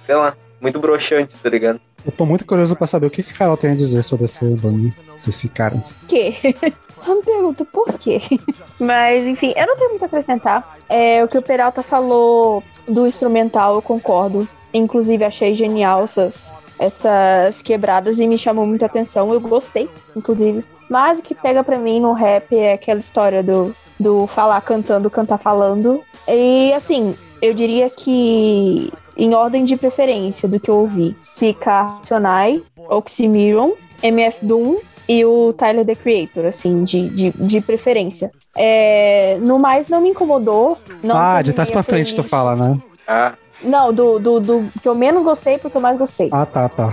[0.03, 1.81] sei lá, muito broxante, tá ligado?
[2.05, 4.25] Eu tô muito curioso pra saber o que que a Carol tem a dizer sobre
[4.25, 5.81] esse Bunny, esse cara.
[6.09, 6.35] quê?
[6.99, 8.21] Só me pergunto por quê.
[8.81, 10.77] Mas, enfim, eu não tenho muito a acrescentar.
[10.89, 14.49] É, o que o Peralta falou do instrumental, eu concordo.
[14.75, 19.31] Inclusive, achei genial essas, essas quebradas e me chamou muita atenção.
[19.31, 20.65] Eu gostei, inclusive.
[20.89, 25.11] Mas o que pega pra mim no rap é aquela história do, do falar cantando,
[25.11, 26.03] cantar falando.
[26.27, 32.63] E, assim, eu diria que em ordem de preferência do que eu ouvi, fica Sonai,
[32.89, 38.33] Oxymiron, MF Doom e o Tyler the Creator, assim, de, de, de preferência.
[38.57, 40.77] É, no mais, não me incomodou.
[41.03, 42.81] Não ah, de trás pra frente tu fala, né?
[43.07, 46.29] Ah, Não, do, do, do que eu menos gostei porque eu mais gostei.
[46.33, 46.93] Ah, tá, tá.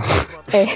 [0.52, 0.66] É.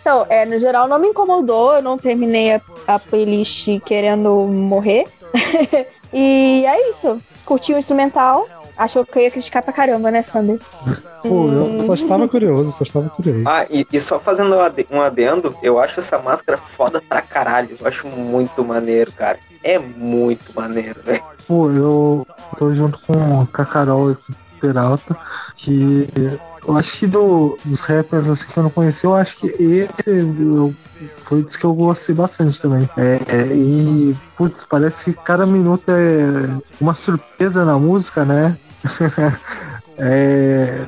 [0.00, 1.74] Então, é, no geral, não me incomodou.
[1.74, 5.04] Eu não terminei a, a playlist querendo morrer.
[6.12, 7.20] e é isso.
[7.44, 8.46] Curti o instrumental.
[8.78, 10.58] Achou que eu ia criticar pra caramba, né, Sander?
[11.22, 13.46] Pô, eu só estava curioso, só estava curioso.
[13.46, 17.20] Ah, e, e só fazendo um ade- um adendo, eu acho essa máscara foda pra
[17.20, 17.76] caralho.
[17.78, 19.38] Eu acho muito maneiro, cara.
[19.62, 21.22] É muito maneiro, velho.
[21.46, 22.26] Pô, eu
[22.58, 25.16] tô junto com a Carol e com o Peralta,
[25.56, 26.06] que
[26.66, 30.08] eu acho que do, dos rappers assim, que eu não conheci, eu acho que esse
[30.08, 30.74] eu,
[31.18, 32.88] foi dos que eu gostei bastante também.
[32.96, 38.58] É, é, e, putz, parece que cada minuto é uma surpresa na música, né?
[40.02, 40.86] É,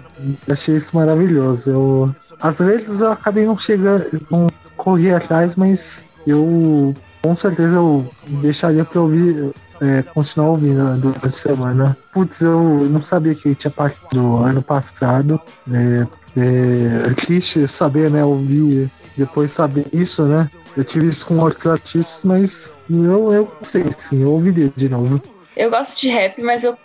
[0.50, 1.70] achei isso maravilhoso.
[1.70, 8.08] Eu, as letras eu acabei não chegando, não corri atrás, mas eu com certeza eu
[8.40, 9.52] deixaria pra ouvir,
[9.82, 11.96] é, continuar ouvindo durante a semana.
[12.12, 15.40] Putz, eu não sabia que tinha partido ano passado.
[15.70, 16.06] É,
[16.36, 18.24] é, é triste saber, né?
[18.24, 20.48] Ouvir depois saber isso, né?
[20.76, 25.20] Eu tive isso com outros artistas, mas eu, eu sei, sim, eu ouviria de novo.
[25.54, 26.78] Eu gosto de rap, mas eu,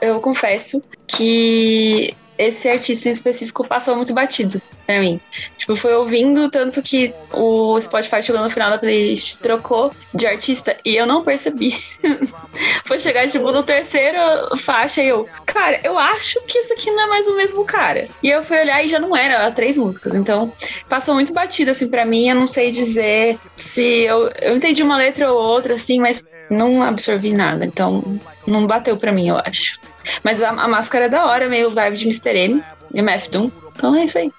[0.00, 5.20] eu confesso que esse artista em específico passou muito batido pra mim.
[5.56, 10.76] Tipo, foi ouvindo tanto que o Spotify chegou no final da playlist, trocou de artista
[10.84, 11.76] e eu não percebi.
[12.84, 14.18] foi chegar, tipo, no terceiro
[14.56, 18.08] faixa e eu, cara, eu acho que esse aqui não é mais o mesmo cara.
[18.22, 20.14] E eu fui olhar e já não era, era três músicas.
[20.14, 20.52] Então,
[20.88, 22.28] passou muito batido, assim, pra mim.
[22.28, 26.82] Eu não sei dizer se eu, eu entendi uma letra ou outra, assim, mas não
[26.82, 27.64] absorvi nada.
[27.64, 29.80] Então, não bateu pra mim, eu acho.
[30.22, 32.36] Mas a, a máscara é da hora, meio vibe de Mr.
[32.36, 32.64] M,
[32.94, 33.50] MF Doom.
[33.76, 34.32] Então é isso aí.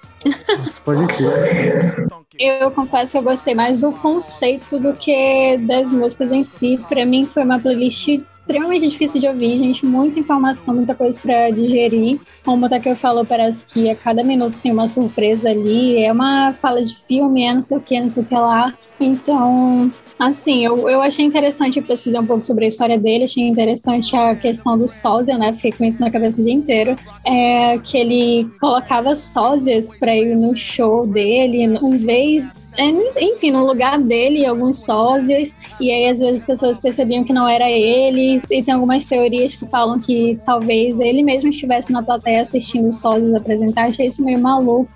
[0.84, 2.06] Pode ser.
[2.38, 6.78] Eu confesso que eu gostei mais do conceito do que das músicas em si.
[6.88, 9.86] Pra mim foi uma playlist extremamente difícil de ouvir, gente.
[9.86, 12.20] Muita informação, muita coisa pra digerir.
[12.44, 16.02] Como até que eu falou, parece que a cada minuto tem uma surpresa ali.
[16.02, 18.72] É uma fala de filme, é não sei o que, não sei o que lá.
[18.98, 23.46] Então, assim, eu, eu achei interessante, eu pesquisei um pouco sobre a história dele, achei
[23.46, 25.54] interessante a questão do sósia, né?
[25.54, 26.96] Fiquei com isso na cabeça o dia inteiro.
[27.26, 32.84] É, que ele colocava sósias pra ir no show dele, em vez, é,
[33.22, 37.46] enfim, no lugar dele, alguns sósias, e aí às vezes as pessoas percebiam que não
[37.46, 42.40] era ele, e tem algumas teorias que falam que talvez ele mesmo estivesse na plateia
[42.40, 44.88] assistindo os sósias apresentar, achei isso meio maluco.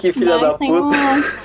[0.00, 0.96] Que filha Mas da tem puta.
[0.96, 1.44] um-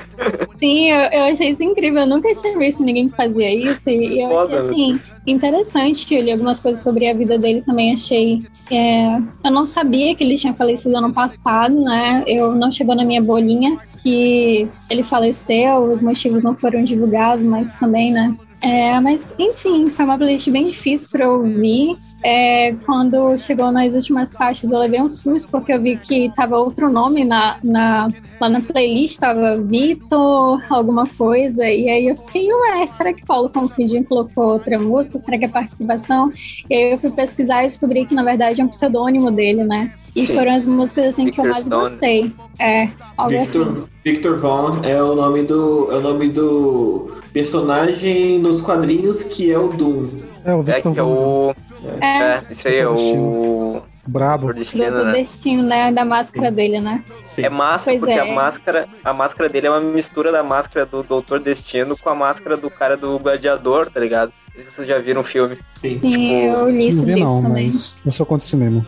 [0.60, 2.02] Sim, eu, eu achei isso incrível.
[2.02, 3.90] Eu nunca tinha visto ninguém que fazia isso.
[3.90, 6.14] E eu Foda, achei, assim, interessante.
[6.14, 7.94] Eu li algumas coisas sobre a vida dele também.
[7.94, 8.42] Achei.
[8.72, 12.24] é, Eu não sabia que ele tinha falecido ano passado, né?
[12.28, 15.84] Eu não chegou na minha bolinha que ele faleceu.
[15.86, 18.36] Os motivos não foram divulgados, mas também, né?
[18.62, 21.98] É, mas, enfim, foi uma playlist bem difícil para ouvir.
[22.24, 26.58] É, quando chegou nas últimas faixas, eu levei um susto, porque eu vi que tava
[26.58, 28.10] outro nome na, na,
[28.40, 33.50] lá na playlist, tava Vitor, alguma coisa, e aí eu fiquei, ué, será que Paulo
[33.50, 35.20] confundiu e colocou outra música?
[35.20, 36.32] Será que é participação?
[36.70, 39.94] E aí eu fui pesquisar e descobri que, na verdade, é um pseudônimo dele, né?
[40.16, 40.34] E Sim.
[40.34, 41.82] foram as músicas, assim, que eu Victor mais Stone.
[41.82, 42.34] gostei.
[42.60, 43.46] É, algo assim.
[43.46, 49.52] Victor, Victor Vaughn é o nome do é o nome do personagem nos quadrinhos que
[49.52, 50.04] é o Doom.
[50.44, 51.56] É o É que é o.
[52.02, 53.82] É, isso aí é o.
[54.08, 54.48] Brabo.
[54.48, 55.12] Doutor Destino, Doutor né?
[55.14, 55.92] Destino, né?
[55.92, 57.04] Da máscara dele, né?
[57.38, 58.20] É massa Pois porque é.
[58.20, 62.16] a máscara, a máscara dele é uma mistura da máscara do Doutor Destino com a
[62.16, 64.34] máscara do cara do Gladiador, tá ligado?
[64.48, 65.58] Não sei se vocês já viram o filme.
[65.80, 66.00] Sim.
[66.00, 67.68] Sim, eu li Não isso vi desse não, também.
[67.68, 68.86] mas eu sou contra o cinema.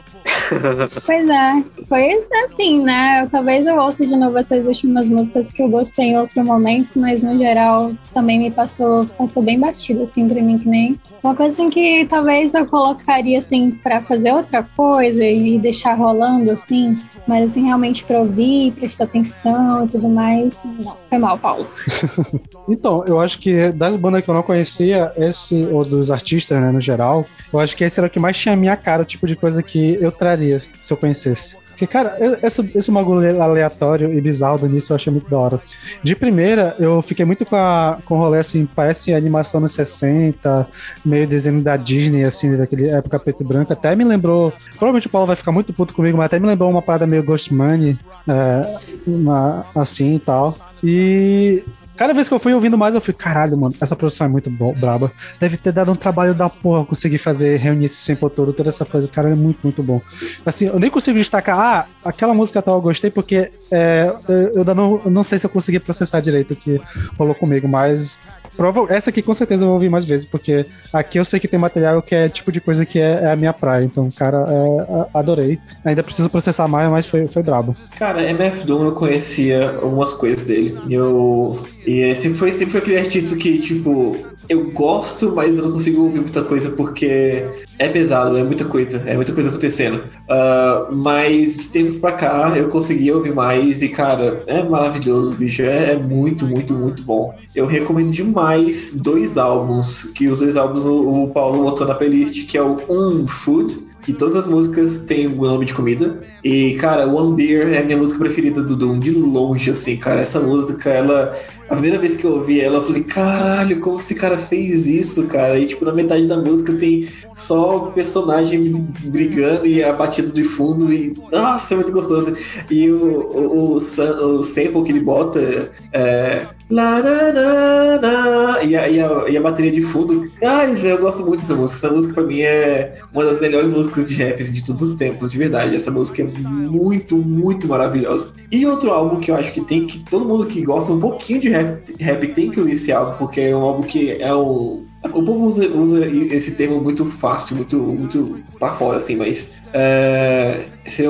[1.06, 3.23] Pois é, foi assim, né?
[3.23, 6.99] Eu, talvez eu ouça de novo essas últimas músicas que eu gostei em outro momento,
[6.99, 10.99] mas no geral também me passou, passou bem batido, assim, pra mim, que nem.
[11.23, 16.52] Uma coisa assim que talvez eu colocaria, assim, pra fazer outra coisa e deixar rolando,
[16.52, 16.98] assim,
[17.28, 20.57] mas assim, realmente pra ouvir, prestar atenção e tudo mais.
[20.65, 21.68] Não, foi mal, Paulo.
[22.69, 26.72] Então, eu acho que das bandas que eu não conhecia, esse, ou dos artistas, né,
[26.72, 29.06] no geral, eu acho que esse era o que mais tinha a minha cara, o
[29.06, 31.58] tipo de coisa que eu traria se eu conhecesse.
[31.82, 35.60] Porque, cara, esse, esse bagulho aleatório e bizarro do início eu achei muito da hora.
[36.04, 40.68] De primeira, eu fiquei muito com, a, com o rolê, assim, parece animação nos 60,
[41.04, 43.74] meio desenho da Disney, assim, daquele época preto e branco.
[43.74, 46.70] Até me lembrou, provavelmente o Paulo vai ficar muito puto comigo, mas até me lembrou
[46.70, 47.98] uma parada meio Ghost Money,
[48.28, 48.76] é,
[49.08, 50.56] uma- assim e tal.
[50.84, 51.64] E
[52.02, 54.49] Cada vez que eu fui ouvindo mais, eu fui, caralho, mano, essa produção é muito
[54.49, 55.11] braba.
[55.40, 58.84] Deve ter dado um trabalho da porra conseguir fazer, reunir esse sample todo, toda essa
[58.84, 59.07] coisa.
[59.07, 60.02] Cara, é muito, muito bom.
[60.44, 64.73] Assim, eu nem consigo destacar, ah, aquela música tal eu gostei, porque é, eu ainda
[64.73, 66.82] não, eu não sei se eu consegui processar direito o que
[67.19, 68.19] rolou comigo, mas.
[68.57, 71.48] Prova, essa aqui com certeza eu vou ouvir mais vezes, porque aqui eu sei que
[71.48, 73.84] tem material que é tipo de coisa que é, é a minha praia.
[73.84, 75.60] Então, cara, é, a- adorei.
[75.84, 77.76] Ainda preciso processar mais, mas foi, foi brabo.
[77.98, 80.78] Cara, MF Doom eu conhecia algumas coisas dele.
[80.90, 81.65] Eu.
[81.86, 84.15] E é, sempre foi, sempre foi aquele artista que, tipo,
[84.48, 87.44] eu gosto, mas eu não consigo ouvir muita coisa porque
[87.82, 90.03] é pesado, é muita coisa, é muita coisa acontecendo.
[90.30, 95.64] Ah, mas de tempos pra cá eu consegui ouvir mais e, cara, é maravilhoso, bicho.
[95.64, 97.34] É, é muito, muito, muito bom.
[97.56, 102.45] Eu recomendo demais dois álbuns, que os dois álbuns o, o Paulo botou na playlist,
[102.45, 106.22] que é o Um Food que todas as músicas têm o nome de comida.
[106.44, 110.22] E, cara, One Beer é a minha música preferida do Doom, de longe, assim, cara.
[110.22, 111.38] Essa música, ela.
[111.72, 115.26] A primeira vez que eu ouvi ela, eu falei, caralho, como esse cara fez isso,
[115.27, 115.57] cara?
[115.57, 120.43] E, tipo, na metade da música tem só o personagem brigando e a batida de
[120.43, 120.91] fundo.
[120.91, 122.35] E, nossa, é muito gostoso.
[122.69, 126.45] E o, o, o, o sample que ele bota é.
[126.72, 130.23] Lá, e, a, e, a, e a bateria de fundo.
[130.43, 131.77] Ai, velho, eu gosto muito dessa música.
[131.77, 135.31] Essa música, pra mim, é uma das melhores músicas de rap de todos os tempos,
[135.31, 135.76] de verdade.
[135.76, 138.34] Essa música é muito, muito maravilhosa.
[138.52, 141.39] E outro álbum que eu acho que tem que todo mundo que gosta um pouquinho
[141.39, 144.85] de rap, rap tem que ouvir esse álbum, porque é um álbum que é um.
[145.03, 150.65] O povo usa, usa esse termo muito fácil, muito, muito pra fora, assim, mas é,
[150.86, 151.10] esse é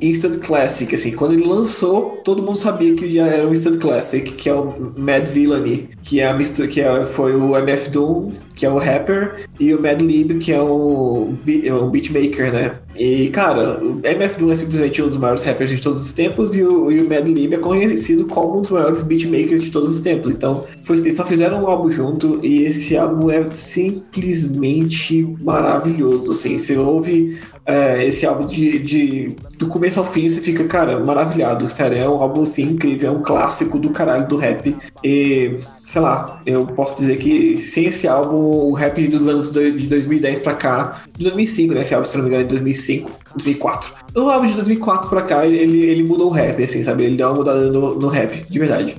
[0.00, 1.12] Instant Classic, assim.
[1.12, 4.92] Quando ele lançou, todo mundo sabia que já era um Instant Classic, que é o
[4.96, 8.78] Mad Villainy, que é a mistura, que é, foi o MF Doom, que é o
[8.78, 12.72] rapper, e o Mad Lib, que é o, be- é beatmaker, né?
[12.98, 16.54] E, cara, o MF Doom é simplesmente um dos maiores rappers de todos os tempos,
[16.54, 19.90] e o, e o Mad Lib é conhecido como um dos maiores beatmakers de todos
[19.90, 20.30] os tempos.
[20.30, 26.58] Então, foi, eles só fizeram um álbum junto, e esse álbum é simplesmente maravilhoso, assim.
[26.58, 31.68] Você ouve é, esse álbum de, de- do começo ao fim, você fica, cara, maravilhado.
[31.70, 34.76] Sério, é um álbum assim, incrível, é um clássico do caralho do rap.
[35.02, 39.86] E, sei lá, eu posso dizer que sem esse álbum, o rap dos anos de
[39.86, 41.80] 2010 pra cá, de 2005, né?
[41.80, 43.92] Esse álbum, se não me engano, é de 2005, 2004.
[44.14, 47.04] O álbum de 2004 pra cá, ele, ele mudou o rap, assim, sabe?
[47.04, 48.96] Ele deu uma mudada no, no rap, de verdade.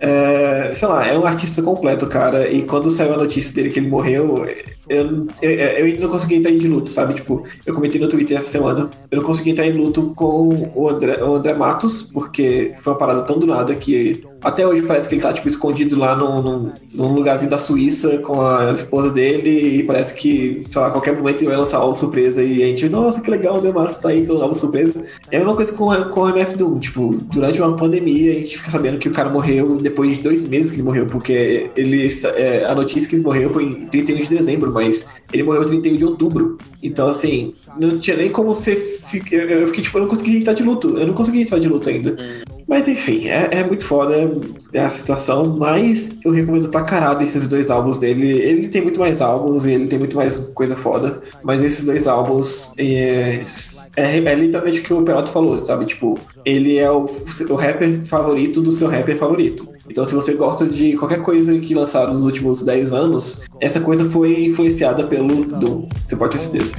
[0.00, 2.50] É, sei lá, é um artista completo, cara.
[2.50, 4.44] E quando saiu a notícia dele que ele morreu,
[4.88, 7.14] eu, eu, eu ainda não consegui entrar de luto, sabe?
[7.14, 8.90] Tipo, eu comentei no Twitter essa semana.
[9.10, 12.98] Eu não consegui entrar em luto com o André, o André Matos, porque foi uma
[12.98, 16.42] parada tão do nada que até hoje parece que ele tá, tipo, escondido lá num,
[16.42, 19.78] num, num lugarzinho da Suíça com a esposa dele.
[19.78, 22.42] E parece que, sei lá, a qualquer momento ele vai lançar algo surpresa.
[22.42, 24.94] E a gente, nossa, que legal, o André Matos tá aí com algo surpresa.
[25.30, 26.78] É a mesma coisa com, com o MF Doom.
[26.80, 30.44] Tipo, durante uma pandemia, a gente fica sabendo que o cara morreu depois de dois
[30.44, 34.18] meses que ele morreu, porque ele, é, a notícia que ele morreu foi em 31
[34.18, 36.58] de dezembro, mas ele morreu em 31 de outubro.
[36.82, 38.72] Então, assim, não tinha nem como você.
[38.72, 40.98] Eu fiquei, tipo, eu não consegui entrar de luto.
[40.98, 42.16] Eu não consegui entrar de luto ainda.
[42.66, 44.14] Mas enfim, é, é muito foda
[44.72, 48.30] é a situação, mas eu recomendo pra caralho esses dois álbuns dele.
[48.30, 52.06] Ele tem muito mais álbuns e ele tem muito mais coisa foda, mas esses dois
[52.06, 53.42] álbuns é,
[53.96, 55.84] é, é literalmente o que o Perato falou, sabe?
[55.84, 57.04] Tipo, ele é o,
[57.50, 59.72] o rapper favorito do seu rapper favorito.
[59.88, 64.08] Então, se você gosta de qualquer coisa que lançaram nos últimos 10 anos, essa coisa
[64.08, 65.88] foi influenciada pelo Doom.
[66.06, 66.74] Você pode ter certeza.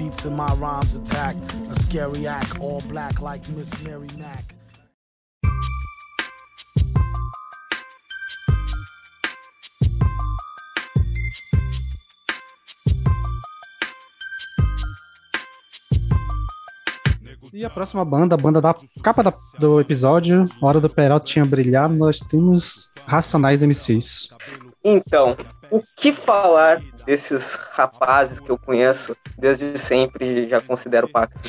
[17.54, 21.46] E a próxima banda, a banda da capa da- do episódio, Hora do Peralta tinha
[21.46, 24.30] brilhado, nós temos Racionais MCs.
[24.84, 25.38] Então,
[25.70, 31.40] o que falar desses rapazes que eu conheço desde sempre, já considero pacto?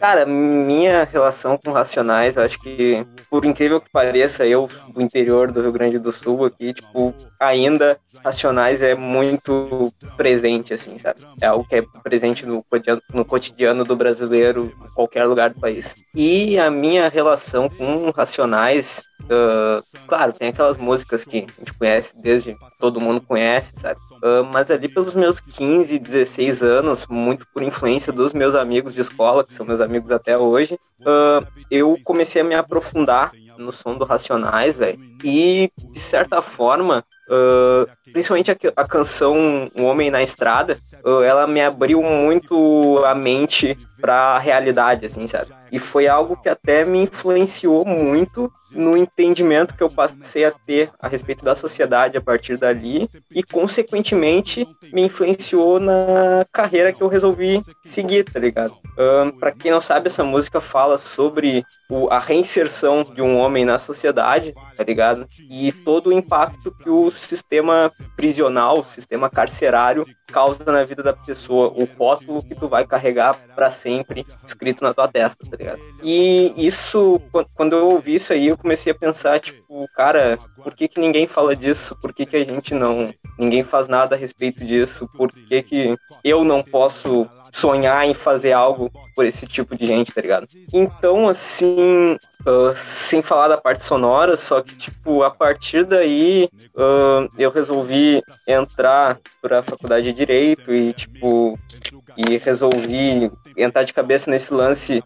[0.00, 5.50] Cara, minha relação com Racionais, eu acho que, por incrível que pareça, eu do interior
[5.50, 11.20] do Rio Grande do Sul aqui, tipo, ainda Racionais é muito presente, assim, sabe?
[11.40, 15.60] É algo que é presente no cotidiano, no cotidiano do brasileiro, em qualquer lugar do
[15.60, 15.94] país.
[16.14, 22.12] E a minha relação com Racionais, ah, claro, tem aquelas músicas que a gente conhece
[22.16, 23.98] desde todo mundo conhece, sabe?
[24.22, 29.00] Ah, mas ali pelos meus 15, 16 anos, muito por influência dos meus amigos de
[29.00, 33.96] escola, que são meus amigos até hoje, ah, eu comecei a me aprofundar no som
[33.96, 34.98] do Racionais, velho.
[35.22, 41.60] E, de certa forma, ah, principalmente a, a canção Um Homem na Estrada, ela me
[41.60, 45.50] abriu muito a mente pra realidade, assim, sabe?
[45.72, 50.90] E foi algo que até me influenciou muito no entendimento que eu passei a ter
[51.00, 57.08] a respeito da sociedade a partir dali e, consequentemente, me influenciou na carreira que eu
[57.08, 58.74] resolvi seguir, tá ligado?
[58.96, 63.64] Ahn, pra quem não sabe, essa música fala sobre o- a reinserção de um homem
[63.64, 65.26] na sociedade, tá ligado?
[65.48, 71.12] E todo o impacto que o sistema prisional, o sistema carcerário causa na vida da
[71.12, 75.78] pessoa, o rótulo que tu vai carregar pra sempre escrito na tua testa, tá ligado?
[76.02, 80.74] E isso, quan- quando eu ouvi isso aí, eu comecei a pensar, tipo, cara, por
[80.74, 81.96] que que ninguém fala disso?
[82.00, 85.08] Por que que a gente não, ninguém faz nada a respeito disso?
[85.16, 90.12] Por que que eu não posso sonhar em fazer algo por esse tipo de gente,
[90.12, 90.46] tá ligado?
[90.72, 97.28] Então, assim, ah, sem falar da parte sonora, só que, tipo, a partir daí ah,
[97.38, 101.58] eu resolvi entrar pra faculdade de Direito e, tipo,
[102.16, 105.02] e resolvi entrar de cabeça nesse lance,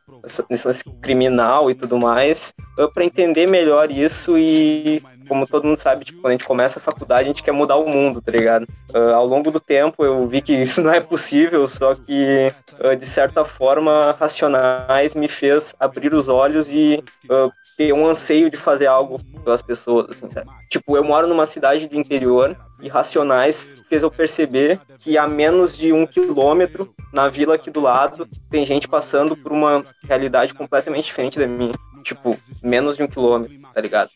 [0.48, 5.78] nesse lance criminal e tudo mais, uh, para entender melhor isso e como todo mundo
[5.78, 8.32] sabe, tipo, quando a gente começa a faculdade, a gente quer mudar o mundo, tá
[8.32, 8.66] ligado?
[8.94, 12.96] Uh, ao longo do tempo eu vi que isso não é possível, só que uh,
[12.96, 18.56] de certa forma Racionais me fez abrir os olhos e uh, ter um anseio de
[18.56, 20.28] fazer algo pelas pessoas, assim?
[20.68, 25.76] Tipo, eu moro numa cidade do interior e Racionais fez eu perceber que a menos
[25.76, 31.06] de um quilômetro na vila aqui do lado tem gente passando por uma realidade completamente
[31.06, 31.72] diferente da minha.
[32.08, 34.08] Tipo, menos de um quilômetro, tá ligado?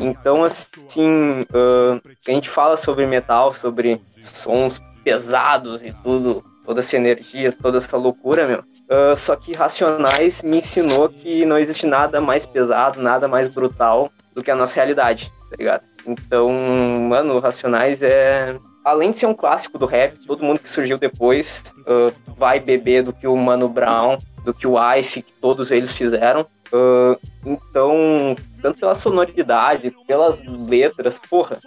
[0.00, 6.96] Então, assim, ah, a gente fala sobre metal, sobre sons pesados e tudo, toda essa
[6.96, 8.64] energia, toda essa loucura, meu.
[8.88, 14.10] Ah, só que Racionais me ensinou que não existe nada mais pesado, nada mais brutal
[14.34, 15.84] do que a nossa realidade, tá ligado?
[16.06, 18.56] Então, mano, Racionais é.
[18.82, 23.02] Além de ser um clássico do rap, todo mundo que surgiu depois ah, vai beber
[23.02, 26.46] do que o Mano Brown, do que o Ice, que todos eles fizeram.
[26.72, 27.16] Ah,
[27.46, 31.58] então, tanto pela sonoridade, pelas letras, porra,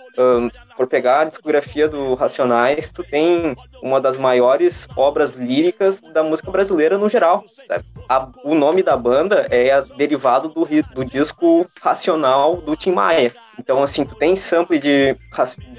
[0.76, 6.50] por pegar a discografia do Racionais, tu tem uma das maiores obras líricas da música
[6.52, 7.44] brasileira no geral.
[8.10, 13.32] A- o nome da banda é derivado do, do disco Racional do Tim Maia.
[13.60, 15.16] Então, assim, tu tem sample de,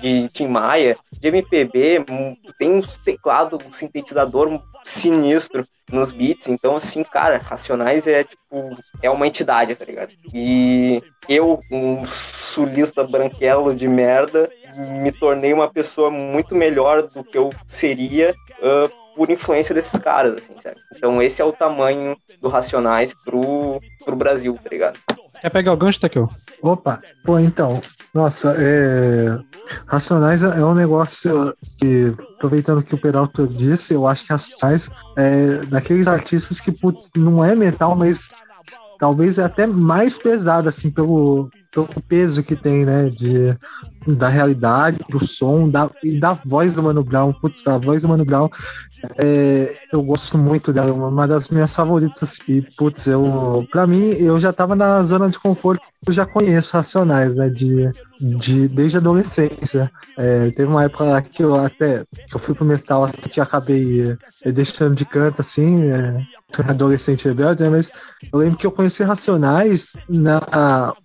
[0.01, 2.05] de Tim Maia, de MPB,
[2.45, 6.49] tu tem um teclado, um sintetizador sinistro nos beats.
[6.49, 10.13] Então, assim, cara, Racionais é, tipo, é uma entidade, tá ligado?
[10.33, 14.51] E eu, um sulista branquelo de merda,
[15.01, 18.89] me tornei uma pessoa muito melhor do que eu seria ah,
[19.19, 20.77] por influência desses caras, assim, sabe?
[20.97, 24.97] Então esse é o tamanho do Racionais pro, pro Brasil, tá ligado?
[25.41, 26.31] Quer pegar o gancho, Takeo?
[26.63, 27.83] Opa, pô, então,
[28.15, 29.37] nossa, é...
[29.87, 34.89] Racionais é um negócio que, aproveitando o que o Peralta disse, eu acho que Racionais
[35.17, 38.29] é daqueles artistas que, putz, não é metal, mas
[39.01, 43.57] talvez é até mais pesado, assim, pelo, pelo peso que tem, né, de,
[44.07, 48.09] da realidade, do som, da, e da voz do Mano Brown, putz, a voz do
[48.09, 48.49] Mano Brown,
[49.17, 54.41] é, eu gosto muito dela, uma das minhas favoritas, e, putz, eu, pra mim, eu
[54.41, 59.01] já tava na zona de conforto, eu já conheço Racionais, né, de, de, desde a
[59.01, 63.29] adolescência, é, teve uma época lá que eu até, que eu fui pro metal, assim,
[63.31, 66.23] que acabei é, deixando de canto, assim, é,
[66.67, 67.91] adolescente rebelde, né, mas
[68.33, 70.41] eu lembro que eu conheci Racionais na,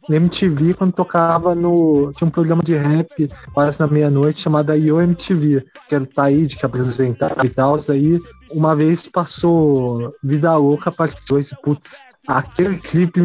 [0.07, 2.11] na MTV, MTV quando tocava no.
[2.15, 6.55] Tinha um programa de rap quase na meia-noite chamado Yo MTV, que era o Taíde
[6.55, 7.77] que apresentava e tal.
[7.89, 8.19] Aí
[8.51, 11.95] uma vez passou Vida Louca parte 2 e putz,
[12.27, 13.19] aquele clipe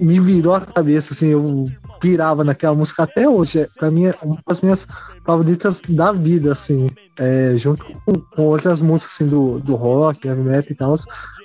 [0.00, 1.66] me virou a cabeça, assim, eu
[2.00, 3.60] pirava naquela música até hoje.
[3.60, 4.86] É, pra mim é uma das minhas
[5.24, 6.88] favoritas da vida, assim,
[7.18, 10.94] é, junto com, com outras músicas assim, do, do rock, heavy metal e tal.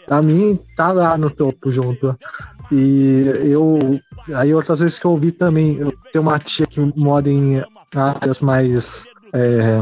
[0.05, 2.15] Pra mim tá lá no topo junto.
[2.71, 3.79] E eu.
[4.33, 7.63] Aí outras vezes que eu ouvi também, eu tenho uma tia que mora em
[7.95, 9.05] áreas mais.
[9.33, 9.81] É,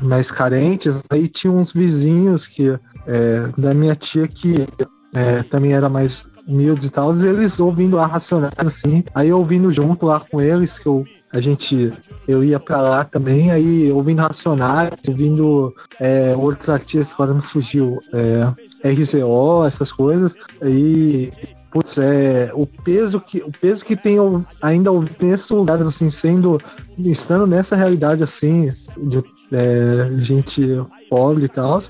[0.00, 2.70] mais carentes, aí tinha uns vizinhos que
[3.06, 4.66] é, da minha tia que
[5.14, 9.72] é, também era mais humildes e tal, eles ouvindo lá Racionais, assim, aí eu ouvindo
[9.72, 11.92] junto lá com eles, que eu, a gente,
[12.28, 17.98] eu ia pra lá também, aí ouvindo Racionais, ouvindo é, outros artistas, agora me fugiu,
[18.12, 21.32] é, RZO, essas coisas, aí
[21.74, 24.16] putz, é, o peso que o peso que tem
[24.62, 24.90] ainda
[25.20, 26.60] nesses lugares assim sendo
[26.96, 30.62] estando nessa realidade assim de é, gente
[31.10, 31.80] pobre e tal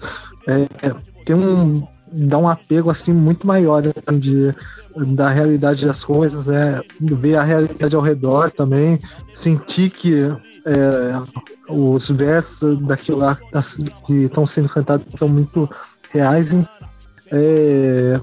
[0.49, 0.67] é,
[1.27, 4.55] tem um dá um apego assim muito maior assim, de,
[5.15, 8.99] da realidade das coisas é ver a realidade ao redor também
[9.35, 10.15] sentir que
[10.65, 13.37] é, os versos daquilo lá
[14.07, 15.69] que estão sendo cantados são muito
[16.11, 16.55] reais
[17.31, 18.21] é,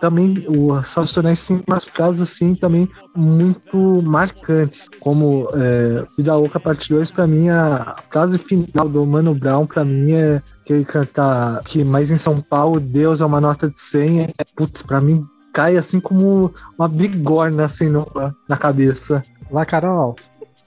[0.00, 6.88] também os Racionais tem umas frases assim também muito marcantes, como é, Vida Louca Parte
[6.88, 11.60] 2, pra mim, a frase final do Mano Brown, pra mim, é que ele canta
[11.64, 15.24] que mais em São Paulo, Deus é uma nota de 100, é, putz, pra mim
[15.52, 18.06] cai assim como uma bigorna assim no,
[18.48, 19.22] na cabeça.
[19.50, 20.14] Lá, Carol.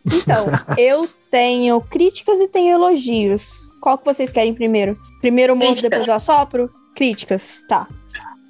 [0.06, 0.48] Então,
[0.78, 3.70] eu tenho críticas e tenho elogios.
[3.82, 4.98] Qual que vocês querem primeiro?
[5.22, 6.70] Primeiro o mundo, depois eu assopro?
[6.96, 7.88] Críticas, tá.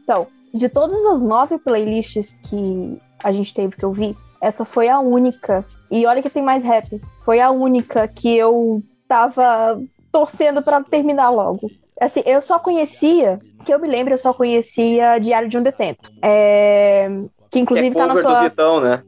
[0.03, 4.89] Então, de todas as nove playlists que a gente teve que eu vi, essa foi
[4.89, 5.65] a única.
[5.89, 7.01] E olha que tem mais rap.
[7.23, 11.71] Foi a única que eu tava torcendo para terminar logo.
[11.99, 16.11] Assim, eu só conhecia, que eu me lembro, eu só conhecia Diário de um Detento.
[16.21, 17.09] É,
[17.49, 18.39] que inclusive é tá na sua.
[18.39, 19.03] do Vitão, né?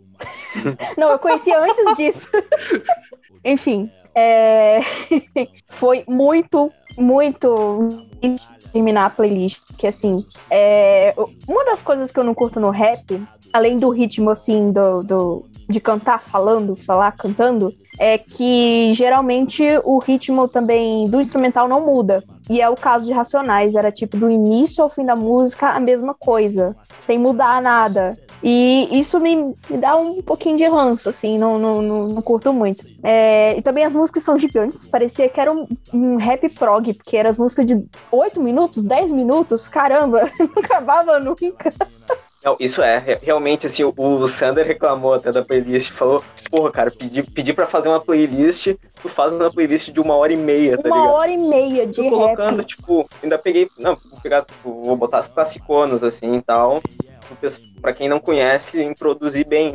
[0.97, 2.29] Não, eu conhecia antes disso.
[3.43, 4.79] Enfim, é...
[5.67, 8.07] foi muito, muito
[8.75, 11.15] terminar a playlist, que assim, é...
[11.47, 15.45] uma das coisas que eu não curto no rap, além do ritmo assim do, do
[15.67, 22.23] de cantar falando, falar cantando, é que geralmente o ritmo também do instrumental não muda.
[22.49, 25.79] E é o caso de Racionais, era tipo do início ao fim da música a
[25.79, 28.15] mesma coisa, sem mudar nada.
[28.43, 32.53] E isso me, me dá um pouquinho de ranço, assim, não, não, não, não curto
[32.53, 32.85] muito.
[33.01, 37.17] É, e também as músicas são gigantes, parecia que era um, um rap prog, porque
[37.17, 41.73] eram as músicas de 8 minutos, 10 minutos, caramba, não acabava nunca.
[42.45, 46.91] Não, isso é, re- realmente, assim, o, Sander reclamou até da playlist, falou, porra, cara,
[46.91, 48.67] pedi, pedi pra fazer uma playlist,
[49.01, 51.13] tu faz uma playlist de uma hora e meia, tá Uma ligado?
[51.15, 52.67] hora e meia de Tô colocando, rap.
[52.67, 56.79] tipo, ainda peguei, não, vou pegar, tipo, vou botar as classiconas, assim, e tal,
[57.81, 59.73] pra quem não conhece, introduzir bem.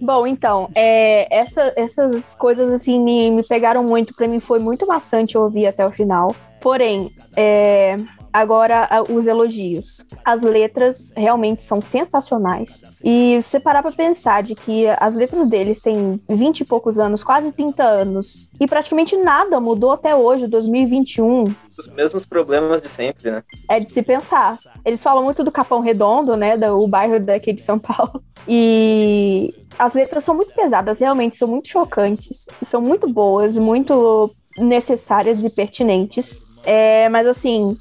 [0.00, 4.14] Bom, então, é, essa- essas coisas assim me, me pegaram muito.
[4.14, 6.34] Pra mim foi muito maçante ouvir até o final.
[6.62, 7.96] Porém, é,
[8.34, 10.04] agora os elogios.
[10.24, 12.82] As letras realmente são sensacionais.
[13.04, 17.22] E você parar pra pensar de que as letras deles têm 20 e poucos anos,
[17.22, 23.30] quase 30 anos, e praticamente nada mudou até hoje, 2021 Os mesmos problemas de sempre,
[23.30, 23.42] né?
[23.70, 24.58] é de se pensar.
[24.84, 26.56] Eles falam muito do Capão Redondo, né?
[26.56, 28.20] Do, o bairro daqui de São Paulo.
[28.48, 32.46] E as letras são muito pesadas, realmente, são muito chocantes.
[32.64, 36.44] São muito boas, muito necessárias e pertinentes.
[36.64, 37.76] É, mas assim,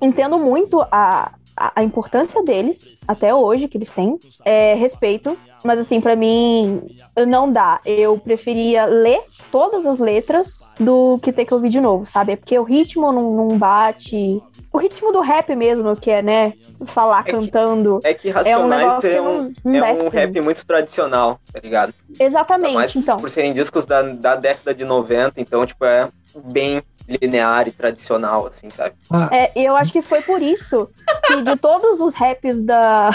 [0.00, 4.18] entendo muito a, a, importância deles, até hoje, que eles têm.
[4.44, 5.36] É, respeito.
[5.64, 6.82] Mas assim, pra mim,
[7.26, 7.80] não dá.
[7.84, 9.20] Eu preferia ler
[9.50, 12.32] todas as letras do que ter que ouvir de novo, sabe?
[12.32, 14.40] É porque o ritmo não, não bate.
[14.72, 16.52] O ritmo do rap mesmo, que é, né?
[16.84, 18.00] Falar cantando.
[18.04, 20.66] É que É um Racionais negócio é, que um, não, não é um rap muito
[20.66, 21.94] tradicional, tá ligado?
[22.20, 23.18] Exatamente, mais então.
[23.18, 26.10] Por serem discos da, da década de 90, então, tipo, é
[26.44, 28.94] bem linear e tradicional, assim, sabe?
[29.30, 30.88] É, e eu acho que foi por isso
[31.26, 33.10] que de todos os raps da.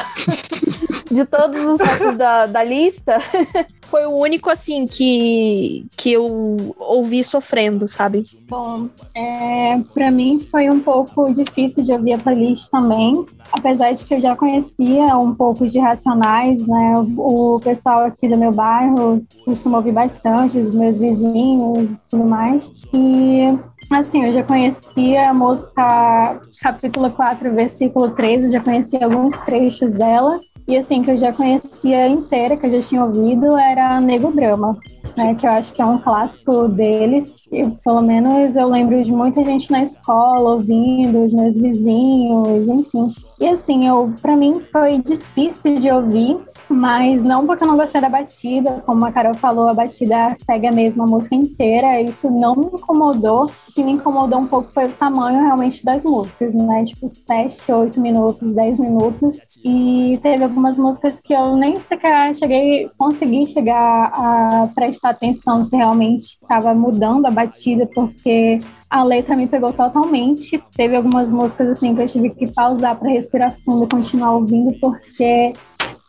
[1.12, 3.20] de todos os raps da, da lista,
[3.92, 8.26] foi o único, assim, que, que eu ouvi sofrendo, sabe?
[8.50, 14.06] Bom, é, para mim foi um pouco difícil de ouvir a playlist também, apesar de
[14.06, 16.94] que eu já conhecia um pouco de Racionais, né?
[17.18, 22.24] O, o pessoal aqui do meu bairro costuma ouvir bastante, os meus vizinhos e tudo
[22.24, 22.72] mais.
[22.94, 23.60] E
[24.00, 29.92] assim, eu já conhecia a música capítulo 4, versículo 3, eu já conhecia alguns trechos
[29.92, 30.40] dela.
[30.68, 34.78] E assim, que eu já conhecia inteira, que eu já tinha ouvido, era Nego Drama,
[35.16, 35.36] né?
[35.36, 37.40] Que eu acho que é um clássico deles.
[37.52, 43.10] E, pelo menos eu lembro de muita gente na escola ouvindo, os meus vizinhos, enfim.
[43.40, 48.00] E assim, eu, para mim foi difícil de ouvir, mas não porque eu não gostei
[48.00, 52.56] da batida, como a Carol falou, a batida segue a mesma música inteira, isso não
[52.56, 53.46] me incomodou.
[53.46, 56.84] O que me incomodou um pouco foi o tamanho realmente das músicas, né?
[56.84, 59.40] Tipo, 7, 8 minutos, 10 minutos.
[59.66, 65.76] E teve algumas músicas que eu nem sequer cheguei, consegui chegar a prestar atenção se
[65.76, 68.60] realmente estava mudando a batida, porque
[68.90, 70.62] a letra me pegou totalmente.
[70.76, 74.78] Teve algumas músicas assim que eu tive que pausar para respirar fundo e continuar ouvindo,
[74.82, 75.54] porque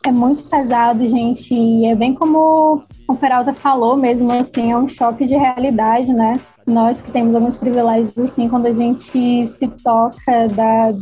[0.05, 1.55] é muito pesado, gente.
[1.55, 6.41] E é bem como o Peralta falou mesmo, assim, é um choque de realidade, né?
[6.67, 10.93] Nós que temos alguns privilégios, assim, quando a gente se toca da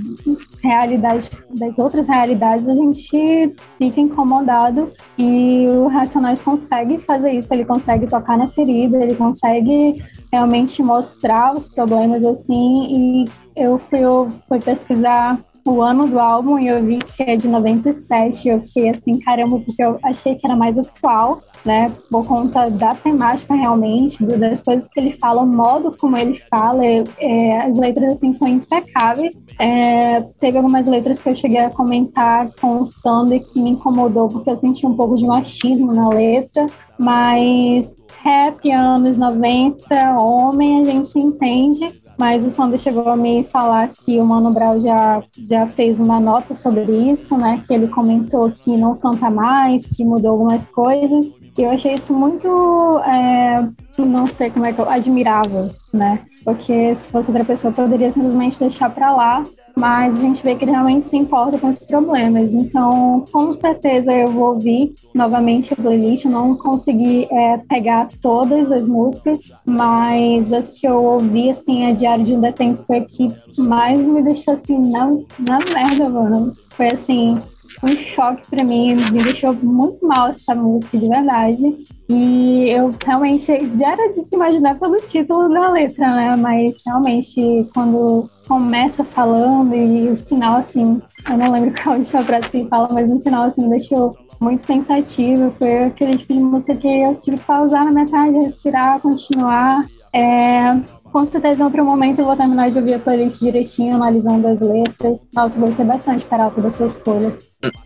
[0.63, 7.65] realidade, das outras realidades, a gente fica incomodado e o Racionais consegue fazer isso, ele
[7.65, 13.25] consegue tocar na ferida, ele consegue realmente mostrar os problemas, assim, e
[13.57, 15.39] eu fui, eu fui pesquisar
[15.71, 18.49] o ano do álbum e eu vi que é de 97.
[18.49, 21.93] Eu fiquei assim, caramba, porque eu achei que era mais atual, né?
[22.11, 26.85] Por conta da temática realmente, das coisas que ele fala, o modo como ele fala.
[26.85, 29.45] é, é, as letras assim são impecáveis.
[29.59, 34.29] É, teve algumas letras que eu cheguei a comentar com o Sander que me incomodou
[34.29, 36.67] porque eu senti um pouco de machismo na letra,
[36.99, 42.01] mas rap anos 90, homem, a gente entende.
[42.21, 46.21] Mas o Sander chegou a me falar que o Mano Brown já, já fez uma
[46.21, 47.65] nota sobre isso, né?
[47.67, 51.33] Que ele comentou que não canta mais, que mudou algumas coisas.
[51.57, 53.67] E eu achei isso muito, é,
[53.99, 56.21] não sei como é que eu, admirável, né?
[56.45, 59.43] Porque se fosse outra pessoa, poderia simplesmente deixar pra lá.
[59.77, 62.53] Mas a gente vê que ele realmente se importa com os problemas.
[62.53, 66.25] Então, com certeza eu vou ouvir novamente a playlist.
[66.25, 71.93] Eu não consegui é, pegar todas as músicas, mas as que eu ouvi, assim, a
[71.93, 73.29] Diário de um Detento foi a que
[73.59, 76.53] mais me deixou, assim, na, na merda, mano.
[76.71, 77.39] Foi, assim,
[77.83, 81.77] um choque pra mim, me deixou muito mal essa música, de verdade.
[82.09, 83.47] E eu realmente,
[83.79, 86.37] já era de se imaginar pelo título da letra, né?
[86.37, 92.23] Mas realmente, quando começa falando e o final, assim, eu não lembro qual a última
[92.23, 95.51] frase que ele fala, mas no final, assim, me deixou muito pensativa.
[95.53, 99.87] Foi aquele tipo de música que eu tive que pausar na metade, respirar, continuar.
[100.13, 100.77] É,
[101.11, 104.61] com certeza, em outro momento, eu vou terminar de ouvir a playlist direitinho, analisando as
[104.61, 105.27] letras.
[105.33, 107.37] Nossa, gostei bastante, Caralto, da sua escolha.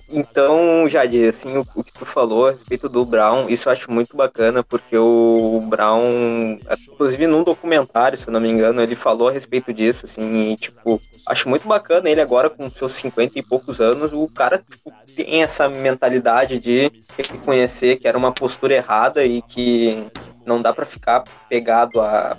[0.09, 3.91] Então, Jade, assim, o, o que tu falou a respeito do Brown, isso eu acho
[3.91, 6.61] muito bacana, porque o Brown,
[6.93, 10.57] inclusive num documentário, se eu não me engano, ele falou a respeito disso, assim, e,
[10.57, 14.93] tipo, acho muito bacana ele agora com seus 50 e poucos anos, o cara tipo,
[15.17, 20.07] tem essa mentalidade de reconhecer que era uma postura errada e que
[20.47, 22.37] não dá pra ficar pegado a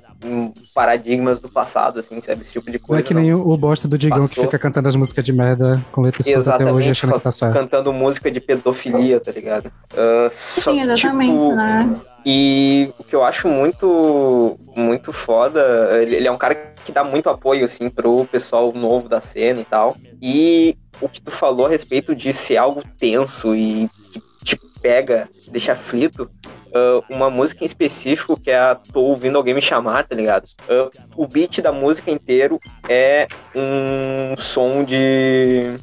[0.73, 2.43] paradigmas do passado, assim, sabe?
[2.43, 3.01] Esse tipo de Não coisa.
[3.01, 4.45] é que nem o, o bosta do Digão que Passou.
[4.45, 7.53] fica cantando as músicas de merda com letras escutas até hoje achando que tá certo.
[7.53, 9.71] cantando música de pedofilia, tá ligado?
[9.95, 11.95] Ah, só Sim, que, exatamente, tipo, né?
[12.25, 15.61] E o que eu acho muito, muito foda,
[16.01, 19.61] ele, ele é um cara que dá muito apoio, assim, pro pessoal novo da cena
[19.61, 19.95] e tal.
[20.19, 25.29] E o que tu falou a respeito de ser algo tenso e que te pega,
[25.49, 26.29] deixa aflito,
[26.75, 30.45] ah, uma música em específico que é a Tô Ouvindo Alguém Me Chamar, tá ligado?
[30.69, 35.79] Ah, o beat da música inteiro é um som de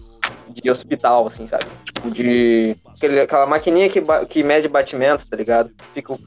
[0.60, 1.64] de hospital, assim, sabe?
[1.84, 2.76] Tipo, de.
[3.22, 5.70] aquela maquininha que, que mede batimento, tá ligado?
[5.94, 6.18] Fica o.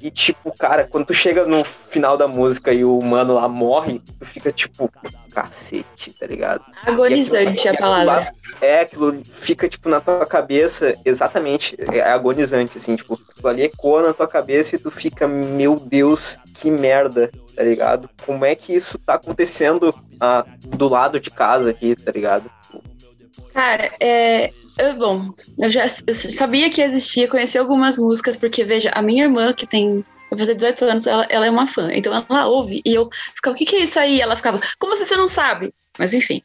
[0.00, 4.00] E, tipo, cara, quando tu chega no final da música e o mano lá morre,
[4.18, 4.90] tu fica tipo,
[5.34, 6.64] cacete, tá ligado?
[6.84, 8.34] Agonizante E a aquilo palavra.
[8.60, 14.02] É, aquilo fica, tipo, na tua cabeça, exatamente, é agonizante, assim, tipo, aquilo ali ecoa
[14.02, 18.08] na tua cabeça e tu fica, meu Deus, que merda, tá ligado?
[18.24, 22.50] Como é que isso tá acontecendo ah, do lado de casa aqui, tá ligado?
[23.52, 24.50] Cara, é.
[24.78, 25.22] eu- bom,
[25.58, 29.66] eu já eu sabia que existia, conheci algumas músicas, porque, veja, a minha irmã, que
[29.66, 30.04] tem.
[30.32, 31.90] Vai fazer 18 anos, ela, ela é uma fã.
[31.92, 34.18] Então ela ouve e eu ficava, o que, que é isso aí?
[34.18, 35.74] Ela ficava, como se você não sabe?
[35.98, 36.42] Mas enfim.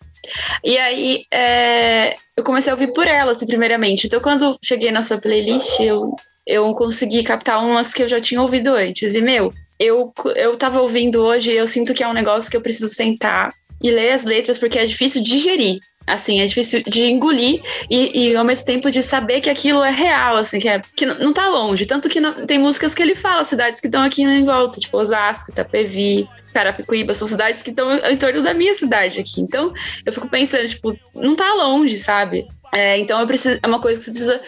[0.61, 4.07] E aí é, eu comecei a ouvir por ela, assim, primeiramente.
[4.07, 6.13] Então quando cheguei na sua playlist, eu,
[6.45, 9.15] eu consegui captar umas que eu já tinha ouvido antes.
[9.15, 12.57] E, meu, eu, eu tava ouvindo hoje e eu sinto que é um negócio que
[12.57, 15.79] eu preciso sentar e ler as letras, porque é difícil digerir.
[16.07, 17.61] Assim, é difícil de engolir
[17.91, 21.05] e, e ao mesmo tempo de saber que aquilo é real, assim, que, é, que
[21.05, 21.85] não, tá longe.
[21.85, 24.97] Tanto que não- tem músicas que ele fala, cidades que estão aqui em volta, tipo
[24.97, 29.41] Osasco, Itapevi, Carapicuíba, são cidades que estão em torno da minha cidade aqui.
[29.41, 29.73] Então,
[30.05, 32.47] eu fico pensando, tipo, não tá longe, sabe?
[32.73, 34.41] É, então preciso, é uma coisa que você precisa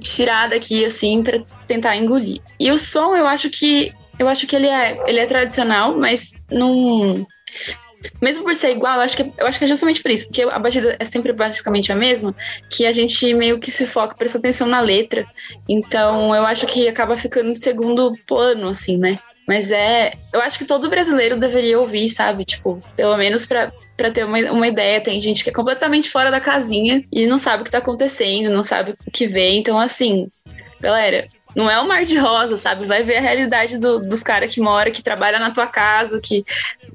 [0.00, 2.40] tirar daqui, assim, pra tentar engolir.
[2.58, 3.92] E o som, eu acho que.
[4.18, 7.26] Eu acho que ele é, ele é tradicional, mas não.
[8.20, 10.42] Mesmo por ser igual, eu acho, que, eu acho que é justamente por isso, porque
[10.42, 12.34] a batida é sempre basicamente a mesma,
[12.70, 15.26] que a gente meio que se foca, presta atenção na letra.
[15.68, 19.18] Então eu acho que acaba ficando em segundo plano, assim, né?
[19.46, 20.12] Mas é.
[20.32, 22.44] Eu acho que todo brasileiro deveria ouvir, sabe?
[22.44, 25.00] Tipo, pelo menos pra, pra ter uma, uma ideia.
[25.00, 28.52] Tem gente que é completamente fora da casinha e não sabe o que tá acontecendo,
[28.52, 29.50] não sabe o que vê.
[29.50, 30.28] Então, assim,
[30.80, 32.86] galera, não é um mar de rosa, sabe?
[32.86, 36.44] Vai ver a realidade do- dos caras que moram, que trabalham na tua casa, que.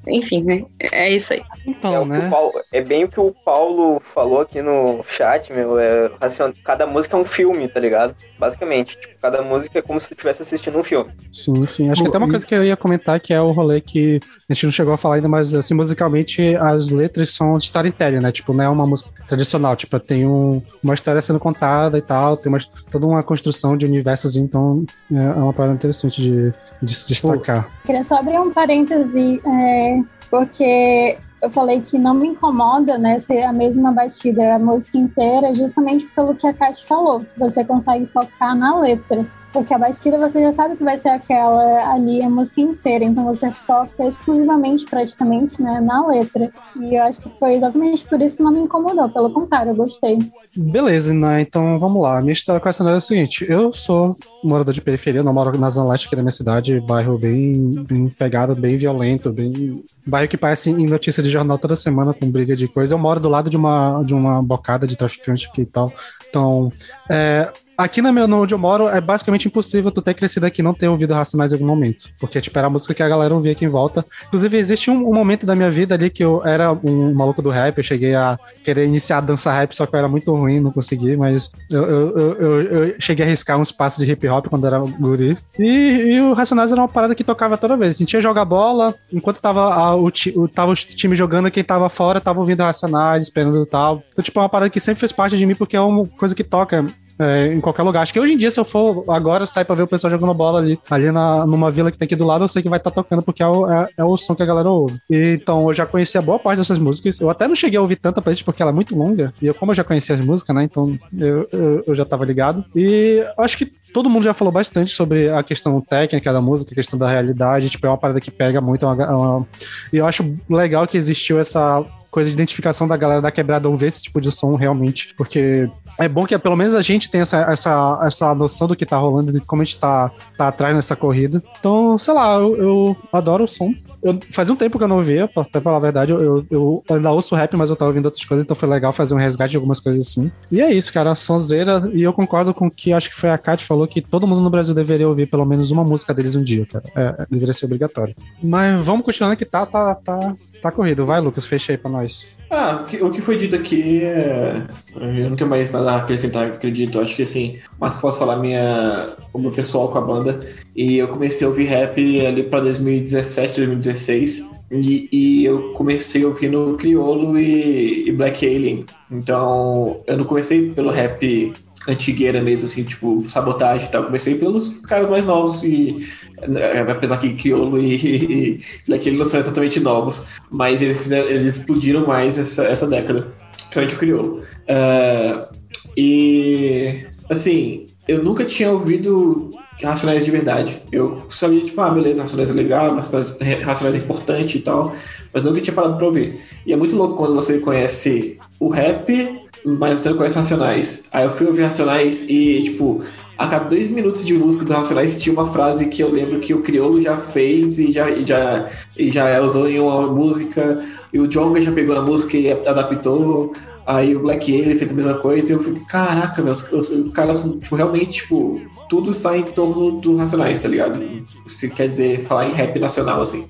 [0.07, 0.63] Enfim, né?
[0.79, 1.41] É isso aí.
[1.65, 5.51] Então, é, o o Paulo- é bem o que o Paulo falou aqui no chat,
[5.53, 5.77] meu.
[5.79, 8.15] É, assim, cada música é um filme, tá ligado?
[8.39, 8.97] Basicamente.
[8.97, 11.11] Tipo, cada música é como se tu estivesse assistindo um filme.
[11.31, 11.89] Sim, sim.
[11.91, 14.19] Acho que até uma coisa que eu ia comentar que é o rolê que
[14.49, 18.19] a gente não chegou a falar ainda, mas assim, musicalmente as letras são de storytelling,
[18.19, 18.31] né?
[18.31, 22.35] Tipo, não é uma música tradicional, tipo, tem um- uma história sendo contada e tal,
[22.38, 22.59] tem uma,
[22.91, 26.53] toda uma construção de universos, então é é uma parada interessante de,
[26.84, 27.69] de se destacar.
[27.86, 33.44] Queria só abrir um parêntese, é, porque eu falei que não me incomoda, né, ser
[33.44, 38.06] a mesma batida a música inteira, justamente pelo que a Kátia falou, que você consegue
[38.07, 39.26] focar na letra.
[39.52, 43.26] Porque a batida você já sabe que vai ser aquela ali a música inteira, então
[43.26, 46.52] você foca exclusivamente, praticamente, né, na letra.
[46.80, 49.76] E eu acho que foi exatamente por isso que não me incomodou, pelo contrário, eu
[49.76, 50.18] gostei.
[50.56, 51.41] Beleza, né?
[51.41, 52.22] Então vamos lá.
[52.22, 55.69] Minha história com essa é a seguinte: eu sou morador de periferia, não moro na
[55.69, 59.84] Zona Leste aqui da minha cidade, bairro bem, bem pegado, bem violento, bem.
[60.06, 62.94] Bairro que parece em notícia de jornal toda semana com briga de coisa.
[62.94, 65.91] Eu moro do lado de uma, de uma bocada de traficante aqui e tal.
[66.28, 66.72] Então,
[67.10, 67.52] é,
[67.84, 70.74] aqui na meu, onde eu moro, é basicamente impossível tu ter crescido aqui e não
[70.74, 72.06] ter ouvido Racionais em algum momento.
[72.20, 74.06] Porque, tipo, era a música que a galera ouvia aqui em volta.
[74.28, 77.49] Inclusive, existe um, um momento da minha vida ali que eu era um maluco do
[77.49, 80.60] rap, eu cheguei a querer iniciar a dança rap, só que eu era muito ruim,
[80.60, 84.48] não consegui, mas eu, eu, eu, eu- cheguei a arriscar uns passos de hip hop
[84.48, 85.38] quando era guri.
[85.60, 87.95] E, e o Racionais era uma parada que tocava toda vez.
[87.95, 91.64] A gente ia jogar bola, enquanto tava, a, o, o, tava o time jogando, quem
[91.64, 94.03] tava fora tava ouvindo Racionais, esperando tal.
[94.12, 96.36] Então, tipo, é uma parada que sempre fez parte de mim, porque é uma coisa
[96.36, 96.86] que toca
[97.22, 98.02] é, em qualquer lugar.
[98.02, 100.34] Acho que hoje em dia, se eu for agora, sair pra ver o pessoal jogando
[100.34, 102.77] bola ali, ali na, numa vila que tem aqui do lado, eu sei que vai
[102.80, 104.99] estar tocando, porque é o, é, é o som que a galera ouve.
[105.10, 107.19] E, então, eu já conhecia boa parte dessas músicas.
[107.19, 109.34] Eu até não cheguei a ouvir tanta playlist, porque ela é muito longa.
[109.41, 112.26] E eu, como eu já conhecia as músicas, né, então eu, eu, eu já tava
[112.26, 112.64] ligado.
[112.76, 116.76] E acho que todo mundo já falou bastante sobre a questão técnica da música, a
[116.76, 117.69] questão da realidade.
[117.69, 118.85] Tipo, é uma parada que pega muito.
[118.85, 119.48] é uma- é uma-
[119.93, 123.85] E eu acho legal que existiu essa coisa de identificação da galera da quebrada ouvir
[123.88, 125.69] esse tipo de som realmente, porque
[126.02, 128.98] é bom que pelo menos a gente tenha essa, essa, essa noção do que tá
[128.98, 131.44] rolando, de como a gente tá, tá atrás nessa corrida.
[131.60, 133.73] Então, sei lá, eu, eu adoro o som.
[134.02, 136.45] Eu, faz um tempo que eu não ouvia, posso até falar a verdade, eu, eu,
[136.49, 139.18] eu ainda ouço rap, mas eu tava ouvindo outras coisas, então foi legal fazer um
[139.18, 140.32] resgate de algumas coisas assim.
[140.52, 143.38] E é isso, cara, sonzeira, e eu concordo com o que acho que foi a
[143.38, 146.44] Kat falou, que todo mundo no Brasil deveria ouvir pelo menos uma música deles um
[146.44, 146.84] dia, cara.
[146.95, 148.15] É, deveria ser obrigatório.
[148.41, 151.05] Mas vamos continuando que tá, tá, tá, tá corrido.
[151.05, 152.25] Vai, Lucas, fecha aí pra nós.
[152.49, 154.63] Ah, o que, foi dito aqui é.
[154.95, 156.99] Eu não tenho mais nada a acrescentar, acredito.
[156.99, 160.45] Acho que assim, mas posso falar minha, o meu pessoal com a banda.
[160.75, 164.51] E eu comecei a ouvir rap ali pra 2017, 2016.
[164.71, 168.85] E, e eu comecei ouvindo Criolo e, e Black Alien.
[169.09, 171.53] Então, eu não comecei pelo rap
[171.88, 174.01] antigueira mesmo, assim, tipo, sabotagem e tal.
[174.01, 176.07] Eu comecei pelos caras mais novos e.
[176.41, 182.05] eh, Apesar que Criolo e, Alien não são exatamente novos, mas eles, fizeram, eles explodiram
[182.05, 183.34] mais essa, essa década,
[183.69, 184.41] principalmente o Criolo.
[184.68, 185.49] Ah,
[185.95, 189.49] e, assim, eu nunca tinha ouvido
[189.84, 190.81] Racionais de verdade.
[190.91, 194.93] Eu sabia, tipo, ah, beleza, Racionais é legal, Racionais é importante e tal,
[195.34, 196.39] mas nunca tinha parado pra ouvir.
[196.65, 201.03] E é muito louco quando você conhece o rap, mas você não conhece Racionais.
[201.11, 203.01] Aí eu fui ouvir Racionais e, tipo,
[203.38, 206.53] a cada dois minutos de música do Racionais tinha uma frase que eu lembro que
[206.53, 211.20] o Criolo já fez e já, e já, e já usou em uma música, e
[211.20, 213.53] o Jonga já pegou na música e adaptou.
[213.86, 217.12] Aí o Black Alien fez a mesma coisa e eu fico, caraca, meus, os, os
[217.14, 221.02] caras tipo, realmente, tipo, tudo está em torno do Racionais, tá ligado?
[221.48, 223.48] Se quer dizer, falar em rap nacional, assim.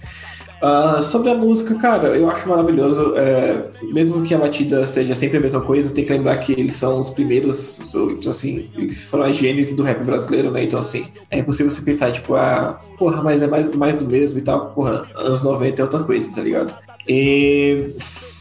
[0.63, 3.15] Ah, sobre a música, cara, eu acho maravilhoso.
[3.17, 6.75] é, mesmo que a batida seja sempre a mesma coisa, tem que lembrar que eles
[6.75, 10.63] são os primeiros, então, assim, eles foram a gênese do rap brasileiro, né?
[10.63, 14.37] Então, assim, é impossível você pensar, tipo, ah, porra, mas é mais, mais do mesmo
[14.37, 14.67] e tal.
[14.71, 16.75] Porra, anos 90 é outra coisa, tá ligado?
[17.07, 17.87] E,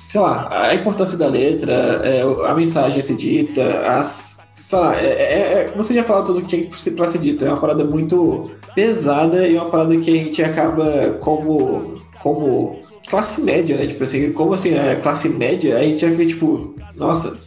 [0.09, 1.73] sei lá, a importância da letra,
[2.05, 4.41] é, a mensagem a ser dita, as.
[4.57, 7.45] Sei lá, é, é- é- você já falou tudo que tinha pra ser dito.
[7.45, 13.41] É uma parada muito pesada e uma parada que a gente acaba, como como classe
[13.41, 13.87] média, né?
[13.87, 17.39] Tipo assim, como assim, é classe média, a gente já fica tipo, nossa,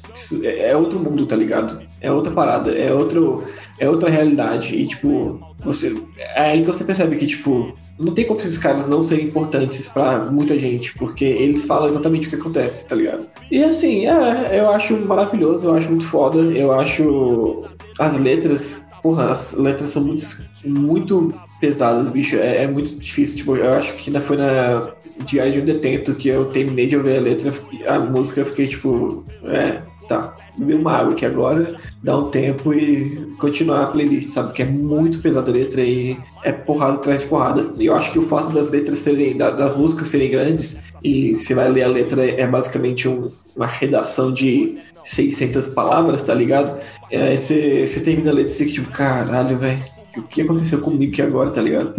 [0.43, 1.81] é é outro mundo, tá ligado?
[2.01, 3.43] É outra parada, é outro,
[3.79, 4.75] é outra realidade.
[4.75, 5.95] E tipo, você.
[6.17, 9.87] É aí que você percebe que, tipo, não tem como esses caras não serem importantes
[9.87, 13.27] pra muita gente, porque eles falam exatamente o que acontece, tá ligado?
[13.51, 17.63] E assim, é, eu acho maravilhoso, eu acho muito foda, eu acho
[17.99, 20.23] as letras, porra, as letras são muito,
[20.65, 24.89] muito pesadas, bicho, é, é muito difícil, tipo, eu acho que ainda foi na
[25.25, 27.53] Diário de um Detento que eu terminei de ouvir a letra,
[27.87, 32.73] a música, eu fiquei tipo, é, tá, beber uma água aqui agora, dar um tempo
[32.73, 34.53] e continuar a playlist, sabe?
[34.53, 37.71] Que é muito pesada a letra e é porrada atrás de porrada.
[37.79, 41.33] E eu acho que o fato das letras serem, da- das músicas serem grandes, e
[41.33, 46.77] você vai ler a letra, é basicamente um- uma redação de 600 palavras, tá ligado?
[47.11, 49.79] Aí você, você termina a letra e fica tipo, caralho, velho,
[50.19, 51.95] o que aconteceu comigo aqui agora, tá ligado?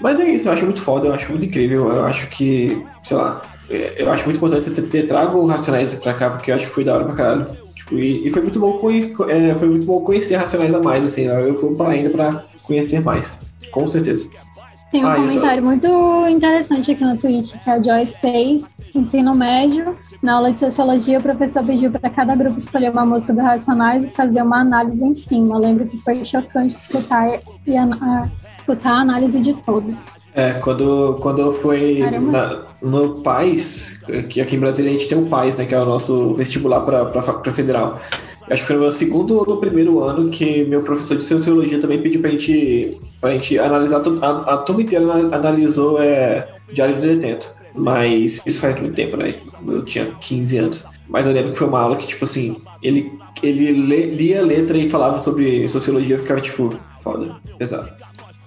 [0.00, 3.16] Mas é isso, eu acho muito foda, eu acho muito incrível, eu acho que, sei
[3.16, 6.56] lá, eu acho muito importante você ter, ter trago o Racionais pra cá, porque eu
[6.56, 7.46] acho que foi da hora pra caralho.
[7.74, 8.78] Tipo, e, e foi muito bom
[9.28, 13.00] é, foi muito bom conhecer Racionais a mais, assim, eu fui para ainda pra conhecer
[13.00, 13.40] mais,
[13.70, 14.28] com certeza.
[14.92, 15.88] Tem um Ah, eu comentário muito
[16.28, 19.96] interessante aqui no Twitch que a Joy fez, ensino médio.
[20.22, 24.04] Na aula de sociologia, o professor pediu para cada grupo escolher uma música do Racionais
[24.04, 25.56] e fazer uma análise em cima.
[25.56, 27.26] Eu lembro que foi chocante escutar,
[27.66, 30.18] e a, a- escutar a análise de todos.
[30.34, 32.30] É, quando, quando foi Caramba.
[32.30, 33.98] na- no PAIS,
[34.28, 36.80] que aqui em Brasília a gente tem o PAIS, né, que é o nosso vestibular
[36.82, 37.98] para federal.
[38.50, 41.80] Acho que foi no meu segundo ou no primeiro ano que meu professor de sociologia
[41.80, 42.90] também pediu pra gente,
[43.20, 47.48] pra gente analisar, a, a turma inteira ana- analisou é, Diário de Detento.
[47.74, 49.34] Mas isso faz muito tempo, né?
[49.66, 50.86] Eu tinha 15 anos.
[51.08, 54.76] Mas eu lembro que foi uma aula que, tipo assim, ele, ele lia a letra
[54.76, 57.90] e falava sobre sociologia, eu ficava tipo, foda, pesado.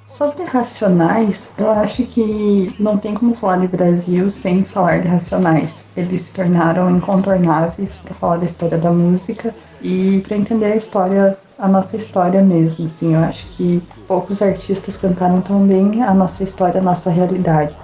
[0.03, 5.87] Sobre Racionais, eu acho que não tem como falar de Brasil sem falar de Racionais.
[5.97, 9.53] Eles se tornaram incontornáveis para falar da história da música
[9.85, 12.85] e para entender a história, a nossa história mesmo.
[12.85, 17.77] Assim, eu acho que poucos artistas cantaram tão bem a nossa história, a nossa realidade.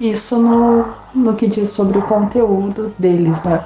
[0.00, 3.62] Isso no, no que diz sobre o conteúdo deles, né?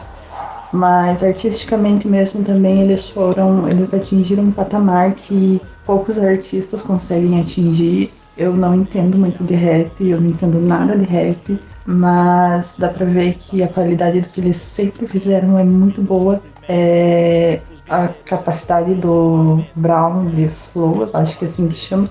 [0.73, 8.13] Mas artisticamente mesmo também eles foram, eles atingiram um patamar que poucos artistas conseguem atingir.
[8.37, 13.07] Eu não entendo muito de rap, eu não entendo nada de rap, mas dá pra
[13.07, 16.41] ver que a qualidade do que eles sempre fizeram é muito boa.
[16.73, 22.09] É, a capacidade do Brown de flow, acho que é assim que chama,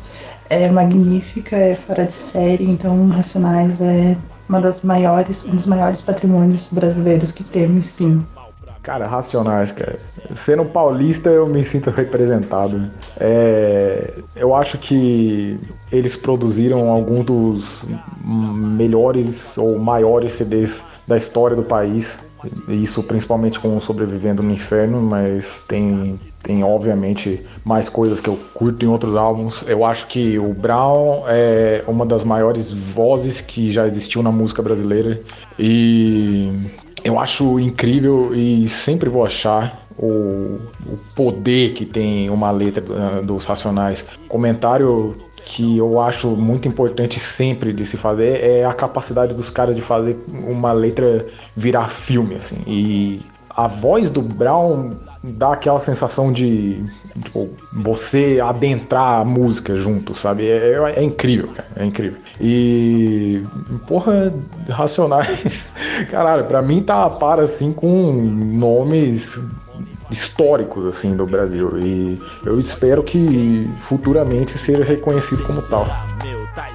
[0.50, 4.18] é magnífica, é fora de série, então Racionais é
[4.50, 8.22] uma das maiores, um dos maiores patrimônios brasileiros que temos, sim.
[8.82, 9.98] Cara, Racionais, cara.
[10.34, 12.90] Sendo paulista, eu me sinto representado.
[13.20, 15.60] É, eu acho que
[15.92, 17.86] eles produziram alguns dos
[18.24, 22.20] melhores ou maiores CDs da história do país.
[22.70, 28.86] Isso principalmente com Sobrevivendo no Inferno, mas tem, tem obviamente mais coisas que eu curto
[28.86, 29.62] em outros álbuns.
[29.68, 34.62] Eu acho que o Brown é uma das maiores vozes que já existiu na música
[34.62, 35.20] brasileira.
[35.58, 36.50] E
[37.04, 43.26] eu acho incrível e sempre vou achar o, o poder que tem uma letra uh,
[43.26, 44.06] dos Racionais.
[44.28, 45.16] Comentário
[45.46, 49.82] que eu acho muito importante sempre de se fazer é a capacidade dos caras de
[49.82, 52.58] fazer uma letra virar filme, assim.
[52.68, 53.20] E
[53.50, 54.92] a voz do Brown
[55.24, 56.84] dá aquela sensação de
[57.24, 60.48] tipo, você adentrar a música junto, sabe?
[60.48, 61.68] É, é, é incrível, cara.
[61.76, 62.20] É incrível.
[62.40, 63.44] E,
[63.88, 64.34] porra,
[64.70, 65.76] Racionais,
[66.10, 69.44] caralho, pra mim tá a par, assim, com nomes
[70.12, 71.78] históricos, assim, do Brasil.
[71.80, 75.86] E eu espero que futuramente seja reconhecido como tal.
[76.24, 76.70] Meu, tá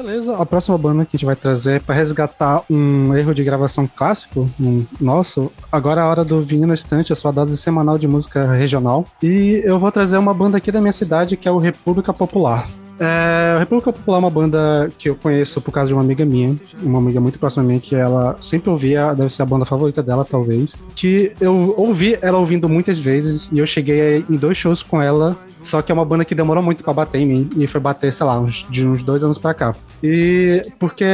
[0.00, 3.42] Beleza, a próxima banda que a gente vai trazer é pra resgatar um erro de
[3.42, 5.50] gravação clássico um nosso.
[5.72, 9.04] Agora é a hora do Vinho na Estante, a sua dose semanal de música regional.
[9.20, 12.68] E eu vou trazer uma banda aqui da minha cidade que é o República Popular.
[13.00, 16.56] É, República Popular é uma banda que eu conheço por causa de uma amiga minha,
[16.80, 20.24] uma amiga muito próxima minha, que ela sempre ouvia, deve ser a banda favorita dela,
[20.24, 20.76] talvez.
[20.94, 25.36] Que eu ouvi ela ouvindo muitas vezes e eu cheguei em dois shows com ela
[25.62, 27.50] Só que é uma banda que demorou muito pra bater em mim.
[27.56, 29.74] E foi bater, sei lá, uns, de uns dois anos pra cá.
[30.02, 31.04] E porque,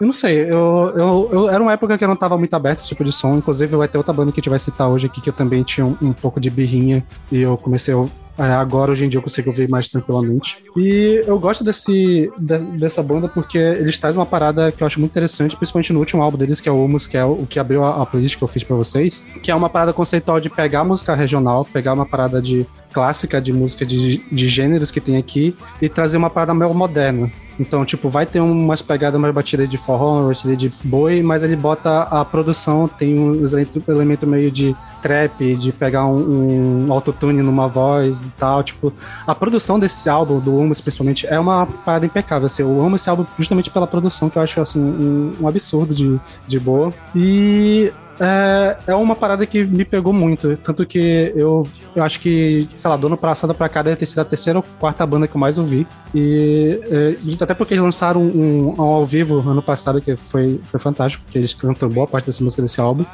[0.00, 2.78] eu não sei, eu, eu, eu- era uma época que eu não tava muito aberto
[2.78, 3.36] a esse tipo de som.
[3.36, 5.62] Inclusive, vai ter outra banda que a gente vai citar hoje aqui, que eu também
[5.62, 7.04] tinha um, um pouco de birrinha.
[7.32, 8.04] E eu comecei a.
[8.38, 10.58] é, Agora, hoje em dia, eu consigo ouvir mais tranquilamente.
[10.76, 14.98] E eu gosto desse, de- dessa banda porque eles trazem uma parada que eu acho
[15.00, 17.58] muito interessante, principalmente no último álbum deles, que é o Humus, que é o que
[17.58, 20.50] abriu a, a playlist que eu fiz pra vocês, que é uma parada conceitual de
[20.50, 25.16] pegar música regional, pegar uma parada de clássica de música de, de gêneros que tem
[25.16, 27.30] aqui e trazer uma parada meio moderna.
[27.58, 31.42] Então, tipo, vai ter umas pegadas mais batidas de forró, uma batida de boi, mas
[31.42, 36.92] ele bota a produção, tem um elemento, elemento meio de trap, de pegar um, um
[36.92, 38.62] autotune numa voz e tal.
[38.62, 38.92] Tipo,
[39.26, 42.46] a produção desse álbum, do Humus principalmente, é uma parada impecável.
[42.46, 45.94] Assim, eu amo esse álbum justamente pela produção, que eu acho assim, um, um absurdo
[45.94, 46.92] de, de boa.
[47.14, 50.56] E é, é uma parada que me pegou muito.
[50.58, 54.06] Tanto que eu, eu acho que, sei lá, do ano passado pra cá deve ter
[54.06, 55.86] sido a terceira ou quarta banda que eu mais ouvi.
[56.14, 60.80] E é, até porque eles lançaram um, um ao vivo ano passado, que foi, foi
[60.80, 63.04] fantástico, porque eles cantam boa parte dessa música desse álbum.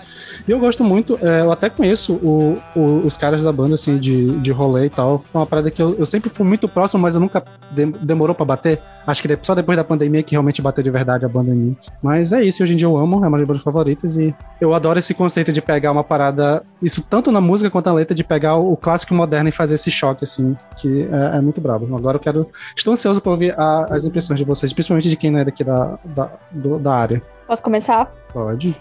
[0.46, 3.98] E eu gosto muito, é, eu até conheço o- o- os caras da banda, assim,
[3.98, 5.22] de, de rolê e tal.
[5.34, 8.34] É uma parada que eu, eu sempre fui muito próximo, mas eu nunca dem- demorou
[8.34, 8.80] pra bater.
[9.06, 11.56] Acho que de- só depois da pandemia que realmente bateu de verdade a banda em
[11.56, 11.76] mim.
[12.02, 14.72] Mas é isso, hoje em dia eu amo, é uma das bandas favoritas e eu
[14.74, 18.22] adoro esse conceito de pegar uma parada, isso tanto na música quanto na letra, de
[18.24, 21.94] pegar o, clássico moderno e fazer esse choque, assim, que é, é muito brabo.
[21.96, 22.48] Agora eu quero.
[22.76, 25.62] Estou ansioso pra ouvir a- as impressões de vocês, principalmente de quem não é daqui
[25.64, 27.22] da, da, do- da área.
[27.46, 28.06] Posso começar?
[28.32, 28.74] Pode.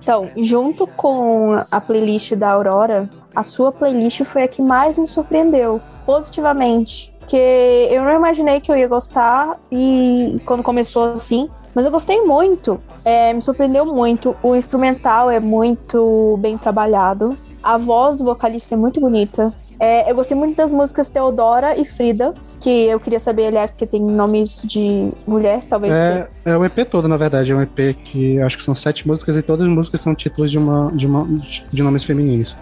[0.00, 5.06] Então, junto com a playlist da Aurora, a sua playlist foi a que mais me
[5.06, 7.12] surpreendeu positivamente.
[7.20, 11.48] Porque eu não imaginei que eu ia gostar e quando começou assim.
[11.74, 12.80] Mas eu gostei muito.
[13.04, 14.36] É, me surpreendeu muito.
[14.42, 17.34] O instrumental é muito bem trabalhado.
[17.62, 19.52] A voz do vocalista é muito bonita.
[19.82, 23.84] É, eu gostei muito das músicas Teodora e Frida, que eu queria saber, aliás, porque
[23.84, 25.92] tem nomes de mulher, talvez.
[25.92, 27.50] É, é o EP todo, na verdade.
[27.50, 30.52] É um EP que acho que são sete músicas e todas as músicas são títulos
[30.52, 31.26] de, uma, de, uma,
[31.72, 32.56] de nomes femininos.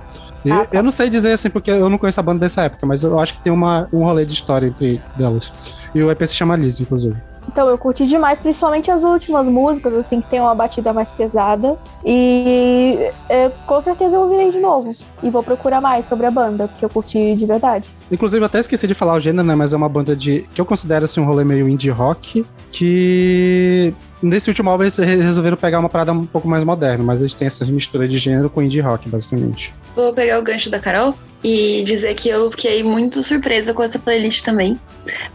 [0.47, 0.79] E Ah, tá.
[0.79, 3.21] Eu não sei dizer assim, porque eu não conheço a banda dessa época, mas eu
[3.21, 5.53] acho que tem uma, um rolê de história entre delas.
[5.95, 7.17] E o EP se chama Liz, inclusive.
[7.53, 11.77] Então, eu curti demais, principalmente as últimas músicas, assim, que tem uma batida mais pesada.
[12.05, 14.95] E é, com certeza eu ouvirei de novo.
[15.21, 17.91] E vou procurar mais sobre a banda, porque eu curti de verdade.
[18.11, 19.55] Inclusive, eu até esqueci de falar o gênero, né?
[19.57, 20.43] Mas é uma banda de.
[20.55, 22.47] que eu considero assim, um rolê meio indie rock.
[22.71, 23.93] Que.
[24.23, 27.33] Nesse último álbum eles re- resolveram pegar uma parada um pouco mais moderna, mas eles
[27.35, 29.75] têm essa mistura de gênero com indie rock, basicamente.
[29.97, 33.99] Vou pegar o gancho da Carol e dizer que eu fiquei muito surpresa com essa
[33.99, 34.79] playlist também.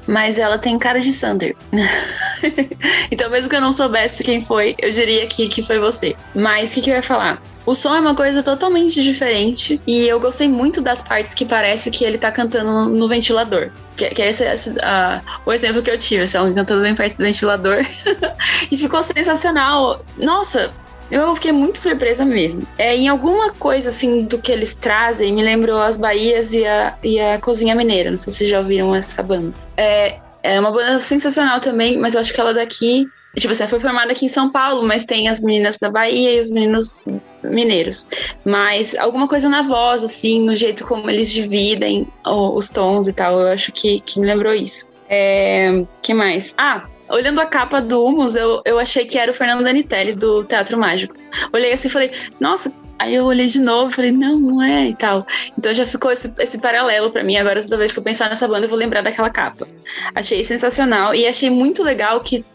[0.07, 1.55] Mas ela tem cara de Sander.
[3.11, 6.15] então, mesmo que eu não soubesse quem foi, eu diria que, que foi você.
[6.33, 7.41] Mas o que, que eu ia falar?
[7.65, 11.89] O som é uma coisa totalmente diferente e eu gostei muito das partes que parece
[11.89, 13.71] que ele tá cantando no, ventilador.
[13.97, 14.45] Que, que é esse,
[14.83, 17.83] ah, o exemplo que eu tive, assim, alguém cantando bem perto do ventilador.
[18.71, 20.05] e ficou sensacional.
[20.17, 20.71] Nossa,
[21.11, 22.67] eu fiquei muito surpresa mesmo.
[22.77, 26.97] É, em alguma coisa assim do que eles trazem, me lembrou as Bahias e a,
[27.03, 28.11] e a Cozinha Mineira.
[28.11, 29.53] Não sei se vocês já ouviram essa banda.
[29.77, 33.07] É, é uma banda sensacional também, mas eu acho que ela daqui.
[33.35, 36.37] Tipo assim, ela foi formada aqui em São Paulo, mas tem as meninas da Bahia
[36.37, 37.01] e os meninos
[37.43, 38.07] mineiros.
[38.45, 43.41] Mas alguma coisa na voz, assim, no jeito como eles dividem os tons e tal,
[43.41, 44.87] eu acho que, que me lembrou isso.
[45.09, 46.55] É, que mais?
[46.57, 50.43] Ah, olhando a capa do Humus, eu, eu achei que era o Fernando Danitelli do
[50.43, 51.15] Teatro Mágico.
[51.53, 52.73] Olhei assim e falei, nossa.
[52.97, 55.27] Aí eu olhei de novo e falei, não, não é e tal.
[55.57, 57.35] Então já ficou esse, esse paralelo pra mim.
[57.35, 59.67] Agora, toda vez que eu pensar nessa banda, eu vou lembrar daquela capa.
[60.15, 62.45] Achei sensacional e achei muito legal que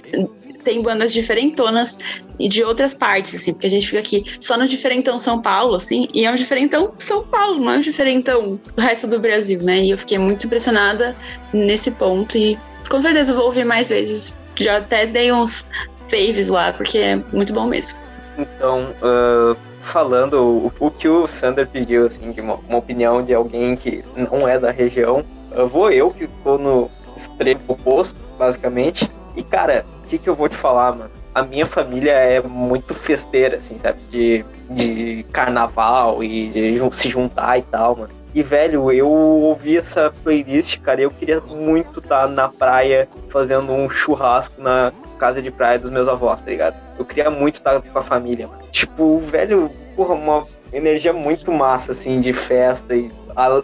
[0.65, 1.99] tem bandas diferentonas
[2.39, 5.75] e de outras partes, assim, porque a gente fica aqui só no diferentão São Paulo,
[5.75, 9.61] assim, e é um diferentão São Paulo, não é um diferentão do resto do Brasil,
[9.63, 9.83] né?
[9.83, 11.17] E eu fiquei muito impressionada
[11.53, 12.59] nesse ponto e
[12.89, 14.35] com certeza eu vou ouvir mais vezes.
[14.61, 15.65] Já até dei uns
[16.09, 17.99] faves lá, porque é muito bom mesmo.
[18.39, 23.35] Então, ah, falando o, o que o Sander pediu, assim, de uma, uma opinião de
[23.35, 29.11] alguém que não é da região, ah, vou eu que tô no extremo oposto, basicamente.
[29.37, 31.11] E, cara, o que, que eu vou te falar, mano?
[31.35, 34.01] A minha família é muito festeira, assim, sabe?
[34.11, 38.20] De, de carnaval e de se juntar e tal, mano.
[38.35, 43.73] E, velho, eu ouvi essa playlist, cara, e eu queria muito estar na praia fazendo
[43.73, 46.77] um churrasco na casa de praia dos meus avós, tá ligado?
[46.98, 48.62] Eu queria muito estar com a família, mano.
[48.70, 53.11] Tipo, velho, porra, uma energia muito massa, assim, de festa e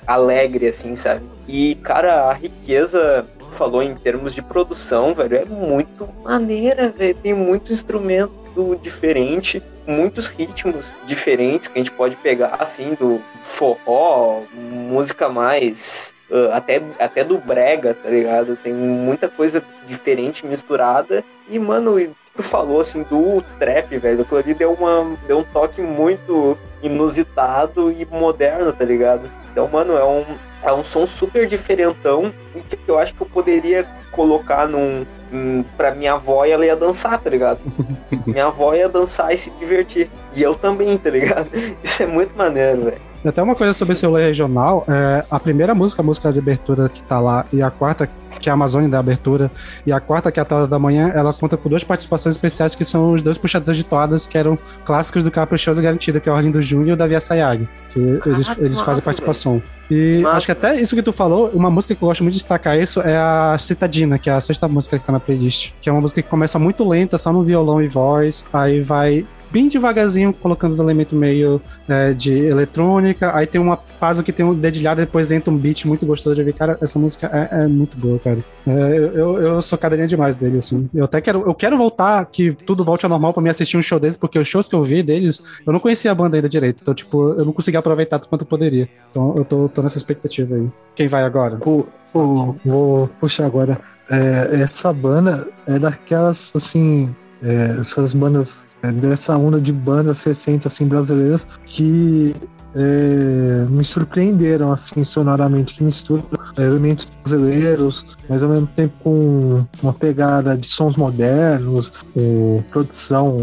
[0.06, 1.22] alegre, assim, sabe?
[1.46, 7.16] E, cara, a riqueza falou em termos de produção, velho, é muito maneira, velho.
[7.16, 14.42] Tem muito instrumento diferente, muitos ritmos diferentes que a gente pode pegar, assim, do forró,
[14.52, 18.56] música mais ah, até, até do brega, tá ligado?
[18.56, 21.24] Tem muita coisa diferente misturada.
[21.48, 21.96] E, mano,
[22.36, 24.22] tu falou assim do trap, velho.
[24.22, 29.30] Aquilo ali deu, uma, deu um toque muito inusitado e moderno, tá ligado?
[29.50, 30.24] Então, mano, é um,
[30.62, 32.32] é um som super diferentão
[32.68, 36.76] que eu acho que eu poderia colocar num, num, pra minha avó e ela ia
[36.76, 37.58] dançar, tá ligado?
[38.26, 40.10] minha avó ia dançar e se divertir.
[40.34, 41.48] E eu também, tá ligado?
[41.82, 43.06] Isso é muito maneiro, velho.
[43.24, 46.88] Até uma coisa sobre esse rolê regional, é, a primeira música, a música de abertura
[46.88, 48.08] que tá lá, e a quarta,
[48.40, 49.50] que é a Amazônia da abertura,
[49.84, 52.74] e a quarta, que é a Toda da Manhã, ela conta com duas participações especiais,
[52.74, 56.32] que são os dois puxadores de toadas, que eram clássicos do Caprichoso Garantida, que é
[56.32, 59.62] o Orlindo Júnior e o Davi Assayag, que eles, eles fazem participação.
[59.90, 62.40] E acho que até isso que tu falou, uma música que eu gosto muito de
[62.40, 65.88] destacar isso é a Citadina, que é a sexta música que tá na playlist, que
[65.88, 69.68] é uma música que começa muito lenta, só no violão e voz, aí vai bem
[69.68, 73.34] devagarzinho, colocando os elementos meio é, de eletrônica.
[73.34, 76.42] Aí tem uma pausa que tem um dedilhado, depois entra um beat muito gostoso de
[76.42, 76.52] ver.
[76.52, 78.38] Cara, essa música é, é muito boa, cara.
[78.66, 80.88] É, eu, eu, sou cadeirinha demais dele, assim.
[80.92, 83.82] Eu até quero, eu quero voltar, que tudo volte ao normal pra me assistir um
[83.82, 86.48] show deles, porque os shows que eu vi deles, eu não conhecia a banda ainda
[86.48, 86.80] direito.
[86.82, 88.88] Então, tipo, eu não consegui aproveitar tanto quanto eu poderia.
[89.10, 90.68] Então, eu tô, tô nessa expectativa aí.
[90.94, 91.56] Quem vai agora?
[91.56, 93.80] Pô, pô, vou puxar agora.
[94.10, 100.86] É, essa banda é daquelas, assim, é, essas bandas, dessa onda de bandas recentes, assim,
[100.86, 102.34] brasileiras, que
[102.74, 106.24] é, me surpreenderam, assim, sonoramente, que misturam
[106.58, 113.36] elementos brasileiros, mas ao mesmo tempo com uma pegada de sons modernos, com produção,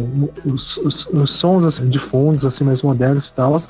[0.45, 3.61] os, os- os sons assim, de fundos, assim, mais modernos e tal,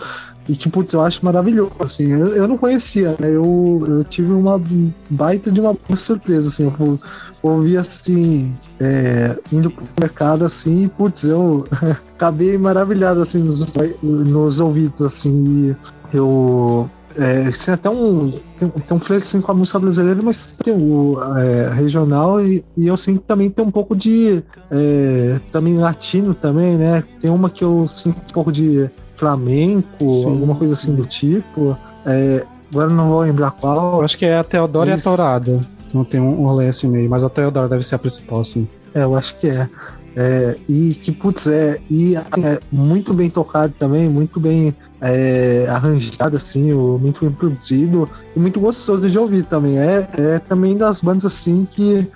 [0.49, 4.31] e que, putz, eu acho maravilhoso, assim, eu, eu não conhecia, né, eu, eu tive
[4.33, 4.61] uma
[5.09, 6.99] baita de uma surpresa, assim, eu
[7.43, 11.67] ouvi, assim, é, indo pro mercado, assim, putz, eu
[12.15, 13.67] acabei maravilhado, assim, nos,
[14.01, 15.75] nos ouvidos, assim,
[16.11, 16.89] e eu...
[17.15, 20.73] É, tem até um tem, tem um flex assim, com a música brasileira, mas tem
[20.73, 26.33] o é, regional e, e eu sinto também tem um pouco de é, também latino
[26.33, 27.03] também, né?
[27.21, 30.29] Tem uma que eu sinto um pouco de flamenco, Sim.
[30.31, 31.77] alguma coisa assim do tipo.
[32.03, 33.99] É, agora não vou lembrar qual.
[33.99, 34.97] Eu acho que é a Teodora e a.
[34.97, 35.61] Torada.
[35.93, 38.67] Então tem um assim meio, mas a Teodora deve ser a principal, assim.
[38.95, 39.69] É, eu acho que é.
[40.15, 45.65] É, e que, putz, é, e assim, é muito bem tocado também, muito bem é,
[45.67, 49.79] arranjado, assim, muito bem produzido e muito gostoso de ouvir também.
[49.79, 52.07] É, é também das bandas, assim, que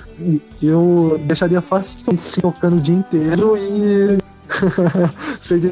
[0.62, 4.18] eu deixaria fácil assim, tocando o dia inteiro e
[5.42, 5.72] seria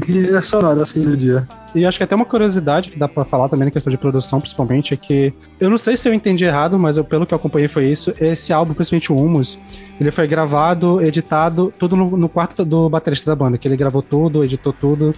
[0.00, 1.46] trilha sonora, assim, no dia.
[1.74, 4.40] E acho que até uma curiosidade que dá pra falar também na questão de produção,
[4.40, 7.36] principalmente, é que eu não sei se eu entendi errado, mas eu, pelo que eu
[7.36, 8.12] acompanhei foi isso.
[8.20, 9.58] Esse álbum, principalmente o Humus,
[10.00, 14.02] ele foi gravado, editado, tudo no, no quarto do baterista da banda, que ele gravou
[14.02, 15.14] tudo, editou tudo,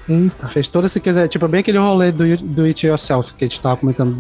[0.49, 3.61] fez todo esse quiser, tipo, bem aquele rolê do, do It Yourself que a gente
[3.61, 4.17] tava comentando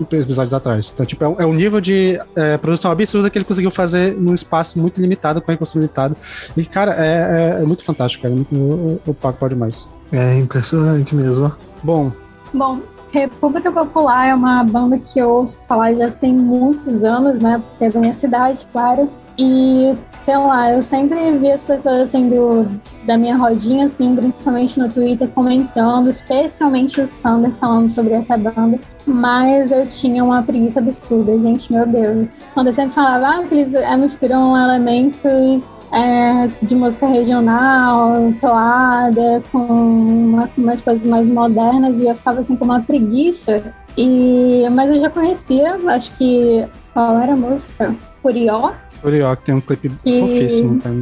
[0.00, 0.90] episódios atrás.
[0.92, 4.14] Então, tipo, é um, é um nível de é, produção absurda que ele conseguiu fazer
[4.16, 6.16] num espaço muito limitado, com recurso limitado.
[6.56, 8.34] E, cara, é, é- é muito fantástico, cara.
[8.34, 9.88] Eu, eu, eu pago pau demais.
[10.16, 11.52] É impressionante mesmo.
[11.82, 12.12] Bom,
[12.54, 12.80] Bom,
[13.10, 17.60] República Popular é uma banda que eu ouço falar já tem muitos anos, né?
[17.68, 19.10] Porque é da minha cidade, claro.
[19.36, 22.64] E, sei lá, eu sempre vi as pessoas assim do,
[23.04, 28.78] da minha rodinha, assim, principalmente no Twitter, comentando, especialmente o Sander falando sobre essa banda.
[29.06, 32.36] Mas eu tinha uma preguiça absurda, gente, meu Deus.
[32.50, 39.42] O Sander sempre falava ah, que eles é, misturam elementos é, de música regional, toada,
[39.52, 43.74] com uma- umas coisas mais modernas, e eu ficava assim com uma preguiça.
[43.96, 46.66] E, mas eu já conhecia, acho que.
[46.92, 47.94] Qual era a música?
[48.22, 48.72] Curió?
[49.04, 50.94] Urió, que tem um clipe E- fofíssimo, cara.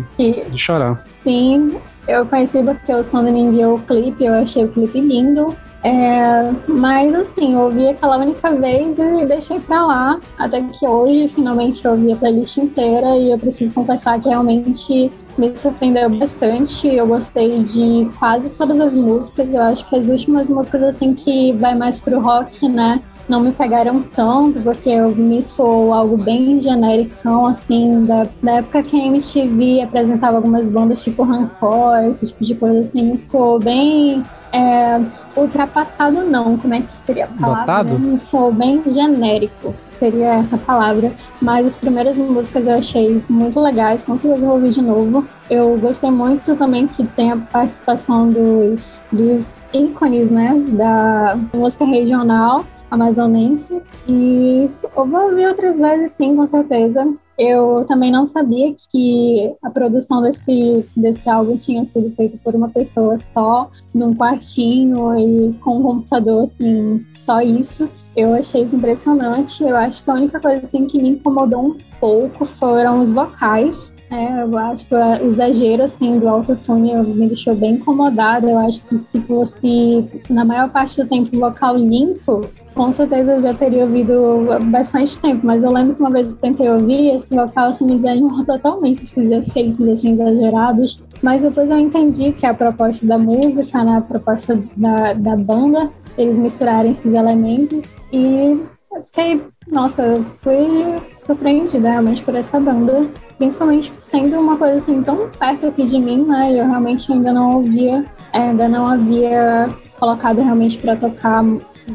[0.50, 1.04] De chorar.
[1.22, 5.56] Sim, eu conheci porque o Sander me enviou o clipe, eu achei o clipe lindo.
[5.84, 10.20] É, mas assim, eu ouvi aquela única vez e deixei pra lá.
[10.38, 15.10] Até que hoje, finalmente, eu ouvi a playlist inteira e eu preciso confessar que realmente
[15.36, 16.86] me surpreendeu bastante.
[16.86, 19.52] Eu gostei de quase todas as músicas.
[19.52, 23.00] Eu acho que as últimas músicas, assim, que vai mais pro rock, né?
[23.32, 28.82] Não me pegaram tanto, porque eu me soou algo bem genericão, assim, da, da época
[28.82, 33.58] que a MTV apresentava algumas bandas tipo Rancor, esse tipo de coisa, assim, me soou
[33.58, 34.22] bem
[34.52, 35.00] é,
[35.34, 37.84] ultrapassado não, como é que seria a palavra?
[37.84, 37.98] Né?
[38.00, 41.10] Me soou bem genérico, seria essa palavra.
[41.40, 45.26] Mas as primeiras músicas eu achei muito legais, com certeza vou ouvir de novo.
[45.48, 52.62] Eu gostei muito também que tem a participação dos, dos ícones, né, da música regional
[52.92, 53.82] amazonense.
[54.06, 57.12] E eu vou ouvir outras vezes, sim, com certeza.
[57.38, 62.68] Eu também não sabia que a produção desse, desse álbum tinha sido feita por uma
[62.68, 67.88] pessoa só, num quartinho e com um computador, assim, só isso.
[68.14, 69.64] Eu achei isso impressionante.
[69.64, 73.91] Eu acho que a única coisa assim que me incomodou um pouco foram os vocais.
[74.12, 78.50] É, eu acho que o exagero assim do autotune me deixou bem incomodada.
[78.50, 83.42] Eu acho que se fosse na maior parte do tempo vocal limpo, com certeza eu
[83.42, 85.46] já teria ouvido bastante tempo.
[85.46, 89.02] Mas eu lembro que uma vez eu tentei ouvir esse vocal assim me desanimou totalmente
[89.02, 91.02] esses efeitos assim exagerados.
[91.22, 95.90] Mas depois eu entendi que a proposta da música, né, a proposta da, da banda,
[96.18, 98.60] eles misturarem esses elementos e
[98.94, 99.40] eu fiquei,
[99.70, 103.06] nossa, eu fui surpreendida realmente por essa banda,
[103.38, 106.52] principalmente sendo uma coisa assim tão perto aqui de mim, né?
[106.52, 109.68] Eu realmente ainda não ouvia, ainda não havia
[109.98, 111.44] colocado realmente para tocar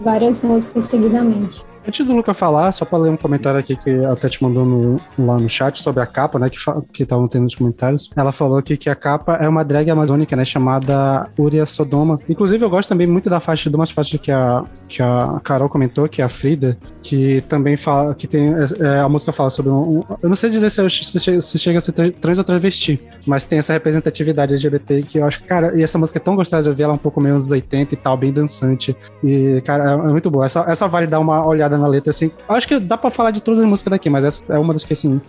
[0.04, 1.64] várias músicas seguidamente.
[1.88, 5.00] Antes do Luca falar, só para ler um comentário aqui que a Tati mandou no,
[5.18, 6.50] lá no chat sobre a capa, né?
[6.92, 8.10] Que estavam tendo nos comentários.
[8.14, 10.44] Ela falou aqui que a capa é uma drag amazônica, né?
[10.44, 12.20] Chamada Uria Sodoma.
[12.28, 15.70] Inclusive, eu gosto também muito da faixa, de umas faixas que a, que a Carol
[15.70, 18.54] comentou, que é a Frida, que também fala, que tem.
[18.82, 20.04] É, a música fala sobre um.
[20.22, 23.46] Eu não sei dizer se, eu, se, se chega a ser trans ou travesti, mas
[23.46, 26.70] tem essa representatividade LGBT que eu acho, cara, e essa música é tão gostosa de
[26.70, 28.94] ouvir, ela é um pouco meio anos 80 e tal, bem dançante.
[29.24, 30.46] E, cara, é, é muito boa.
[30.46, 32.32] Essa, essa vale dar uma olhada na letra, assim.
[32.50, 34.84] Acho que dá pra falar de todas as músicas daqui, mas essa é uma das
[34.84, 35.20] que, assim.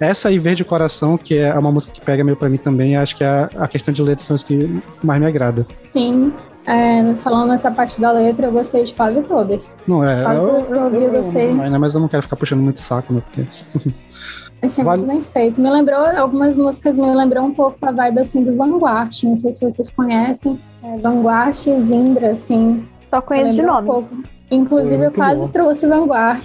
[0.00, 3.16] Essa e Verde Coração, que é uma música que pega meio pra mim também, acho
[3.16, 5.66] que a, a questão de letra são as que mais me agrada.
[5.86, 6.32] Sim.
[6.66, 9.74] É, falando nessa parte da letra, eu gostei de quase todas.
[9.86, 10.22] Não, é.
[10.22, 11.52] Quase todas que eu ouvi, eu gostei.
[11.52, 13.22] Mas, mas eu não quero ficar puxando muito saco, né?
[13.32, 13.90] Porque...
[14.60, 15.60] Achei Vale- muito bem feito.
[15.60, 19.12] Me lembrou, algumas músicas me lembrou um pouco a vibe assim do Vanguard.
[19.22, 20.58] Não sei se vocês conhecem.
[20.82, 22.84] É, Vanguard e Zimbra, assim.
[23.08, 23.86] Só conheço de Lembrou um nome.
[24.08, 24.22] pouco.
[24.50, 25.48] Inclusive, eu quase bom.
[25.48, 26.42] trouxe Vanguard,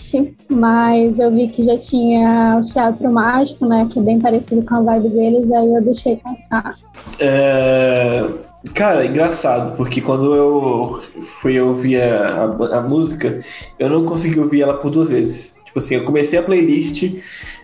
[0.49, 3.87] mas eu vi que já tinha o Teatro Mágico, né?
[3.91, 6.75] Que é bem parecido com a vibe deles, aí eu deixei passar.
[7.19, 8.27] É,
[8.73, 11.03] Cara, engraçado, porque quando eu
[11.41, 13.41] fui ouvir a, a, a música,
[13.77, 15.55] eu não consegui ouvir ela por duas vezes.
[15.65, 17.03] Tipo assim, eu comecei a playlist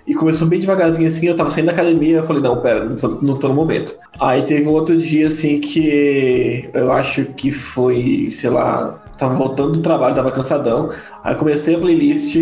[0.06, 2.98] e começou bem devagarzinho assim, eu tava saindo da academia, eu falei, não, pera, não
[2.98, 3.96] tô, não tô no momento.
[4.20, 9.74] Aí teve um outro dia assim que eu acho que foi, sei lá, tava voltando
[9.74, 10.92] do trabalho, tava cansadão.
[11.24, 12.36] Aí comecei a playlist,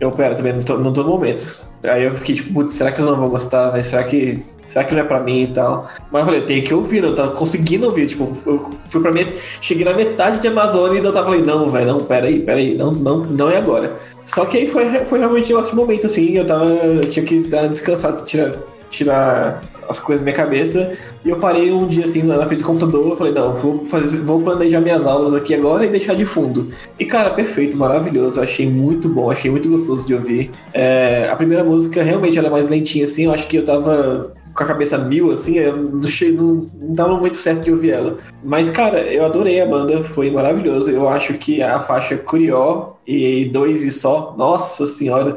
[0.00, 1.62] eu, pera, também não tô, não tô no momento.
[1.82, 3.70] Aí eu fiquei tipo, putz, será que eu não vou gostar?
[3.70, 4.42] Vai, será que.
[4.66, 5.90] Será que não é pra mim e tal?
[6.12, 8.06] Mas eu falei, eu tenho que ouvir, eu tava conseguindo ouvir.
[8.06, 9.26] Tipo, eu fui pra mim,
[9.60, 12.92] cheguei na metade de Amazônia e eu tava falei, não, velho, não, peraí, peraí, não,
[12.92, 13.96] não, não é agora.
[14.22, 16.66] Só que aí foi, foi realmente um ótimo momento, assim, eu tava.
[16.66, 18.52] Eu tinha que dar uma descansada, tirar,
[18.92, 19.60] tirar
[19.90, 20.92] as coisas da minha cabeça.
[21.24, 24.20] E eu parei um dia assim na frente do computador, eu falei, não, vou fazer,
[24.20, 26.68] vou planejar minhas aulas aqui agora e deixar de fundo.
[26.98, 30.50] E cara, perfeito, maravilhoso, eu achei muito bom, achei muito gostoso de ouvir.
[30.72, 34.32] É, a primeira música realmente ela é mais lentinha, assim, eu acho que eu tava
[34.54, 38.16] com a cabeça mil, assim, eu não, não, não tava muito certo de ouvir ela.
[38.42, 40.90] Mas, cara, eu adorei a banda, foi maravilhoso.
[40.90, 45.36] Eu acho que a faixa Curió e Dois e Só, nossa senhora.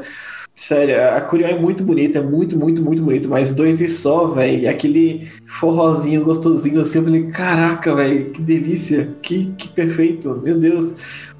[0.54, 4.28] Sério, a Curió é muito bonita, é muito, muito, muito bonito, mas dois e só,
[4.28, 10.56] velho, aquele forrozinho gostosinho assim, eu falei, caraca, velho, que delícia, que, que perfeito, meu
[10.56, 10.94] Deus.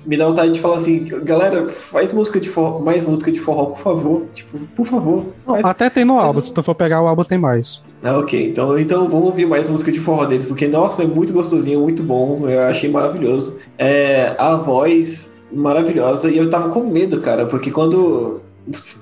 [0.04, 3.66] Me dá vontade de falar assim, galera, faz música de forró, mais música de forró,
[3.66, 5.26] por favor, tipo, por favor.
[5.46, 7.82] Faz- Até tem no álbum, se tu for pegar o álbum tem mais.
[8.02, 8.48] ah, ok.
[8.50, 12.02] Então, então vamos ouvir mais música de forró deles, porque, nossa, é muito gostosinho, muito
[12.02, 12.46] bom.
[12.46, 13.58] Eu achei maravilhoso.
[13.78, 16.30] É, a voz maravilhosa.
[16.30, 18.42] E eu tava com medo, cara, porque quando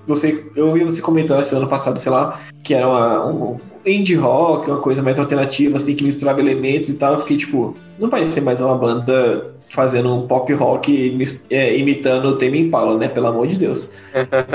[0.07, 0.45] você.
[0.57, 3.57] Eu ouvi você comentando esse ano passado, sei lá, que era uma, um
[3.87, 7.15] indie rock, uma coisa mais alternativa, você tem que misturar elementos e tal.
[7.15, 11.17] Eu fiquei tipo, não vai ser mais uma banda fazendo um pop rock
[11.51, 13.09] é, imitando o Tame Impala, né?
[13.09, 13.93] Pelo amor de Deus.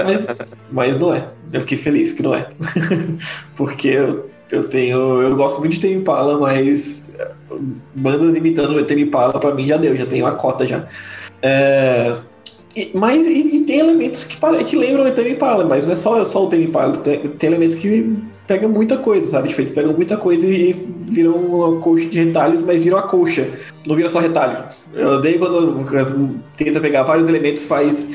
[0.05, 0.27] Mas,
[0.71, 1.27] mas não é.
[1.51, 2.49] Eu fiquei feliz que não é.
[3.55, 5.21] Porque eu, eu tenho.
[5.21, 7.09] Eu gosto muito de Tame Impala, mas
[7.95, 10.85] bandas imitando o Tame Impala pra mim já deu, já tenho a cota já.
[11.41, 12.15] É,
[12.93, 16.23] mas e, e tem elementos que, que lembram o Tame Impala, mas não é só,
[16.23, 18.15] só o Tame Impala, tem, tem elementos que
[18.47, 19.49] pegam muita coisa, sabe?
[19.49, 23.47] Tipo, eles pegam muita coisa e viram uma coxa de retalhos, mas viram a coxa,
[23.87, 24.65] não viram só retalho.
[24.93, 28.09] Eu odeio quando tenta pegar vários elementos, faz.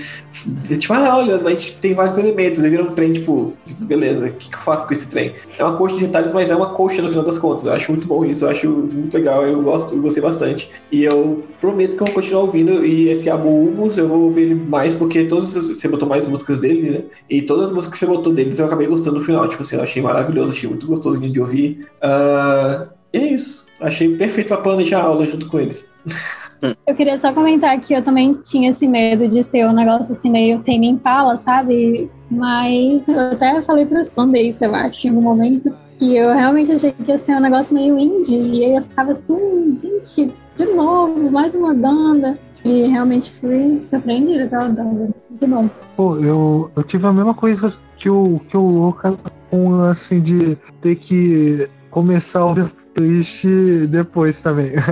[0.78, 4.32] Tipo, ah, olha, a gente tem vários elementos, e vira um trem, tipo, beleza, o
[4.32, 5.32] que, que eu faço com esse trem?
[5.56, 7.66] É uma coxa de retalhos, mas é uma coxa no final das contas.
[7.66, 10.70] Eu acho muito bom isso, eu acho muito legal, eu gosto, eu gostei bastante.
[10.90, 12.84] E eu prometo que eu vou continuar ouvindo.
[12.84, 16.26] E esse álbum Humus eu vou ouvir ele mais, porque todos os- você botou mais
[16.28, 17.00] músicas dele, né?
[17.30, 19.46] E todas as músicas que você botou deles eu acabei gostando no final.
[19.48, 21.86] Tipo assim, eu achei maravilhoso, achei muito gostosinho de ouvir.
[22.00, 23.64] Ah, e é isso.
[23.82, 25.90] Achei perfeito pra planejar a aula junto com eles.
[26.86, 30.30] Eu queria só comentar que eu também tinha esse medo de ser um negócio assim
[30.30, 32.08] meio Tame Impala, sabe?
[32.30, 36.70] Mas eu até falei pro Sander isso, eu acho, em algum momento, que eu realmente
[36.70, 38.38] achei que ia ser um negócio meio indie.
[38.38, 42.38] E aí eu ficava assim, gente, de novo, mais uma banda.
[42.64, 45.10] E realmente fui surpreendida pela banda.
[45.28, 45.68] Muito bom.
[45.96, 49.16] Pô, eu, eu tive a mesma coisa que o, que o Lucas,
[49.50, 53.44] com assim, de ter que começar a ouvir playlist
[53.88, 54.72] depois também.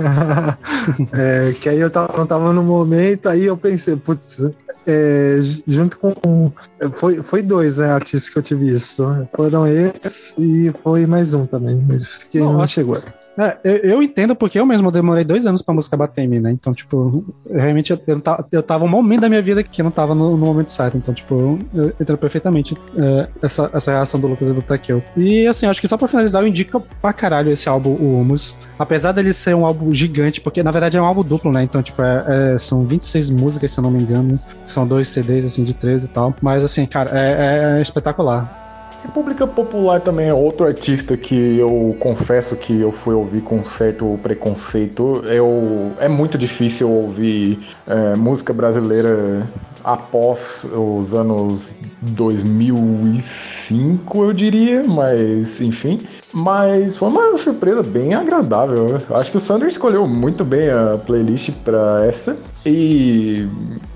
[1.13, 4.43] É, que aí eu tava, tava no momento, aí eu pensei, putz,
[4.87, 6.51] é, junto com.
[6.93, 9.05] Foi, foi dois né, artistas que eu tive isso.
[9.35, 12.97] Foram esses e foi mais um também, mas que não chegou.
[13.41, 16.39] É, eu, eu entendo porque eu mesmo demorei dois anos pra música bater em mim,
[16.39, 16.51] né?
[16.51, 19.83] Então, tipo, realmente eu, eu, tava, eu tava um momento da minha vida que eu
[19.83, 20.97] não tava no, no momento certo.
[20.97, 25.03] Então, tipo, eu entendo perfeitamente é, essa, essa reação do Lucas e do Takeo.
[25.17, 28.55] E, assim, acho que só pra finalizar, eu indico pra caralho esse álbum, o Humus.
[28.77, 31.63] Apesar dele ser um álbum gigante, porque na verdade é um álbum duplo, né?
[31.63, 34.39] Então, tipo, é, é- são 26 músicas, se eu não me engano.
[34.65, 36.35] São dois CDs, assim, de 13 e tal.
[36.41, 38.60] Mas, assim, cara, é, é espetacular.
[39.03, 44.19] República Popular também é outro artista que eu confesso que eu fui ouvir com certo
[44.21, 45.23] preconceito.
[45.25, 49.47] Eu, é muito difícil ouvir é, música brasileira
[49.83, 55.99] após os anos 2005, eu diria, mas enfim.
[56.33, 58.97] Mas foi uma surpresa bem agradável.
[59.11, 63.47] Acho que o Sander escolheu muito bem a playlist para essa e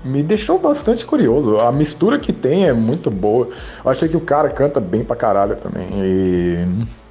[0.04, 1.58] me deixou bastante curioso.
[1.58, 3.48] A mistura que tem é muito boa.
[3.84, 5.88] Eu achei que o cara canta bem pra caralho também.
[5.92, 6.66] E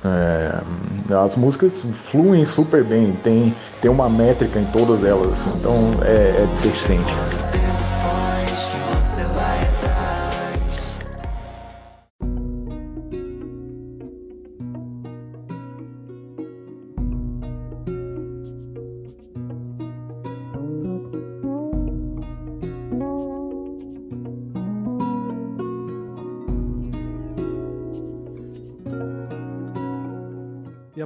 [0.05, 5.91] é, as músicas fluem super bem, tem, tem uma métrica em todas elas, assim, então
[6.03, 7.15] é, é decente.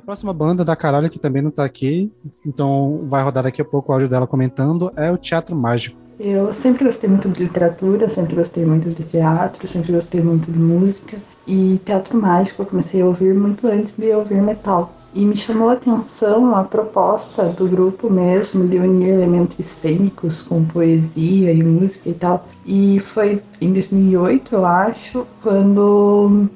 [0.10, 2.12] Próxima banda da caralho, que também não tá aqui,
[2.44, 6.00] então vai rodar daqui a pouco o áudio dela comentando, é o Teatro Mágico.
[6.20, 10.58] Eu sempre gostei muito de literatura, sempre gostei muito de teatro, sempre gostei muito de
[10.58, 11.16] música.
[11.48, 14.92] E teatro mágico eu comecei a ouvir muito antes de ouvir metal.
[15.14, 20.66] E me chamou a atenção a proposta do grupo mesmo de unir elementos cênicos com
[20.66, 22.48] poesia e música e tal.
[22.66, 26.50] E foi em 2008, eu acho, quando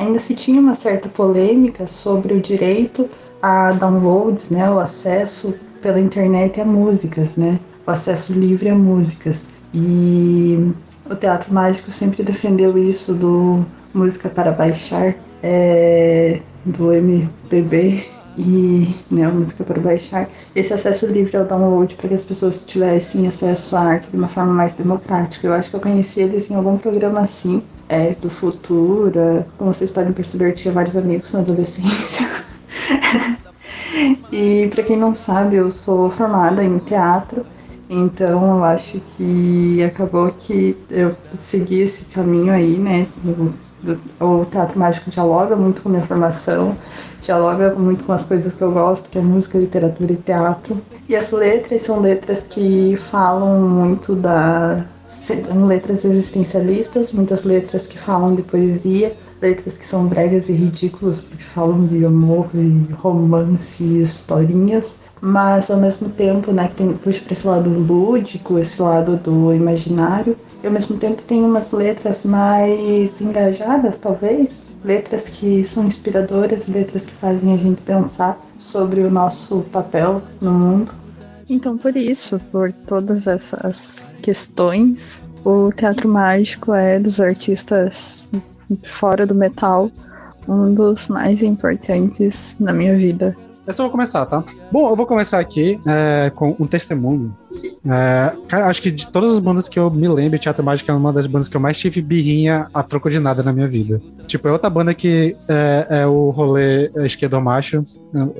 [0.00, 3.08] ainda se tinha uma certa polêmica sobre o direito
[3.42, 9.50] a downloads, né, o acesso pela internet a músicas, né, o acesso livre a músicas.
[9.72, 10.72] E
[11.08, 13.64] o Teatro Mágico sempre defendeu isso do
[13.94, 18.04] música para baixar, é, do MPB
[18.38, 23.26] e né, música para baixar, esse acesso livre ao download para que as pessoas tivessem
[23.26, 25.46] acesso à arte de uma forma mais democrática.
[25.46, 29.46] Eu acho que eu conheci eles em algum programa assim, é, do Futura.
[29.58, 32.26] Como vocês podem perceber, eu tinha vários amigos na adolescência.
[34.30, 37.44] e para quem não sabe, eu sou formada em teatro,
[37.90, 43.08] então eu acho que acabou que eu segui esse caminho aí, né?
[44.20, 46.76] o teatro mágico dialoga muito com a minha formação,
[47.20, 50.80] dialoga muito com as coisas que eu gosto, que é música, literatura e teatro.
[51.08, 54.84] E as letras são letras que falam muito da.
[55.66, 61.42] Letras existencialistas, muitas letras que falam de poesia, letras que são bregas e ridículas, porque
[61.42, 67.22] falam de amor e romance e historinhas, mas ao mesmo tempo, né, que tem, puxa
[67.24, 72.24] para esse lado lúdico, esse lado do imaginário, e ao mesmo tempo tem umas letras
[72.24, 79.10] mais engajadas, talvez, letras que são inspiradoras, letras que fazem a gente pensar sobre o
[79.10, 80.99] nosso papel no mundo.
[81.50, 88.30] Então, por isso, por todas essas questões, o teatro mágico é dos artistas
[88.84, 89.90] fora do metal
[90.48, 93.36] um dos mais importantes na minha vida.
[93.66, 94.42] Eu só vou começar, tá?
[94.72, 97.34] Bom, eu vou começar aqui é, com um testemunho.
[97.86, 101.12] É, acho que de todas as bandas que eu me lembro, Teatro Mágico é uma
[101.12, 104.00] das bandas que eu mais tive birrinha a troco de nada na minha vida.
[104.26, 107.84] Tipo, é outra banda que é, é o rolê esquerdo macho.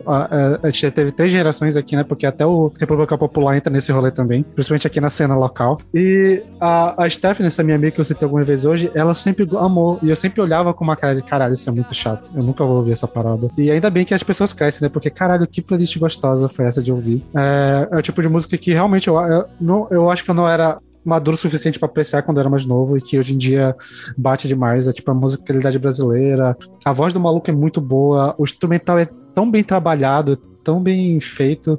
[0.06, 2.04] A, a, a gente já teve três gerações aqui, né?
[2.04, 5.78] Porque até o República Popular entra nesse rolê também, principalmente aqui na cena local.
[5.94, 9.46] E a, a Stephanie, essa minha amiga que eu citei algumas vezes hoje, ela sempre
[9.56, 9.98] amou.
[10.02, 12.30] E eu sempre olhava com uma cara de caralho, isso é muito chato.
[12.34, 13.48] Eu nunca vou ouvir essa parada.
[13.56, 14.88] E ainda bem que as pessoas crescem, né?
[14.88, 17.24] Porque caralho, que playlist gostosa foi essa de ouvir.
[17.36, 20.34] É, é o tipo de música que realmente eu, eu, não, eu acho que eu
[20.34, 23.38] não era maduro o suficiente pra apreciar quando era mais novo e que hoje em
[23.38, 23.74] dia
[24.16, 24.86] bate demais.
[24.86, 26.56] É tipo a musicalidade brasileira.
[26.84, 31.18] A voz do maluco é muito boa, o instrumental é tão bem trabalhado, tão bem
[31.20, 31.78] feito,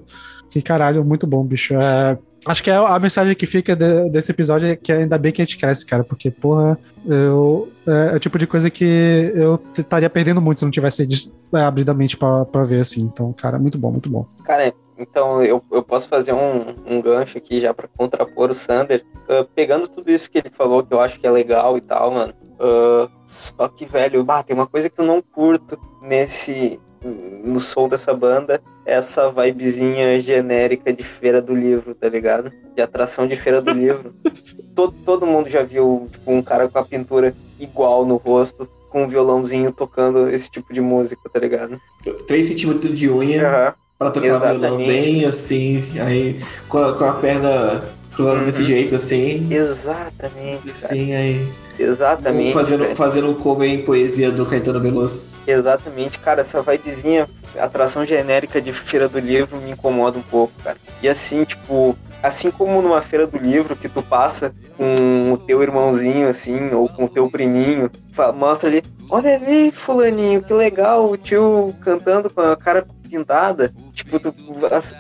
[0.49, 1.73] que caralho, muito bom, bicho.
[1.76, 5.31] É, Acho que é a mensagem que fica de- desse episódio é que ainda bem
[5.31, 6.76] que a gente cresce, cara, porque, porra,
[7.06, 8.84] eu, é, é o tipo de coisa que
[9.35, 11.07] eu estaria perdendo muito se não tivesse
[11.53, 13.02] é, abrido a mente pra, pra ver, assim.
[13.02, 14.26] Então, cara, muito bom, muito bom.
[14.43, 19.03] Cara, então eu, eu posso fazer um, um gancho aqui já pra contrapor o Sander.
[19.28, 22.11] Ah, pegando tudo isso que ele falou, que eu acho que é legal e tal,
[22.11, 22.34] mano.
[22.60, 26.80] ah, só que, velho, bah, tem uma coisa que eu não curto nesse.
[27.03, 28.61] no som dessa banda.
[28.86, 32.52] Essa vibezinha genérica de feira do livro, tá ligado?
[32.76, 34.14] De atração de feira do livro.
[34.76, 39.03] todo, todo mundo já viu tipo, um cara com a pintura igual no rosto, com
[39.03, 41.80] um violãozinho tocando esse tipo de música, tá ligado?
[42.28, 44.88] 3 centímetros de unha pra tocar violão Exatamente.
[44.88, 47.84] bem assim, aí com a, com a perna
[48.15, 49.48] cruzada desse jeito assim.
[49.53, 50.72] Exatamente.
[50.72, 51.48] Assim, aí.
[51.78, 52.52] Exatamente.
[52.52, 55.22] Fazendo, fazendo um cover em poesia do Caetano Veloso.
[55.45, 57.30] Exatamente, cara, essa vibezinha,
[57.60, 60.78] atração genérica de feira do livro me incomoda um pouco, cara.
[61.03, 65.61] E assim, tipo, assim como numa feira do livro que tu passa com o teu
[65.61, 67.90] irmãozinho, assim, ou com o teu priminho,
[68.36, 73.74] mostra ali, olha ali, fulaninho, que legal, o tio cantando com a cara pintada.
[73.92, 74.34] Tipo, tu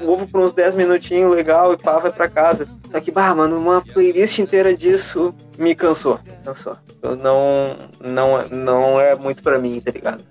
[0.01, 2.67] ouve por uns 10 minutinhos, legal, e pá, vai pra casa.
[2.91, 6.19] Só que, bah, mano, uma playlist inteira disso me cansou.
[6.43, 6.75] Cansou.
[7.01, 10.23] Eu não, não, não é muito pra mim, tá ligado?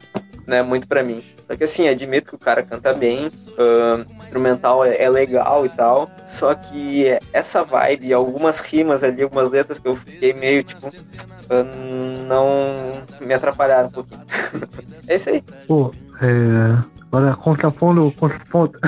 [0.47, 1.23] Não é muito pra mim.
[1.47, 5.69] Só que assim, admito que o cara canta bem, ahn, instrumental é, é legal e
[5.69, 6.11] tal.
[6.29, 10.89] Só que essa vibe, e algumas rimas ali, algumas letras que eu fiquei meio tipo.
[11.51, 14.21] ahn, não me atrapalharam um pouquinho.
[15.09, 15.43] é isso aí.
[15.67, 18.79] Pô, é, agora contrapondo, contrapondo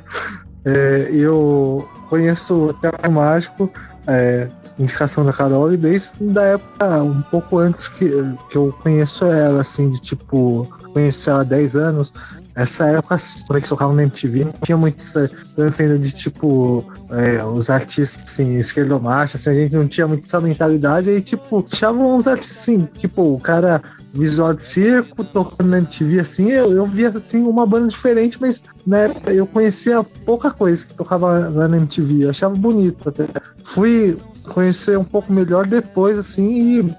[0.64, 3.70] é, eu conheço o Teatro Mágico,
[4.06, 4.46] é,
[4.78, 8.10] indicação da Carol, e desde da época, um pouco antes que,
[8.50, 12.12] que eu conheço ela, assim, de tipo, conheci ela há 10 anos.
[12.54, 13.16] Essa época,
[13.46, 17.70] quando eles tocavam na MTV, não tinha muito essa dança ainda de tipo, é, os
[17.70, 22.26] artistas assim, esquerdomacho, assim, a gente não tinha muito essa mentalidade, aí tipo, achavam uns
[22.26, 23.80] artistas assim, tipo, o cara
[24.12, 28.62] visual de circo, tocando na MTV, assim, eu, eu via assim uma banda diferente, mas
[28.86, 33.26] na época eu conhecia pouca coisa que tocava lá na MTV, eu achava bonito até.
[33.64, 34.18] Fui
[34.50, 36.96] conhecer um pouco melhor depois, assim, e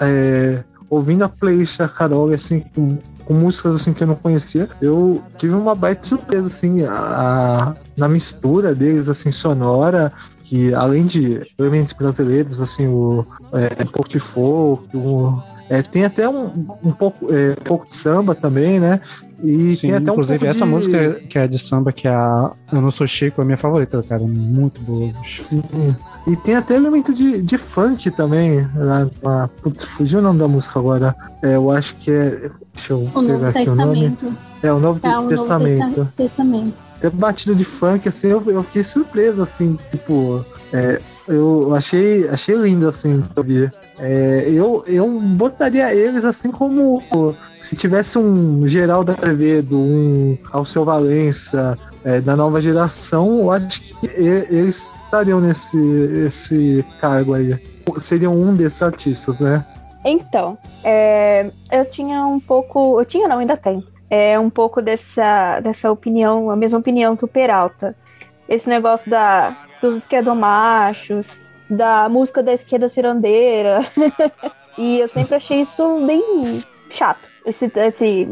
[0.00, 0.62] é,
[0.92, 5.22] ouvindo a playlist da Carol, assim, com, com músicas assim que eu não conhecia, eu
[5.38, 10.12] tive uma baita surpresa, assim, a- na mistura deles, assim, sonora,
[10.44, 13.24] que além de elementos brasileiros, assim, o,
[13.54, 16.50] é, um pouco de folk, o, é, tem até um,
[16.84, 19.00] um, pouco, é, um pouco de samba também, né?
[19.42, 22.10] E Sim, tem até um inclusive essa de- música que é de samba, que é
[22.14, 24.22] a Eu Não Sou Chico, é a minha favorita, cara.
[24.22, 25.10] Muito boa.
[25.22, 25.44] bicho.
[25.44, 25.96] Sim.
[26.26, 28.66] E tem até elemento de, de funk também.
[28.76, 31.16] Lá, lá- putz, fugiu o nome da música agora.
[31.42, 32.50] É, eu acho que é.
[32.74, 34.10] Deixa eu O Novo pegar aqui o nome.
[34.10, 34.38] Testamento.
[34.62, 35.94] É, o Novo Tá, o Novo Testamento.
[35.94, 36.74] Testa- Testamento.
[37.00, 40.44] Ter batido de funk, assim, eu, eu fiquei surpreso, assim, tipo.
[40.72, 43.72] é, eu achei, achei lindo, assim, ouvir.
[43.98, 47.02] É, eu, eu botaria eles assim como
[47.60, 54.06] se tivesse um Geraldo Azevedo, um Alceu Valença, é, da nova geração, eu acho que
[54.06, 55.78] eles estariam nesse
[56.26, 57.60] esse cargo aí.
[57.98, 59.64] Seriam um desses artistas, né?
[60.04, 62.98] Então, é, eu tinha um pouco.
[62.98, 63.84] Eu tinha, não, ainda tenho.
[64.08, 67.94] É um pouco dessa, dessa opinião, a mesma opinião que o Peralta.
[68.48, 73.80] Esse negócio da, dos esquerdomachos, da música da esquerda cirandeira.
[74.76, 78.28] e eu sempre achei isso bem chato, esse, esse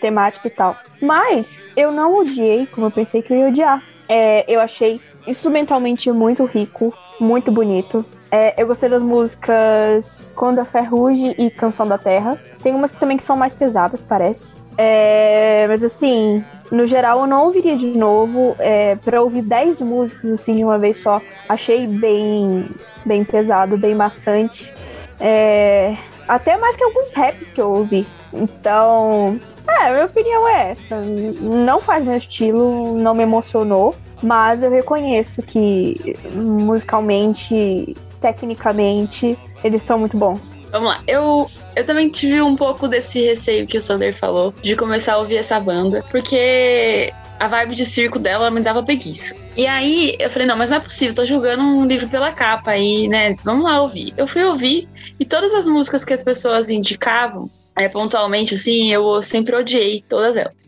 [0.00, 0.76] temático e tal.
[1.00, 3.82] Mas eu não odiei como eu pensei que eu ia odiar.
[4.08, 8.04] É, eu achei instrumentalmente muito rico, muito bonito.
[8.30, 12.36] É, eu gostei das músicas Quando a Ferrugem e Canção da Terra.
[12.62, 14.54] Tem umas também que são mais pesadas, parece.
[14.76, 18.56] É, mas assim, no geral eu não ouviria de novo.
[18.58, 22.66] É, para ouvir 10 músicas assim de uma vez só, achei bem,
[23.06, 24.72] bem pesado, bem maçante.
[25.20, 25.96] É,
[26.26, 28.06] até mais que alguns raps que eu ouvi.
[28.32, 29.38] Então,
[29.68, 31.00] é, a minha opinião é essa.
[31.00, 33.94] Não faz meu estilo, não me emocionou.
[34.22, 40.56] Mas eu reconheço que musicalmente, tecnicamente, eles são muito bons.
[40.70, 41.00] Vamos lá.
[41.06, 45.18] Eu, eu também tive um pouco desse receio que o Sander falou de começar a
[45.18, 49.34] ouvir essa banda, porque a vibe de circo dela me dava preguiça.
[49.56, 52.72] E aí eu falei, não, mas não é possível, tô julgando um livro pela capa
[52.72, 53.34] aí, né?
[53.44, 54.12] Vamos lá ouvir.
[54.16, 54.88] Eu fui ouvir
[55.18, 60.36] e todas as músicas que as pessoas indicavam, é, pontualmente, assim, eu sempre odiei todas
[60.36, 60.64] elas.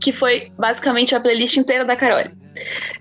[0.00, 2.32] Que foi basicamente a playlist inteira da Carol.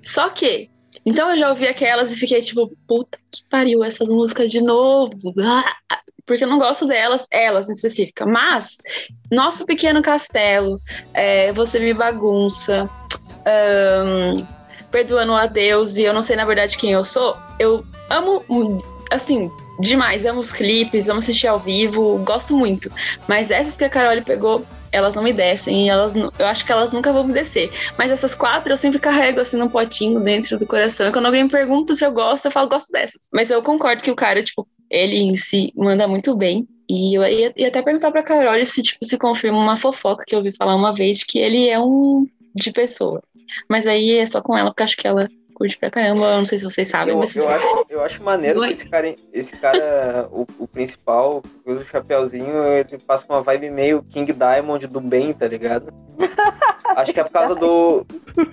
[0.02, 0.70] Só que,
[1.06, 5.34] então eu já ouvi aquelas e fiquei tipo, puta que pariu, essas músicas de novo.
[5.42, 8.26] Ah, porque eu não gosto delas, elas em específica.
[8.26, 8.78] Mas,
[9.32, 10.78] Nosso Pequeno Castelo,
[11.14, 12.90] é, Você Me Bagunça,
[13.46, 14.36] ahn,
[14.92, 18.44] Perdoando a Deus e Eu Não Sei Na Verdade Quem Eu Sou, eu amo,
[19.12, 20.26] assim, demais.
[20.26, 22.92] Amo os clipes, amo assistir ao vivo, gosto muito.
[23.28, 24.66] Mas essas que a Carol pegou,
[24.98, 25.90] elas não me descem.
[25.90, 27.72] Elas, eu acho que elas nunca vão me descer.
[27.98, 31.07] Mas essas quatro eu sempre carrego assim num potinho dentro do coração.
[31.07, 33.30] E quando alguém me pergunta se eu gosto, eu falo, gosto dessas.
[33.34, 36.68] Mas eu concordo que o cara, tipo, ele em si manda muito bem.
[36.90, 40.34] E eu ia, ia até perguntar pra Carol se, tipo, se confirma uma fofoca que
[40.34, 42.26] eu ouvi falar uma vez, que ele é um
[42.56, 43.22] de pessoa.
[43.69, 45.28] Mas aí é só com ela, porque acho que ela
[45.58, 46.26] curte pra caramba.
[46.26, 48.68] Eu não sei se vocês sabem, Eu, mas eu vocês acho, eu acho maneiro Oi?
[48.68, 53.42] que esse cara, esse cara o, o principal, que usa o chapeuzinho, ele passa uma
[53.42, 55.92] vibe meio King Diamond do bem, tá ligado?
[56.96, 58.08] Acho que é por causa do.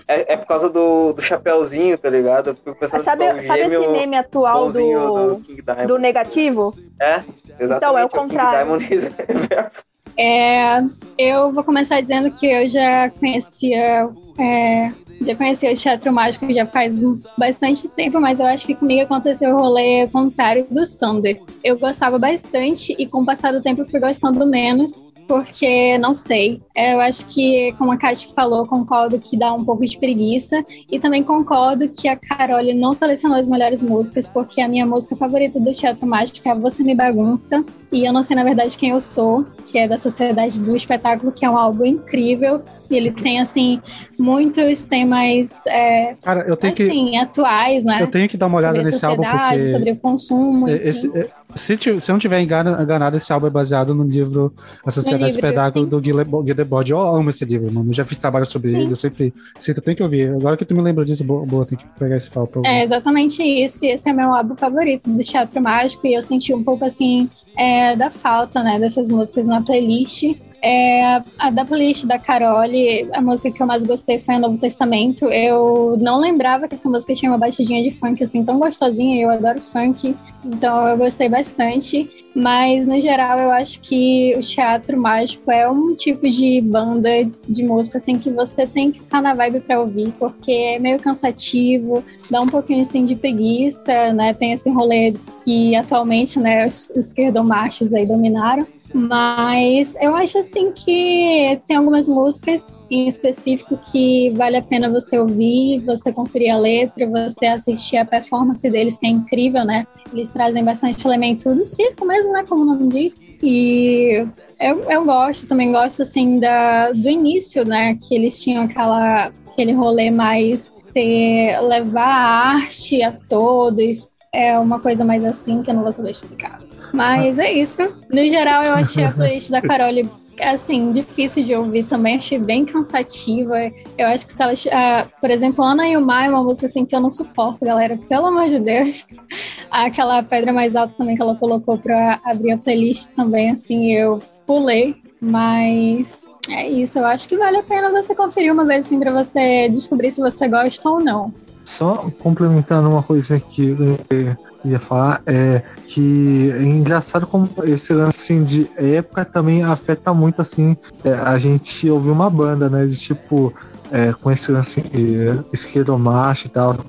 [0.07, 2.55] É, é por causa do, do chapeuzinho, tá ligado?
[3.03, 5.87] Sabe, um sabe esse meme atual do, King Diamond.
[5.87, 6.75] do negativo?
[7.01, 7.23] É,
[7.59, 7.77] exatamente.
[7.77, 8.67] Então, é o contrário.
[8.67, 8.85] Diamond
[10.17, 10.79] É,
[11.19, 14.09] eu vou começar dizendo que eu já conhecia,
[14.39, 17.03] é, já conhecia o teatro mágico já faz
[17.39, 21.41] bastante tempo, mas eu acho que comigo aconteceu o rolê contrário do Sander.
[21.62, 25.07] Eu gostava bastante e com o passar do tempo fui gostando menos.
[25.27, 29.65] Porque, não sei, é, eu acho que, como a Kátia falou, concordo que dá um
[29.65, 30.65] pouco de preguiça.
[30.91, 35.17] E também concordo que a Carole não selecionou as melhores músicas, porque a minha música
[35.17, 37.65] favorita do Teatro Mágico é Você Me Bagunça.
[37.91, 41.33] E eu não sei, na verdade, quem eu sou, que é da Sociedade do Espetáculo,
[41.33, 42.63] que é um álbum incrível.
[42.91, 43.81] E ele tem, assim,
[44.19, 46.83] muitos temas, é, Cara, eu tenho que.
[46.83, 47.99] assim, atuais, né?
[48.03, 49.67] Eu tenho que dar uma olhada nesse álbum porque.
[49.67, 50.69] sobre o consumo.
[50.69, 54.03] É, esse- é, se, se eu não tiver engana- enganado, esse álbum é baseado no
[54.05, 54.53] livro
[54.85, 55.91] A Sociedade Espetáculo sim.
[55.91, 56.91] do Guy Debord.
[56.91, 57.91] Eu amo esse livro, mano.
[57.91, 60.31] Eu já fiz trabalho sobre ele, eu sempre cito, tem que ouvir.
[60.31, 62.49] Agora que tu me lembrou disso, boa, boa tem que pegar esse pau.
[62.65, 63.85] É exatamente isso.
[63.85, 66.07] Esse é meu álbum favorito do Teatro Mágico.
[66.07, 70.35] E eu senti um pouco assim é, da falta né, dessas músicas na playlist.
[70.67, 74.57] É, a da playlist da Carole, a música que eu mais gostei foi o Novo
[74.57, 75.27] Testamento.
[75.27, 79.23] Eu não lembrava que essa música tinha uma batidinha de funk assim tão gostosinha.
[79.23, 82.09] Eu adoro funk, então eu gostei bastante.
[82.35, 87.63] Mas no geral eu acho que o teatro mágico é um tipo de banda de
[87.63, 92.03] música assim que você tem que estar na vibe para ouvir, porque é meio cansativo,
[92.29, 94.35] dá um pouquinho assim de preguiça, né?
[94.35, 95.15] Tem esse rolê
[95.45, 97.13] que atualmente, né, os
[97.45, 98.66] esquerdomachos aí dominaram.
[98.93, 105.19] Mas eu acho assim que tem algumas músicas em específico que vale a pena você
[105.19, 109.87] ouvir, você conferir a letra, você assistir a performance deles, que é incrível, né?
[110.12, 112.45] Eles trazem bastante elemento do circo mesmo, né?
[112.49, 113.21] Como o nome diz.
[113.43, 114.25] E
[114.61, 117.97] eu, eu gosto, também gosto assim da, do início, né?
[117.97, 124.09] Que eles tinham aquela, aquele rolê mais ser, levar a arte a todos.
[124.33, 126.61] É uma coisa mais assim que eu não vou saber explicar.
[126.95, 127.83] Mas é isso.
[128.09, 130.09] No geral, eu achei a playlist da Carole
[130.41, 133.57] assim, difícil de ouvir também, achei bem cansativa.
[133.99, 135.05] Eu acho que se ela.
[135.21, 137.99] por exemplo, Ana e o Mar é uma música assim que eu não suporto, galera.
[138.09, 139.07] Pelo amor de Deus.
[139.71, 144.23] Aquela pedra mais alta também que ela colocou pra abrir a playlist também, assim, eu
[144.47, 144.95] pulei.
[145.21, 149.11] Mas é isso, eu acho que vale a pena você conferir uma vez assim pra
[149.11, 151.33] você descobrir se você gosta ou não.
[151.65, 158.43] Só complementando uma coisa eu ia falar, é que é engraçado como esse lance assim,
[158.43, 162.86] de época também afeta muito assim é, a gente ouvir uma banda, né?
[162.86, 163.53] De tipo,
[163.95, 166.85] é, com esse lance é, esquerdomacho e tal.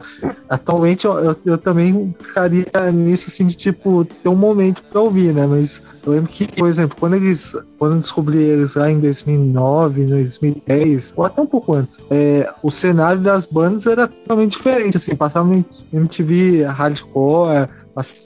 [0.50, 5.32] Atualmente eu, eu, eu também ficaria nisso assim de tipo ter um momento pra ouvir,
[5.32, 5.46] né?
[5.46, 10.06] Mas eu lembro que, por exemplo, quando eles quando eu descobri eles lá em 2009,
[10.06, 15.16] 2010, ou até um pouco antes, é, o cenário das bandas era totalmente diferente, assim,
[15.16, 15.48] passava
[15.94, 17.70] MTV hardcore,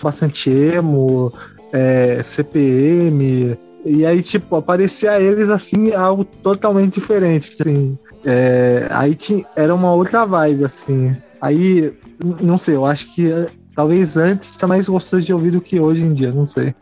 [0.01, 1.33] bastante emo,
[1.73, 9.45] é, CPM, e aí, tipo, aparecia eles, assim, algo totalmente diferente, assim, é, aí tinha,
[9.55, 11.93] era uma outra vibe, assim, aí,
[12.41, 15.79] não sei, eu acho que é, talvez antes tinha mais gostoso de ouvir do que
[15.79, 16.73] hoje em dia, não sei.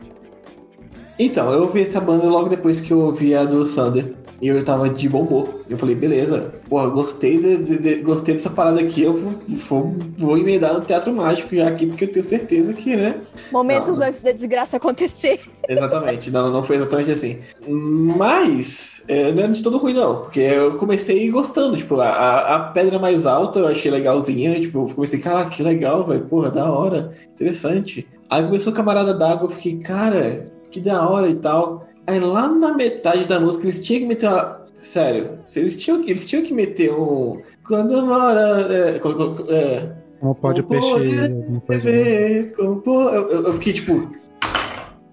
[1.18, 4.14] Então, eu ouvi essa banda logo depois que eu ouvi a do Sander.
[4.40, 5.62] E eu tava de bom humor.
[5.68, 9.02] Eu falei, beleza, porra, gostei, de, de- de- gostei dessa parada aqui.
[9.02, 12.94] Eu vou, vou, vou emendar no Teatro Mágico já aqui, porque eu tenho certeza que,
[12.94, 13.16] né?
[13.50, 14.06] Momentos Não.
[14.06, 15.40] antes da desgraça acontecer.
[15.68, 17.38] Exatamente, não, não foi exatamente assim.
[17.68, 22.08] Mas, é, não é de todo ruim, não, porque eu comecei gostando, tipo, a,
[22.56, 26.50] a- pedra mais alta eu achei legalzinha, tipo, eu comecei, caraca, que legal, velho, porra,
[26.50, 28.06] da hora, interessante.
[28.30, 31.87] Aí começou Camarada d'Água, eu fiquei, cara, que da hora e tal.
[32.08, 34.64] Aí lá na metade da música eles tinham que meter uma.
[34.74, 37.42] Sério, eles tinham, eles tinham que meter um.
[37.66, 38.66] Quando uma hora.
[38.72, 41.90] É, é, Como pode peixe, alguma coisa.
[41.90, 42.02] né?
[42.02, 44.10] ver, como po- eu, eu- eu fiquei tipo.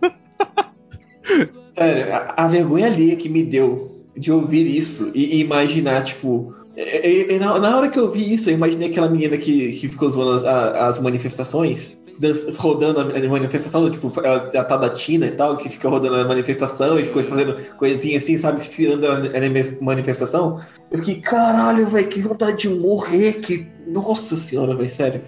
[1.77, 6.53] Sério, a, a vergonha alheia que me deu de ouvir isso e, e imaginar, tipo.
[6.77, 9.73] é- é- é- na, na hora que eu vi isso, eu imaginei aquela menina que,
[9.73, 12.01] que ficou zoando as, as manifestações.
[12.19, 16.15] Dança- rodando a manifestação, tipo, ela já tá da Tina e tal, que fica rodando
[16.15, 20.59] a manifestação e ficou fazendo coisinha assim, sabe, tirando a a manifestação.
[20.91, 23.67] Eu fiquei, caralho, velho, que vontade de morrer, que.
[23.87, 25.21] Nossa senhora, velho, sério.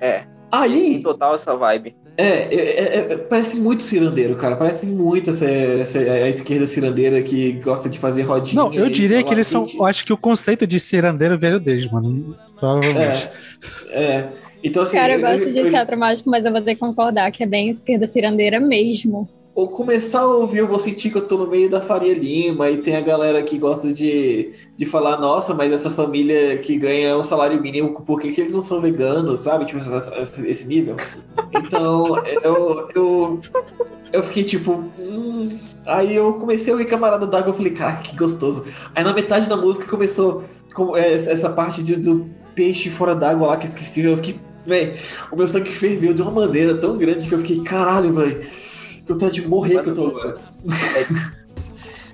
[0.00, 0.24] É.
[0.50, 1.00] Aí.
[1.02, 1.94] Total essa vibe.
[2.16, 4.56] É, é, é, é, parece muito cirandeiro, cara.
[4.56, 8.60] Parece muito essa, essa a esquerda cirandeira que gosta de fazer rodinha.
[8.60, 9.66] Não, eu diria que eles são.
[9.68, 12.36] "Gente, Eu acho que o conceito de cirandeiro veio deles, mano.
[12.58, 13.28] Provavelmente.
[13.90, 14.32] É, é.
[14.62, 14.96] Então, assim.
[14.96, 17.42] Cara, eu gosto eu- de eu- teatro mágico, mas eu vou ter que concordar que
[17.42, 19.28] é bem esquerda cirandeira mesmo.
[19.54, 22.70] Ou começar a ouvir, eu vou sentir que eu tô no meio da Faria Lima
[22.70, 27.18] e tem a galera que gosta de, de falar, nossa, mas essa família que ganha
[27.18, 29.64] um salário mínimo, por que, que eles não são veganos, sabe?
[29.64, 29.80] Tipo,
[30.46, 30.96] esse, nível.
[31.52, 33.40] Então, eu, eu,
[34.12, 34.84] eu fiquei tipo.
[34.98, 35.58] "Hum".
[35.84, 38.64] Aí eu comecei a ouvir Camarada d'Água, eu falei, cara, que gostoso.
[38.94, 40.44] Aí na metade da música começou
[40.74, 44.38] com essa essa parte de- do peixe fora d'água lá que esqueci, eu fiquei.
[44.68, 44.94] Véi,
[45.32, 48.46] o meu sangue ferveu de uma maneira tão grande que eu fiquei, caralho, velho.
[49.06, 50.36] Que vontade de morrer que eu tô agora.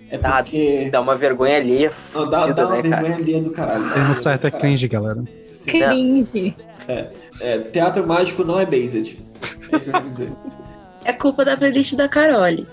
[0.08, 0.88] É porque.
[0.92, 1.92] Dá uma vergonha alheia.
[2.14, 3.02] Não, dá, dá uma né, cara?
[3.02, 3.92] vergonha alheia do caralho.
[3.92, 5.24] Termo certo é cringe, galera.
[5.66, 6.54] Cringe.
[6.86, 7.10] É,
[7.40, 8.96] é, teatro mágico não é based.
[8.96, 10.32] É isso que eu quero dizer.
[11.04, 12.68] É culpa da playlist da Carole.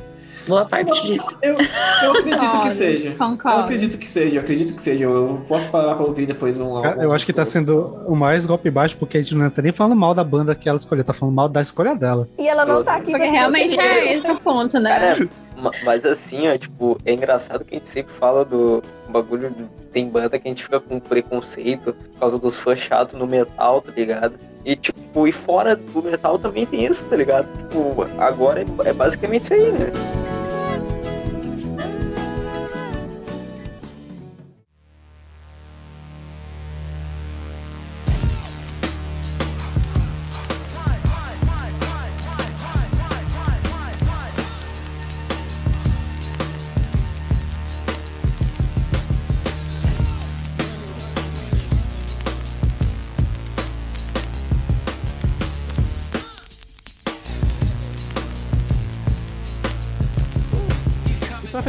[0.51, 1.37] Boa parte disso.
[1.41, 3.09] Eu, eu acredito que Concordo, seja.
[3.09, 3.59] Eu concordo.
[3.61, 5.03] acredito que seja, eu acredito que seja.
[5.05, 8.45] Eu posso parar pra ouvir depois um Cara, eu acho que tá sendo o mais
[8.45, 11.03] golpe baixo, porque a gente não tá nem falando mal da banda que ela escolheu,
[11.03, 12.27] tá falando mal da escolha dela.
[12.37, 14.89] E ela não tá aqui Porque realmente é esse o ponto, né?
[14.99, 19.49] Cara, ma- mas assim, ó, tipo, é engraçado que a gente sempre fala do bagulho.
[19.49, 23.25] de- Tem banda que a gente fica com preconceito por causa dos fãs chatos no
[23.27, 24.35] metal, tá ligado?
[24.63, 27.47] E tipo, e fora do metal também tem isso, tá ligado?
[27.57, 29.87] Tipo, agora é, é basicamente isso aí, né?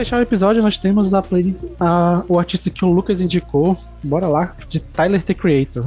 [0.04, 3.76] Fechar o episódio, nós temos a playlist, a- o artista que o Lucas indicou.
[4.02, 5.84] Bora lá, de Tyler The Creator.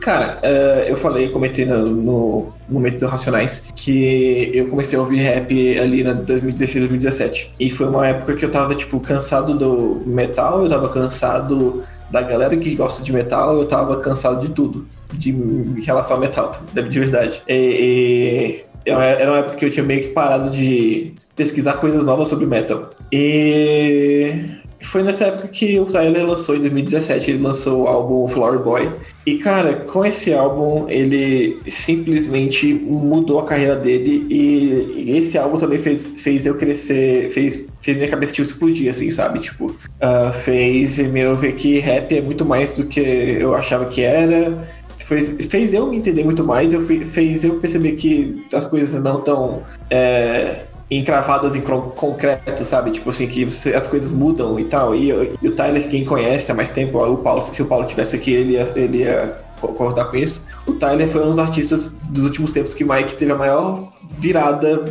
[0.00, 5.18] Cara, eh, eu falei, comentei no, no momento do Racionais, que eu comecei a ouvir
[5.20, 7.52] rap ali na 2016, 2017.
[7.58, 12.20] E foi uma época que eu tava, tipo, cansado do metal, eu tava cansado da
[12.20, 16.50] galera que gosta de metal, eu tava cansado de tudo, de em relação ao metal,
[16.50, 16.80] tá?
[16.82, 17.42] de verdade.
[17.48, 22.04] E, e eu- era uma época que eu tinha meio que parado de pesquisar coisas
[22.04, 22.83] novas sobre metal.
[23.12, 24.34] E
[24.80, 28.88] foi nessa época que o Tyler lançou, em 2017, ele lançou o álbum Flower Boy.
[29.26, 34.26] E, cara, com esse álbum, ele simplesmente mudou a carreira dele.
[34.28, 39.10] E, esse álbum também fez, fez eu crescer, fez, fez minha cabeça tipo, explodir, assim,
[39.10, 39.38] sabe?
[39.40, 44.02] Tipo, ah, fez eu ver que rap é muito mais do que eu achava que
[44.02, 44.68] era.
[44.98, 49.02] Fez, fez eu me entender muito mais, eu, fe- fez eu perceber que as coisas
[49.02, 50.60] não tão é,
[50.96, 52.90] encravadas em concreto, sabe?
[52.90, 54.94] Tipo assim, que você- as coisas mudam e tal.
[54.94, 55.10] E,
[55.42, 58.32] e o Tyler, quem conhece há mais tempo, o Paulo, se o Paulo tivesse aqui,
[58.32, 60.46] ele ia, ele ia concordar com isso.
[60.66, 64.84] O Tyler foi um dos artistas dos últimos tempos que Mike teve a maior virada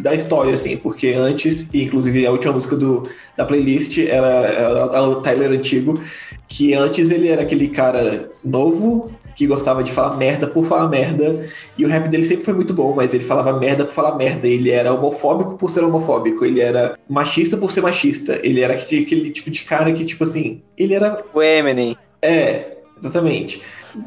[0.00, 5.02] da história, assim, porque antes, e inclusive a última música do, da playlist era, era
[5.02, 6.00] o Tyler antigo,
[6.48, 11.46] que antes ele era aquele cara novo, que gostava de falar merda por falar merda,
[11.76, 14.48] e o rap dele sempre foi muito bom, mas ele falava merda por falar merda,
[14.48, 19.02] ele era homofóbico por ser homofóbico, ele era machista por ser machista, ele era aquele,
[19.04, 21.22] aquele tipo de cara que, tipo assim, ele era...
[21.34, 21.96] O Eminem.
[22.22, 23.60] É, exatamente.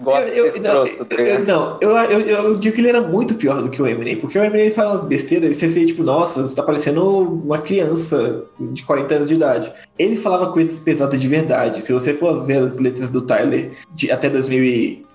[0.04, 3.02] Gosta Eu- eu- ser não, tá eu, não, eu, eu, eu digo que ele era
[3.02, 5.84] muito pior do que o Eminem, porque o Eminem fala umas besteiras e você vê,
[5.86, 9.72] tipo, nossa, você tá parecendo uma criança de 40 anos de idade.
[9.98, 11.82] Ele falava coisas pesadas de verdade.
[11.84, 14.30] Se você for ver as letras do Tyler de, até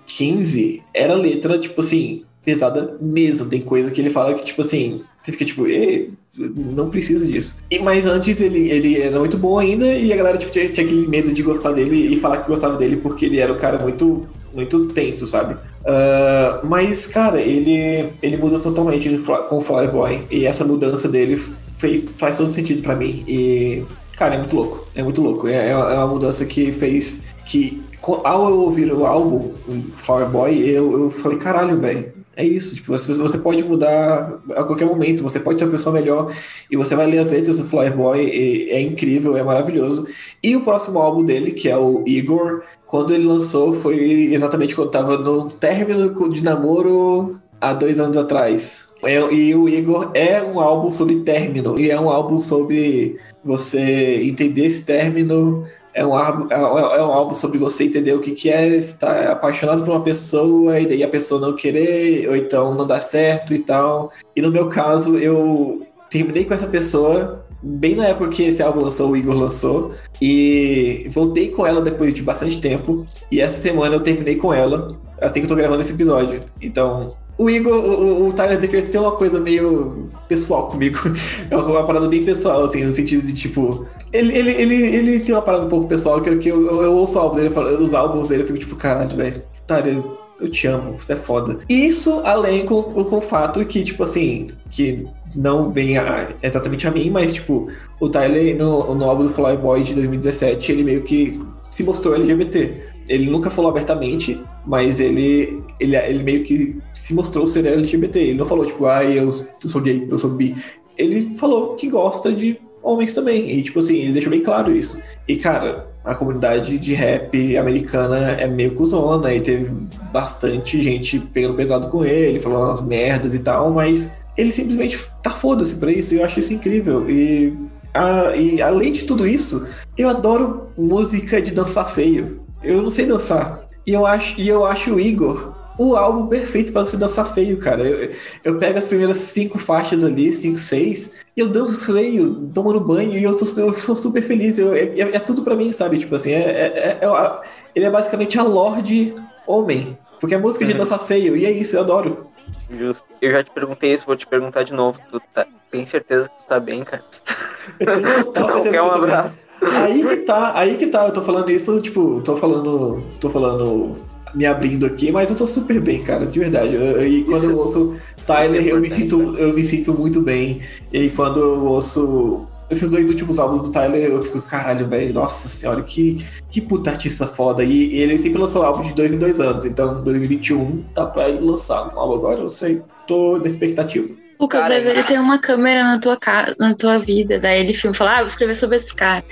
[0.06, 3.48] 2015, era letra, tipo assim, pesada mesmo.
[3.48, 7.60] Tem coisa que ele fala que, tipo assim, você fica tipo, "Ei, não precisa disso.
[7.70, 10.84] E, mas antes ele, ele era muito bom ainda e a galera tipo, tinha, tinha
[10.84, 13.78] aquele medo de gostar dele e falar que gostava dele porque ele era um cara
[13.78, 15.56] muito, muito tenso, sabe?
[15.86, 19.08] Ah, mas, cara, ele, ele mudou totalmente
[19.48, 21.40] com o Flower Boy e essa mudança dele
[21.78, 23.22] fez, faz todo sentido pra mim.
[23.28, 23.82] E,
[24.16, 24.88] cara, é muito louco.
[24.94, 25.46] É muito louco.
[25.46, 27.82] É, é uma é mudança que fez que,
[28.24, 32.12] ao eu ouvir o álbum, o Boy, eu, eu falei, caralho, velho.
[32.36, 35.94] É isso, tipo, você, você pode mudar a qualquer momento, você pode ser uma pessoa
[35.94, 36.34] melhor
[36.68, 40.06] e você vai ler as letras do Flower Boy, e é incrível, é maravilhoso.
[40.42, 44.90] E o próximo álbum dele, que é o Igor, quando ele lançou, foi exatamente quando
[44.90, 48.88] tava no término de namoro há dois anos atrás.
[49.04, 54.20] É- e o Igor é um álbum sobre término, e é um álbum sobre você
[54.22, 55.64] entender esse término.
[55.94, 59.30] É um, álbum, é é um álbum sobre você entender o que, que é estar
[59.30, 63.54] apaixonado por uma pessoa e daí a pessoa não querer, ou então não dar certo
[63.54, 64.10] e tal.
[64.34, 68.80] E no meu caso, eu terminei com essa pessoa bem na época que esse álbum
[68.80, 73.06] lançou, o Igor lançou, e voltei com ela depois de bastante tempo.
[73.30, 76.42] E essa semana eu terminei com ela, assim que eu tô gravando esse episódio.
[76.60, 80.98] Então, o Igor, o, o Tyler Decker tem uma coisa meio pessoal comigo.
[81.50, 83.86] É uma parada bem pessoal, assim, no sentido de tipo.
[84.12, 86.92] Ele, ele, ele, ele tem uma parada um pouco pessoal que, que eu, eu, eu
[86.94, 90.00] ouço o álbum dele, os álbuns dele, eu fico tipo, caralho, velho, Tyler,
[90.40, 91.58] eu te amo, você é foda.
[91.68, 96.90] Isso além com, com o fato que, tipo assim, que não vem a- exatamente a
[96.90, 101.40] mim, mas tipo, o Tyler no, no álbum do Flyboy de 2017, ele meio que
[101.70, 102.93] se mostrou LGBT.
[103.08, 108.18] Ele nunca falou abertamente, mas ele, ele, ele meio que se mostrou ser LGBT.
[108.18, 109.28] Ele não falou, tipo, ah, eu,
[109.62, 110.56] eu sou gay, eu sou bi.
[110.96, 113.50] Ele falou que gosta de homens também.
[113.58, 115.00] E, tipo assim, ele deixou bem claro isso.
[115.26, 119.70] E, cara, a comunidade de rap americana é meio cuzona e teve
[120.12, 125.30] bastante gente pegando pesado com ele, falando umas merdas e tal, mas ele simplesmente tá
[125.30, 127.08] foda-se pra isso e eu acho isso incrível.
[127.10, 127.52] E,
[127.94, 129.66] a- e além de tudo isso,
[129.96, 132.43] eu adoro música de dançar feio.
[132.64, 133.60] Eu não sei dançar.
[133.86, 137.56] E eu acho, e eu acho o Igor o álbum perfeito pra você dançar feio,
[137.58, 137.82] cara.
[137.82, 138.12] Eu,
[138.44, 143.18] eu pego as primeiras cinco faixas ali, cinco, seis, e eu danço feio, tomando banho,
[143.18, 144.56] e eu, tô, eu sou super feliz.
[144.58, 145.98] Eu- é, é- é tudo pra mim, sabe?
[145.98, 147.40] Tipo assim, é, é- é- é
[147.74, 149.14] ele é basicamente a Lorde
[149.46, 149.98] homem.
[150.20, 150.78] Porque é música de Uhum.
[150.78, 152.28] dançar feio, e é isso, eu adoro.
[152.70, 153.02] Justo.
[153.20, 154.98] Eu já te perguntei isso, vou te perguntar de novo.
[155.10, 155.44] Tu tá,
[155.74, 157.02] tem certeza que tu tá bem, cara?
[157.80, 159.10] Eu tenho total certeza um tô bem.
[159.10, 159.34] abraço?
[159.62, 163.02] Aí que tá, aí que tá, eu tô falando isso, tipo, tô falando.
[163.20, 163.96] tô falando.
[164.34, 166.74] me abrindo aqui, mas eu tô super bem, cara, de verdade.
[166.74, 167.96] Eu- e quando eu ouço
[168.26, 170.60] Tyler, eu me sinto, eu me sinto muito bem.
[170.92, 175.48] E quando eu ouço esses dois últimos álbuns do Tyler, eu fico, caralho, velho, nossa
[175.48, 177.62] senhora, que, que puta artista foda.
[177.64, 181.28] E, e ele sempre lançou álbum de dois em dois anos, então 2021 tá pra
[181.28, 184.08] ele lançar um álbum agora, eu sei, tô na expectativa.
[184.40, 186.54] Lucas, Cara, vai ver, ele tem uma câmera na tua, ca...
[186.58, 187.38] na tua vida.
[187.38, 189.22] Daí ele filma e fala, ah, vou escrever sobre esse cara.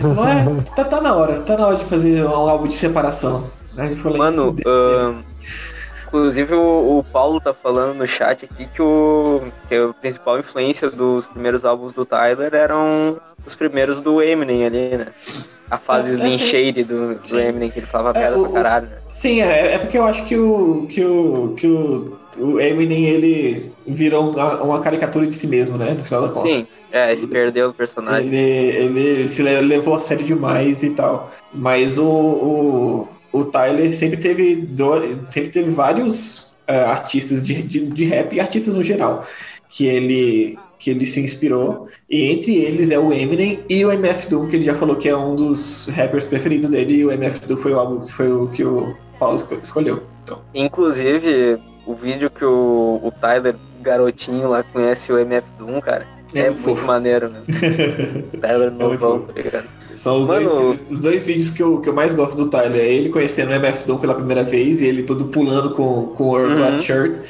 [0.00, 0.44] Não é?
[0.74, 3.48] Tá, tá na hora, tá na hora de fazer um álbum de separação.
[4.02, 5.22] Falou, Mano, ahn,
[6.06, 10.88] inclusive o, o Paulo tá falando no chat aqui que, o, que a principal influência
[10.90, 15.06] dos primeiros álbuns do Tyler eram os primeiros do Eminem ali, né?
[15.70, 16.44] A fase É, é, Slim sim.
[16.46, 18.96] Shady do, do Eminem, que ele falava É, merda o- pra caralho, né?
[19.10, 23.70] Sim, é, é porque eu acho que o que o que o, o Eminem ele
[23.86, 25.94] virou uma, uma caricatura de si mesmo, né?
[25.96, 26.48] No final da conta.
[26.48, 28.28] Sim, é, se perdeu o personagem.
[28.28, 31.30] Ele, ele se le- levou a sério demais e tal.
[31.52, 37.86] Mas o, o, o Tyler sempre teve, do- sempre teve vários é, artistas de, de,
[37.86, 39.26] de rap e artistas no geral
[39.68, 41.88] que ele, que ele se inspirou.
[42.08, 45.08] E entre eles é o Eminem e o MF Doom, que ele já falou que
[45.08, 46.94] é um dos rappers preferidos dele.
[46.98, 50.02] E o MF Doom foi o álbum que foi o que o Paulo esco- escolheu.
[50.22, 56.06] Então, Inclusive, o vídeo que o, o Tyler, garotinho lá, conhece o MF Doom, cara,
[56.34, 57.40] É é, muito muito, maneiro, né?
[58.40, 59.50] Tyler novão, fofo.
[59.50, 59.62] tá?
[59.92, 62.80] São os, Mano- dois, os dois vídeos que eu, que eu mais gosto do Tyler.
[62.80, 66.30] É ele conhecendo o MF Doom pela primeira vez e ele todo pulando com, com
[66.30, 66.48] o Uhum.
[66.48, 67.20] sweatshirt.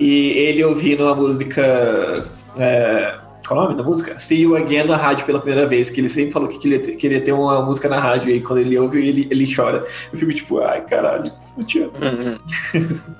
[0.00, 2.24] E ele ouvindo a música.
[2.58, 4.18] É, qual é o nome da música?
[4.18, 5.90] See You Again na rádio pela primeira vez.
[5.90, 8.30] Que ele sempre falou que queria ter, queria ter uma música na rádio.
[8.34, 9.86] E quando ele ouve, ele, ele chora.
[10.10, 11.92] Eu fico tipo, ai caralho, eu te amo.
[12.00, 12.38] Uhum.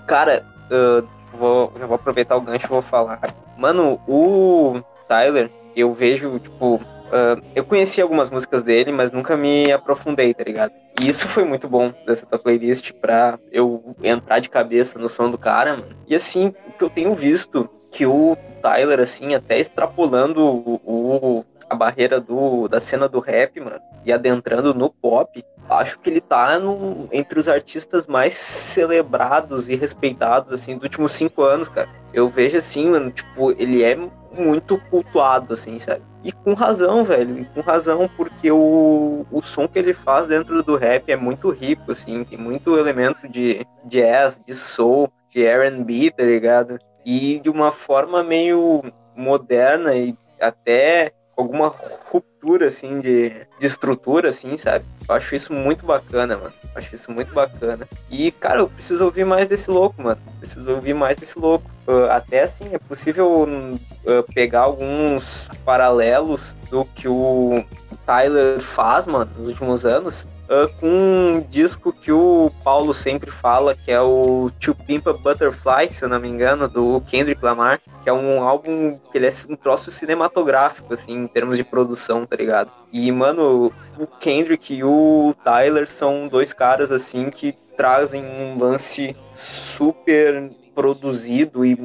[0.07, 3.21] Cara, eu vou, já vou aproveitar o gancho e vou falar.
[3.57, 6.81] Mano, o Tyler, eu vejo, tipo,
[7.13, 10.73] ah, eu conheci algumas músicas dele, mas nunca me aprofundei, tá ligado?
[11.03, 15.31] E isso foi muito bom dessa tua playlist pra eu entrar de cabeça no som
[15.31, 15.97] do cara, mano.
[16.07, 21.45] E assim, o que eu tenho visto que o Tyler, assim, até extrapolando o, o-
[21.69, 26.21] a barreira do, da cena do rap, mano, e adentrando no pop, acho que ele
[26.21, 31.89] tá no, entre os artistas mais celebrados e respeitados, assim, dos últimos cinco anos, cara.
[32.13, 33.97] Eu vejo assim, mano, tipo, ele é
[34.33, 36.03] muito cultuado, assim, sabe?
[36.23, 40.63] E com razão, velho, e com razão, porque o, o som que ele faz dentro
[40.63, 46.11] do rap é muito rico, assim, tem muito elemento de jazz, de soul, de R&B,
[46.11, 46.79] tá ligado?
[47.05, 48.83] E de uma forma meio
[49.15, 51.75] moderna e até alguma
[52.11, 54.85] ruptura, assim, de, de estrutura, assim, sabe?
[55.09, 56.53] Eu acho isso muito bacana, mano.
[56.63, 57.89] Eu acho isso muito bacana.
[58.11, 60.21] E, cara, eu preciso ouvir mais desse louco, mano.
[60.39, 61.71] Preciso ouvir mais desse louco.
[61.87, 63.47] Ah, até, assim, é possível
[64.07, 66.41] ah, pegar alguns paralelos
[66.71, 67.65] do que o
[68.07, 73.75] Tyler faz, mano, nos últimos anos, ah, com um disco que o Paulo sempre fala,
[73.75, 77.81] que é o To Pimp a Butterfly, se eu não me engano, do Kendrick Lamar,
[78.03, 82.27] que é um álbum que ele é um troço cinematográfico, assim, em termos de produção,
[82.27, 82.71] tá ligado?
[82.93, 89.17] E, mano, o Kendrick e o Tyler são dois caras, assim, que trazem um lance
[89.33, 91.77] super produzido e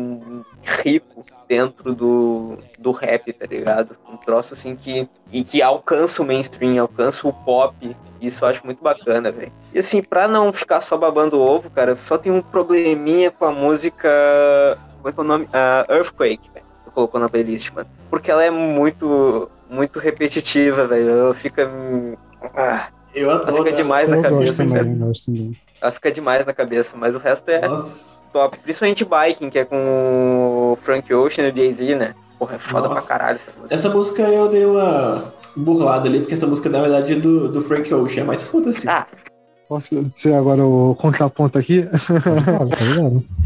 [0.64, 3.96] rico dentro do, do rap, tá ligado?
[4.12, 7.96] Um troço assim que, e que alcança o mainstream, alcança o pop.
[8.22, 9.52] Isso eu acho muito bacana, velho.
[9.74, 13.52] E assim, pra não ficar só babando ovo, cara, só tem um probleminha com a
[13.52, 14.10] música.
[14.98, 15.48] Como é que é o nome?
[15.54, 16.66] Ah, Earthquake, velho.
[16.94, 17.88] Colocou na playlist, mano.
[18.10, 21.34] Porque ela é muito, muito repetitiva, velho.
[21.36, 21.70] Fica.
[22.56, 23.58] Ah, Eu ela adoro.
[23.64, 24.88] fica demais Eu na cabeça, gosto também, cara.
[24.90, 25.58] eu gosto também.
[25.82, 28.22] Ela fica demais na cabeça, mas o resto é Nossa.
[28.32, 28.58] top.
[28.60, 29.76] Principalmente Biking, que é com
[30.74, 32.14] o Frank Ocean e o Jay-Z, né?
[32.38, 33.02] Porra, é foda Nossa.
[33.08, 33.76] pra caralho essa música.
[33.76, 37.62] Essa música eu dei uma burlada ali, porque essa música na verdade é do, do
[37.62, 38.88] Frank Ocean, mas foda-se.
[38.88, 39.06] Ah,
[39.70, 41.84] Posso dizer agora o contraponto aqui?
[41.84, 43.24] Tá ligado?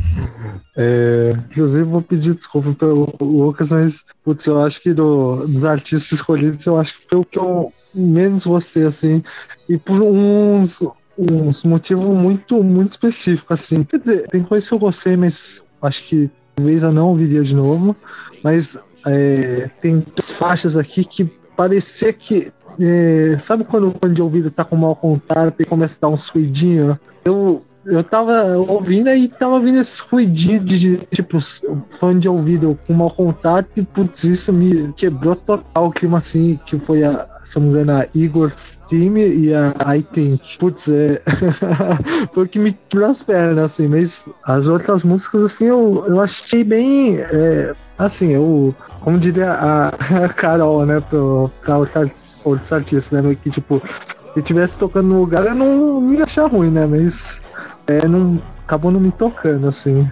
[0.76, 6.12] É, inclusive, vou pedir desculpa pelo Lucas, mas putz, eu acho que do- dos artistas
[6.12, 9.22] escolhidos, eu acho que foi o que eu menos gostei, assim,
[9.70, 10.84] e por uns,
[11.16, 13.84] uns motivos muito, muito específicos, assim.
[13.84, 17.54] Quer dizer, tem coisas que eu gostei, mas acho que talvez eu não ouviria de
[17.54, 17.96] novo,
[18.44, 22.52] mas é, tem faixas aqui que parecia que.
[22.80, 26.14] É, sabe quando o fone de ouvido tá com mau contato e começa a dar
[26.14, 27.00] um suidinho?
[27.26, 31.38] Eu, eu tava ouvindo e tava vindo esses ruidinhos de, tipo,
[31.90, 36.60] fone de ouvido com mau contato e, putz, isso me quebrou total o clima, assim,
[36.66, 40.06] que foi a, se não me engano, a Igor's Team e a I.
[40.60, 41.22] Putz, é.
[42.34, 46.22] foi o que me quebrou as pernas, assim, mas as outras músicas, assim, eu, eu
[46.22, 47.18] achei bem.
[47.20, 48.74] é, assim, eu.
[49.02, 49.90] Como diria a,
[50.24, 53.82] a Carol, né, pro, pra outros outros artistas, né, que, tipo,
[54.34, 57.42] se tivesse tocando no lugar, eu não, não ia achar ruim, né, mas.
[57.86, 60.10] É, não, acabou não me tocando, assim.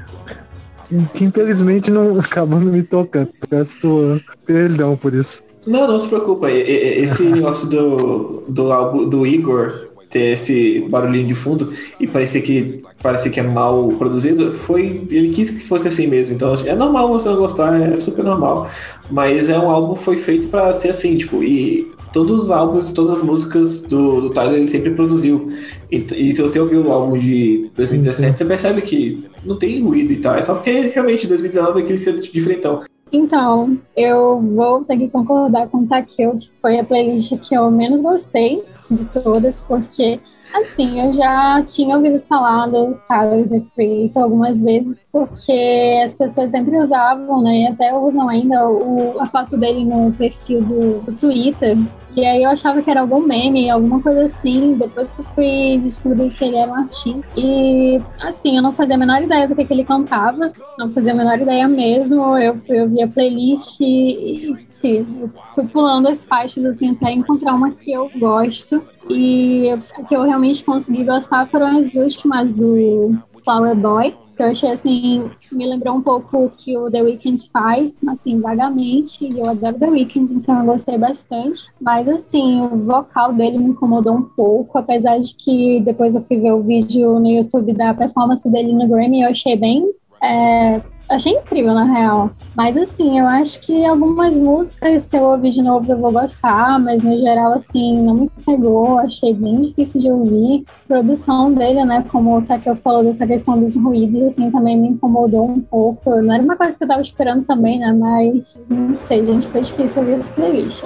[1.14, 3.30] Que infelizmente não acabou não me tocando.
[3.50, 5.42] Peço perdão por isso.
[5.66, 6.50] Não, não se preocupa.
[6.51, 12.84] Esse negócio do, do álbum do Igor ter esse barulhinho de fundo e parecer que
[13.01, 16.35] parecer que é mal produzido, foi ele quis que fosse assim mesmo.
[16.35, 18.69] Então é normal você não gostar, é super normal.
[19.10, 22.92] Mas é um álbum que foi feito pra ser assim, tipo, e todos os álbuns,
[22.92, 25.52] todas as músicas do, do Tyler ele sempre produziu.
[25.92, 30.12] E, e se você ouvir o álbum de 2017, você percebe que não tem ruído
[30.12, 30.36] e tal.
[30.36, 32.84] É só porque realmente 2019 é aquele ser diferentão.
[33.12, 37.70] Então, eu vou ter que concordar com o Takeo, que foi a playlist que eu
[37.70, 40.18] menos gostei de todas, porque,
[40.54, 46.52] assim, eu já tinha ouvido falar do Tyler, The Creator algumas vezes, porque as pessoas
[46.52, 51.12] sempre usavam, né, e até usam ainda o, a foto dele no perfil do, do
[51.12, 51.78] Twitter,
[52.16, 55.80] e aí eu achava que era algum meme, alguma coisa assim, depois que eu fui
[55.82, 57.22] descobrir que ele era um artista.
[57.38, 61.14] E assim, eu não fazia a menor ideia do que, que ele cantava, não fazia
[61.14, 62.38] a menor ideia mesmo.
[62.38, 67.54] Eu fui ouvir a playlist e, enfim, eu fui pulando as faixas assim até encontrar
[67.54, 68.84] uma que eu gosto.
[69.10, 74.16] E a que eu realmente consegui gostar foram as últimas do Flower Boy.
[74.42, 79.28] Eu achei assim, me lembrou um pouco o que o The Weeknd faz, assim, vagamente.
[79.32, 81.68] E eu adoro The Weeknd, então eu gostei bastante.
[81.80, 86.40] Mas assim, o vocal dele me incomodou um pouco, apesar de que depois eu fui
[86.40, 89.92] ver o vídeo no YouTube da performance dele no Grammy, eu achei bem.
[90.24, 90.82] é,
[91.12, 92.32] achei incrível, na real.
[92.56, 96.80] Mas assim, eu acho que algumas músicas, se eu ouvir de novo, eu vou gostar,
[96.80, 100.66] mas no geral, assim, não me pegou, achei bem difícil de ouvir.
[100.86, 104.90] A produção dele, né, como o Takeo falou dessa questão dos ruídos, assim, também me
[104.90, 106.22] incomodou um pouco.
[106.22, 109.62] Não era uma coisa que eu tava esperando também, né, mas não sei, gente, foi
[109.62, 110.84] difícil ouvir esse playlist.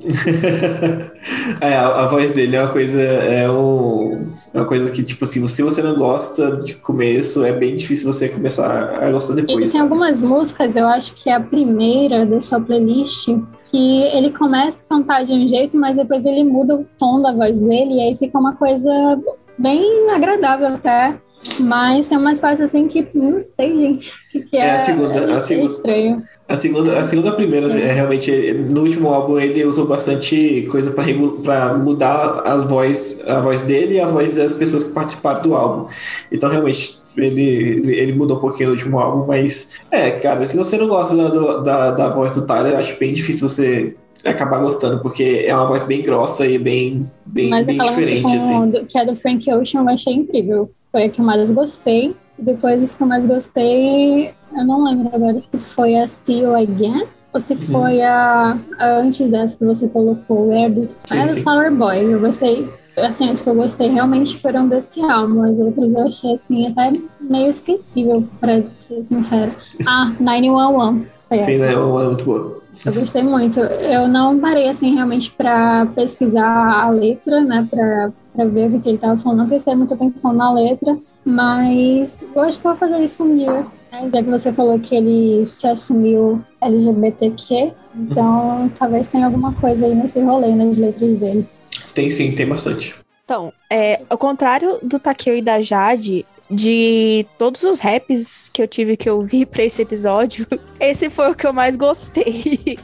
[1.60, 3.00] é, a, a voz dele é uma coisa.
[3.00, 7.52] É, um, é uma coisa que, tipo assim, se você não gosta de começo, é
[7.52, 9.72] bem difícil você começar a gostar Ele depois.
[9.72, 13.28] tem algumas músicas, eu acho que é a primeira da sua playlist,
[13.70, 17.32] que ele começa a cantar de um jeito, mas depois ele muda o tom da
[17.32, 19.20] voz dele, e aí fica uma coisa
[19.58, 21.16] bem agradável até.
[21.58, 24.60] Mas tem umas partes assim que não sei, gente, o que, que é.
[24.60, 26.22] É a segunda- a é segunda- estranho.
[26.46, 30.90] A segunda, a segunda primeira, é, realmente, ele- no último álbum ele usou bastante coisa
[30.90, 35.54] pra mudar as voz, a voz dele e a voz das pessoas que participaram do
[35.54, 35.88] álbum.
[36.30, 40.76] Então, realmente, ele, ele- mudou um pouquinho no último álbum, mas é, cara, se você
[40.76, 43.94] não gosta da, da, da voz do Tyler, eu acho bem difícil você
[44.24, 48.70] acabar gostando, porque é uma voz bem grossa e bem, bem, Mas bem diferente, assim.
[48.70, 50.70] do- que é do Frank Ocean eu achei incrível.
[50.92, 52.16] Foi a que eu mais gostei.
[52.38, 56.40] E depois as que eu mais gostei, eu não lembro agora se foi a See
[56.40, 61.28] You Again ou se foi a, a antes dessa que você colocou, é Sim, é
[61.28, 61.42] sim.
[61.42, 62.12] Flower Boy.
[62.12, 62.68] Eu gostei.
[62.96, 65.44] Assim, as que eu gostei realmente foram desse álbum.
[65.44, 69.54] As outras eu achei, assim, até meio esquecível, pra ser sincera.
[69.86, 71.06] Ah, 911.
[71.28, 71.72] Foi Sim, né?
[71.72, 72.60] É muito boa.
[72.84, 73.60] Eu gostei muito.
[73.60, 78.88] Eu não parei assim realmente para pesquisar a letra, né, para para ver o que
[78.88, 79.38] ele tava falando.
[79.38, 83.66] Não prestei muita atenção na letra, mas eu acho que vou fazer isso um dia.
[83.92, 89.86] né, Já que você falou que ele se assumiu LGBTQ, então talvez tenha alguma coisa
[89.86, 91.46] aí nesse rolê nas letras dele.
[91.94, 92.94] Tem sim, tem bastante.
[93.24, 98.66] Então, é, ao contrário do Takeo e da Jade, de todos os raps que eu
[98.66, 100.46] tive que ouvir pra esse episódio,
[100.80, 102.78] esse foi o que eu mais gostei.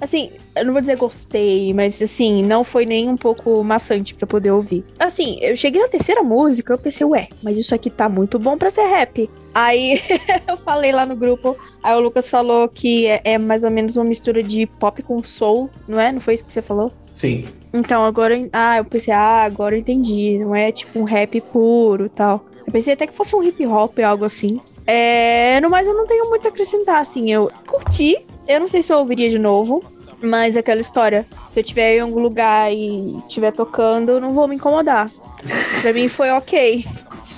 [0.00, 4.26] Assim, eu não vou dizer gostei, mas assim, não foi nem um pouco maçante pra
[4.26, 4.84] poder ouvir.
[4.98, 8.56] Assim, eu cheguei na terceira música, eu pensei, ué, mas isso aqui tá muito bom
[8.56, 9.28] pra ser rap.
[9.54, 10.00] Aí
[10.46, 13.96] eu falei lá no grupo, aí o Lucas falou que é, é mais ou menos
[13.96, 16.12] uma mistura de pop com soul, não é?
[16.12, 16.92] Não foi isso que você falou?
[17.12, 17.44] Sim.
[17.72, 18.34] Então, agora.
[18.52, 20.38] Ah, eu pensei, ah, agora eu entendi.
[20.38, 22.44] Não é tipo um rap puro e tal.
[22.66, 24.60] Eu pensei até que fosse um hip hop, algo assim.
[24.86, 25.60] É.
[25.60, 27.30] No mais, eu não tenho muito a acrescentar, assim.
[27.30, 28.16] Eu curti.
[28.48, 29.84] Eu não sei se eu ouviria de novo.
[30.20, 31.24] Mas é aquela história.
[31.48, 35.10] Se eu estiver em algum lugar e estiver tocando, eu não vou me incomodar.
[35.80, 36.84] pra mim foi ok.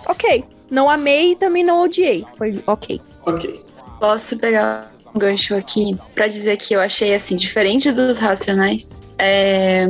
[0.06, 0.44] Ok.
[0.70, 2.24] Não amei e também não odiei.
[2.36, 3.00] Foi ok.
[3.26, 3.62] Ok.
[3.98, 9.86] Posso pegar um gancho aqui pra dizer que eu achei assim, diferente dos Racionais, é,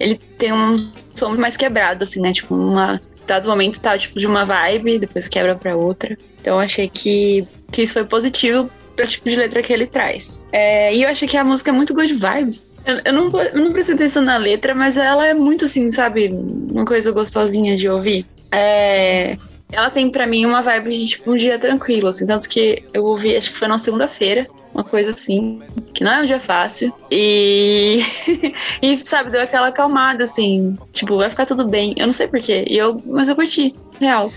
[0.00, 2.32] ele tem um som mais quebrado, assim, né?
[2.32, 3.00] Tipo, uma.
[3.26, 6.16] Dado momento tá tipo de uma vibe, depois quebra pra outra.
[6.40, 10.42] Então eu achei que, que isso foi positivo pro tipo de letra que ele traz.
[10.50, 12.76] É, e eu achei que a música é muito good vibes.
[12.84, 16.28] Eu, eu não, eu não prestei atenção na letra, mas ela é muito assim, sabe?
[16.28, 18.26] Uma coisa gostosinha de ouvir.
[18.50, 19.38] É,
[19.70, 23.04] ela tem pra mim uma vibe de tipo um dia tranquilo, assim, tanto que eu
[23.04, 25.60] ouvi, acho que foi na segunda-feira, uma coisa assim,
[25.94, 26.92] que não é um dia fácil.
[27.08, 28.00] E
[28.82, 31.94] e sabe, deu aquela acalmada assim, tipo, vai ficar tudo bem.
[31.96, 34.32] Eu não sei porquê, e eu, mas eu curti, real.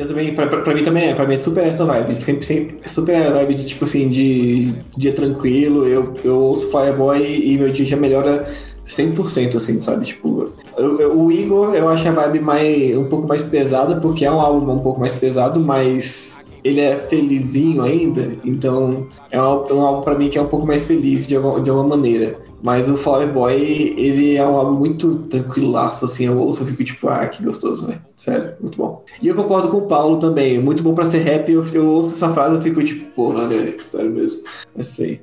[0.00, 2.42] Eu também, pra, pra, pra mim também é, pra mim é super essa vibe, sempre,
[2.46, 7.58] sempre super a vibe de, tipo assim, de dia tranquilo, eu, eu ouço Fireboy e
[7.58, 8.48] meu dia já melhora
[8.82, 10.48] 100%, assim, sabe, tipo,
[10.78, 14.32] eu- eu- o Igor, eu acho a vibe mais, um pouco mais pesada, porque é
[14.32, 19.70] um álbum um pouco mais pesado, mas ele é felizinho ainda, então é um, álbum-
[19.70, 21.88] é um álbum pra mim que é um pouco mais feliz de alguma, de alguma
[21.96, 22.38] maneira.
[22.62, 23.54] Mas o Flower Boy,
[23.96, 27.86] ele é um álbum muito tranquilaço, assim, eu ouço e fico tipo, ah, que gostoso,
[27.86, 28.02] velho.
[28.14, 29.02] Sério, muito bom.
[29.22, 32.12] E eu concordo com o Paulo também, muito bom pra ser rap, eu, eu ouço
[32.14, 34.42] essa frase e fico tipo, porra, velho, sério mesmo.
[34.76, 35.22] Mas sei.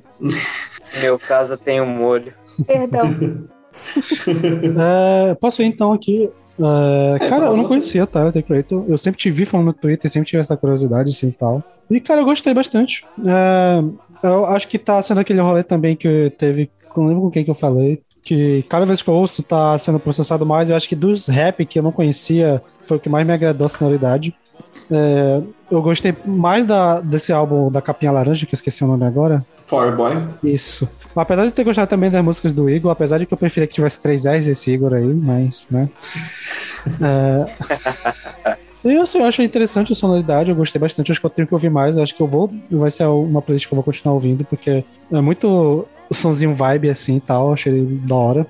[1.00, 2.32] Meu casa tem um molho.
[2.66, 3.04] Perdão.
[5.30, 6.28] É, posso ir então aqui.
[6.60, 7.68] É, É, cara, eu não você.
[7.68, 8.30] conhecia, tá?
[8.32, 8.84] The Creator.
[8.88, 11.62] Eu sempre te vi falando no Twitter, sempre tive essa curiosidade assim e tal.
[11.90, 13.04] E, cara, eu gostei bastante.
[13.26, 13.82] É,
[14.26, 16.70] eu acho que tá sendo aquele rolê também que teve.
[16.96, 18.02] Não lembro com quem que eu falei.
[18.22, 20.68] Que cada vez que eu ouço tá sendo processado mais.
[20.68, 23.64] Eu acho que dos rap que eu não conhecia foi o que mais me agradou
[23.64, 24.34] a sonoridade.
[24.90, 29.04] É, eu gostei mais da, desse álbum da Capinha Laranja, que eu esqueci o nome
[29.04, 29.44] agora.
[29.68, 30.14] Flower Boy.
[30.42, 30.88] Isso.
[31.14, 33.74] Apesar de ter gostado também das músicas do Igor, apesar de que eu preferia que
[33.74, 35.88] tivesse três S esse Igor aí, mas, né.
[37.00, 38.58] É...
[38.84, 41.54] E assim, eu achei interessante a sonoridade, eu gostei bastante, acho que eu tenho que
[41.54, 44.44] ouvir mais, acho que eu vou, vai ser uma playlist que eu vou continuar ouvindo,
[44.44, 48.46] porque é muito sonzinho vibe assim e tal, achei da hora.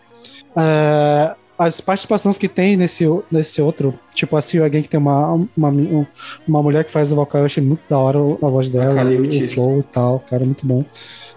[0.55, 6.07] É, as participações que tem nesse, nesse outro, tipo assim, alguém que tem uma, uma,
[6.47, 9.17] uma mulher que faz o vocal, eu achei muito da hora a voz dela, Kali
[9.17, 10.85] o flow e tal, cara, muito bom.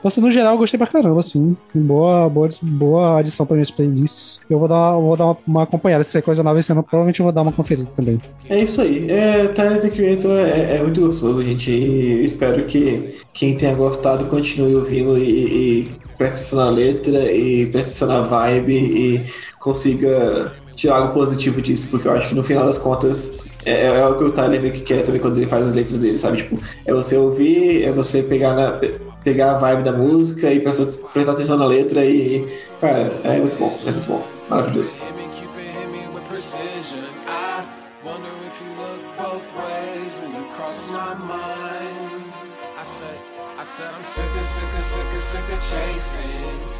[0.02, 1.56] Então, assim, no geral, eu gostei pra caramba, assim.
[1.76, 4.40] Boa, boa, boa adição pra minhas playlists.
[4.50, 6.04] Eu vou dar, vou dar uma, uma acompanhada.
[6.04, 8.20] Se é coisa nova esse ano, provavelmente eu vou dar uma conferida também.
[8.50, 9.10] É isso aí.
[9.12, 11.70] É, Tyler The Creator é, é muito gostoso, gente.
[11.70, 17.32] E eu espero que quem tenha gostado continue ouvindo e, e preste atenção na letra
[17.32, 19.26] e preste atenção na vibe e
[19.62, 24.06] consiga tirar algo positivo disso, porque eu acho que no final das contas é, é
[24.06, 26.38] o que o Tyler meio que quer também quando ele faz as letras dele, sabe?
[26.38, 28.80] Tipo, é você ouvir, é você pegar, na,
[29.24, 33.58] pegar a vibe da música e prestar, prestar atenção na letra e, cara, é muito
[33.58, 34.24] bom, é muito bom.
[34.50, 34.98] Maravilhoso.
[43.62, 46.71] I said I'm sick of, sick of, sick of, sick of chasing.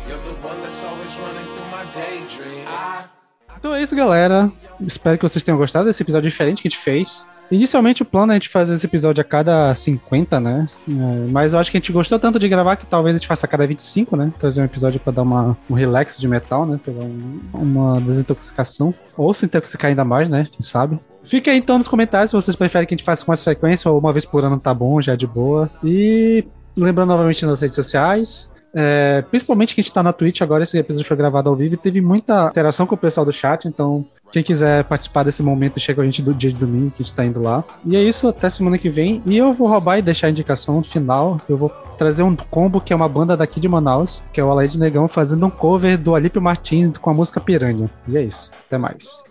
[3.58, 4.52] Então é isso, galera.
[4.82, 7.26] Espero que vocês tenham gostado desse episódio diferente que a gente fez.
[7.52, 10.66] Inicialmente o plano é a gente fazer esse episódio a cada 50, né?
[10.90, 13.28] É, mas eu acho que a gente gostou tanto de gravar que talvez a gente
[13.28, 14.32] faça a cada 25, né?
[14.40, 16.80] Trazer um episódio pra dar uma, um relax de metal, né?
[16.84, 18.94] Pegar um- uma desintoxicação.
[19.18, 20.48] Ou se intoxicar ainda mais, né?
[20.50, 20.98] Quem sabe?
[21.24, 23.92] Fica aí então nos comentários se vocês preferem que a gente faça com mais frequência
[23.92, 25.70] ou uma vez por ano tá bom, já é de boa.
[25.84, 26.46] E
[26.78, 28.54] lembrando novamente nas redes sociais.
[28.74, 31.74] É, principalmente que a gente tá na Twitch agora, esse episódio foi gravado ao vivo
[31.74, 35.80] e teve muita interação com o pessoal do chat, então quem quiser participar desse momento,
[35.80, 37.64] chega a gente do dia de domingo, que a gente tá indo lá.
[37.86, 39.22] E é isso, até semana que vem.
[39.26, 41.42] E eu vou roubar e deixar a indicação final.
[41.50, 44.50] Eu vou trazer um combo que é uma banda daqui de Manaus, que é o
[44.50, 47.90] Alaide Negão, fazendo um cover do Alípio Martins com a música Piranha.
[48.08, 48.52] E é isso.
[48.68, 49.22] Até mais.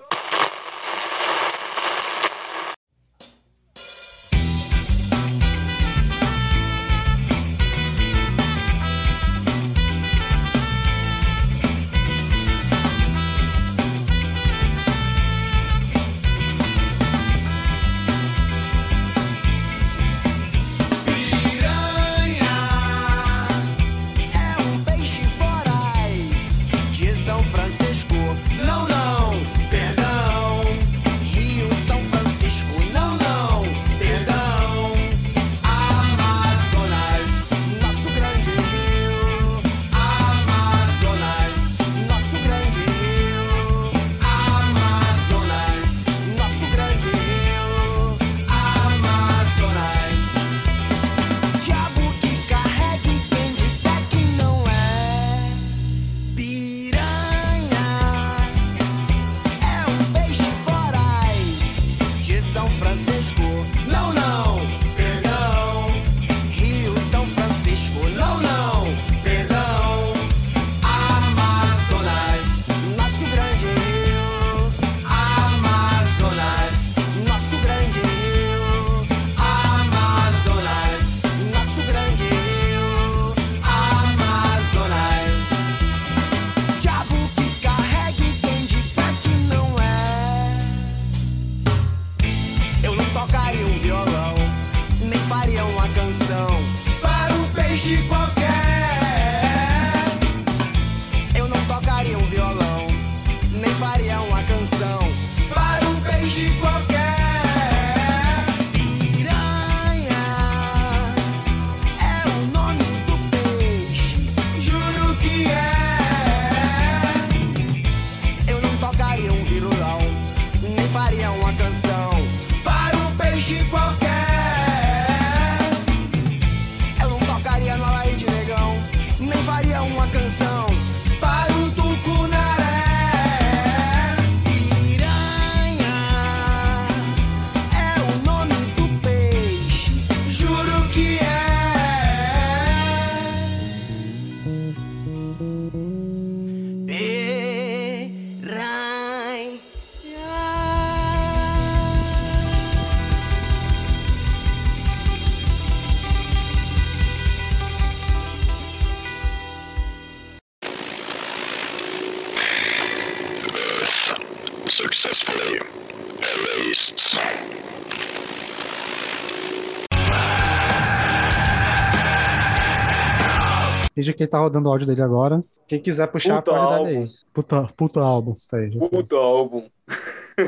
[174.01, 175.45] Veja quem tá rodando o áudio dele agora.
[175.69, 176.87] Quem quiser puxar, Puta pode dar álbum.
[176.89, 177.09] aí.
[177.35, 178.35] Puta, puta álbum.
[178.51, 178.71] Aí.
[178.89, 179.69] Puto álbum.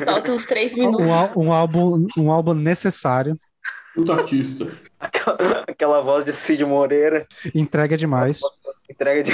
[0.06, 1.10] Faltam uns três Um, minutos.
[1.10, 3.39] ál- um álbum, um álbum necessário.
[3.94, 4.74] Puta artista.
[5.68, 7.26] Aquela voz de Cid Moreira.
[7.55, 8.40] Entrega demais.
[8.89, 9.32] Entrega de.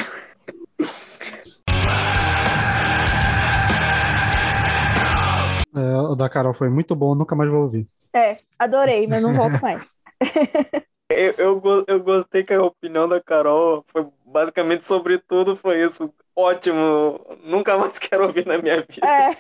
[5.75, 7.87] É, o da Carol foi muito bom, nunca mais vou ouvir.
[8.15, 9.97] É, adorei, mas não volto mais.
[11.11, 16.13] Eu, eu, eu gostei que a opinião da Carol foi basicamente sobre tudo, foi isso.
[16.37, 17.19] Ótimo.
[17.45, 19.07] Nunca mais quero ouvir na minha vida.
[19.07, 19.35] É.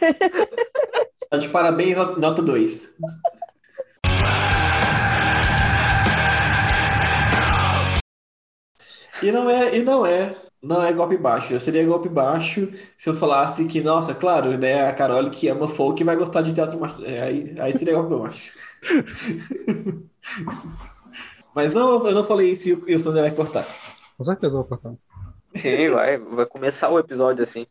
[1.28, 2.94] Tá de parabéns, nota 2.
[9.22, 11.52] E não é, e não é, não é golpe baixo.
[11.52, 15.68] Eu seria golpe baixo se eu falasse que, nossa, claro, né, a Carol que ama
[15.68, 17.04] folk vai gostar de teatro macho.
[17.04, 18.54] É, aí, aí seria golpe baixo.
[21.58, 23.66] Mas não, eu não falei isso e o, Sander vai cortar.
[24.16, 24.92] Com certeza eu vou cortar.
[25.56, 27.66] Sim, vai, vai começar o episódio assim.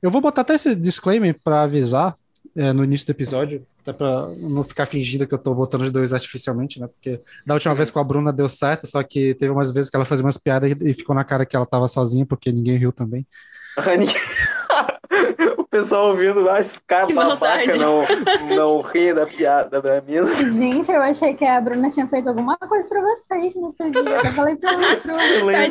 [0.00, 2.16] Eu vou botar até esse disclaimer pra avisar
[2.56, 5.92] é, no início do episódio, até pra não ficar fingindo que eu tô botando os
[5.92, 6.86] dois artificialmente, né?
[6.86, 9.96] Porque da última vez com a Bruna deu certo, só que teve umas vezes que
[9.96, 12.78] ela fazia umas piadas e e ficou na cara que ela tava sozinha, porque ninguém
[12.78, 13.26] riu também.
[15.72, 18.04] pessoal ouvindo, vai ficar cara que babaca não,
[18.54, 20.30] não ri da piada da mina.
[20.52, 24.00] Gente, eu achei que a Bruna tinha feito alguma coisa pra vocês nesse dia.
[24.02, 25.00] Eu falei pra ela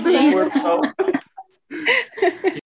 [0.02, 0.82] Silêncio.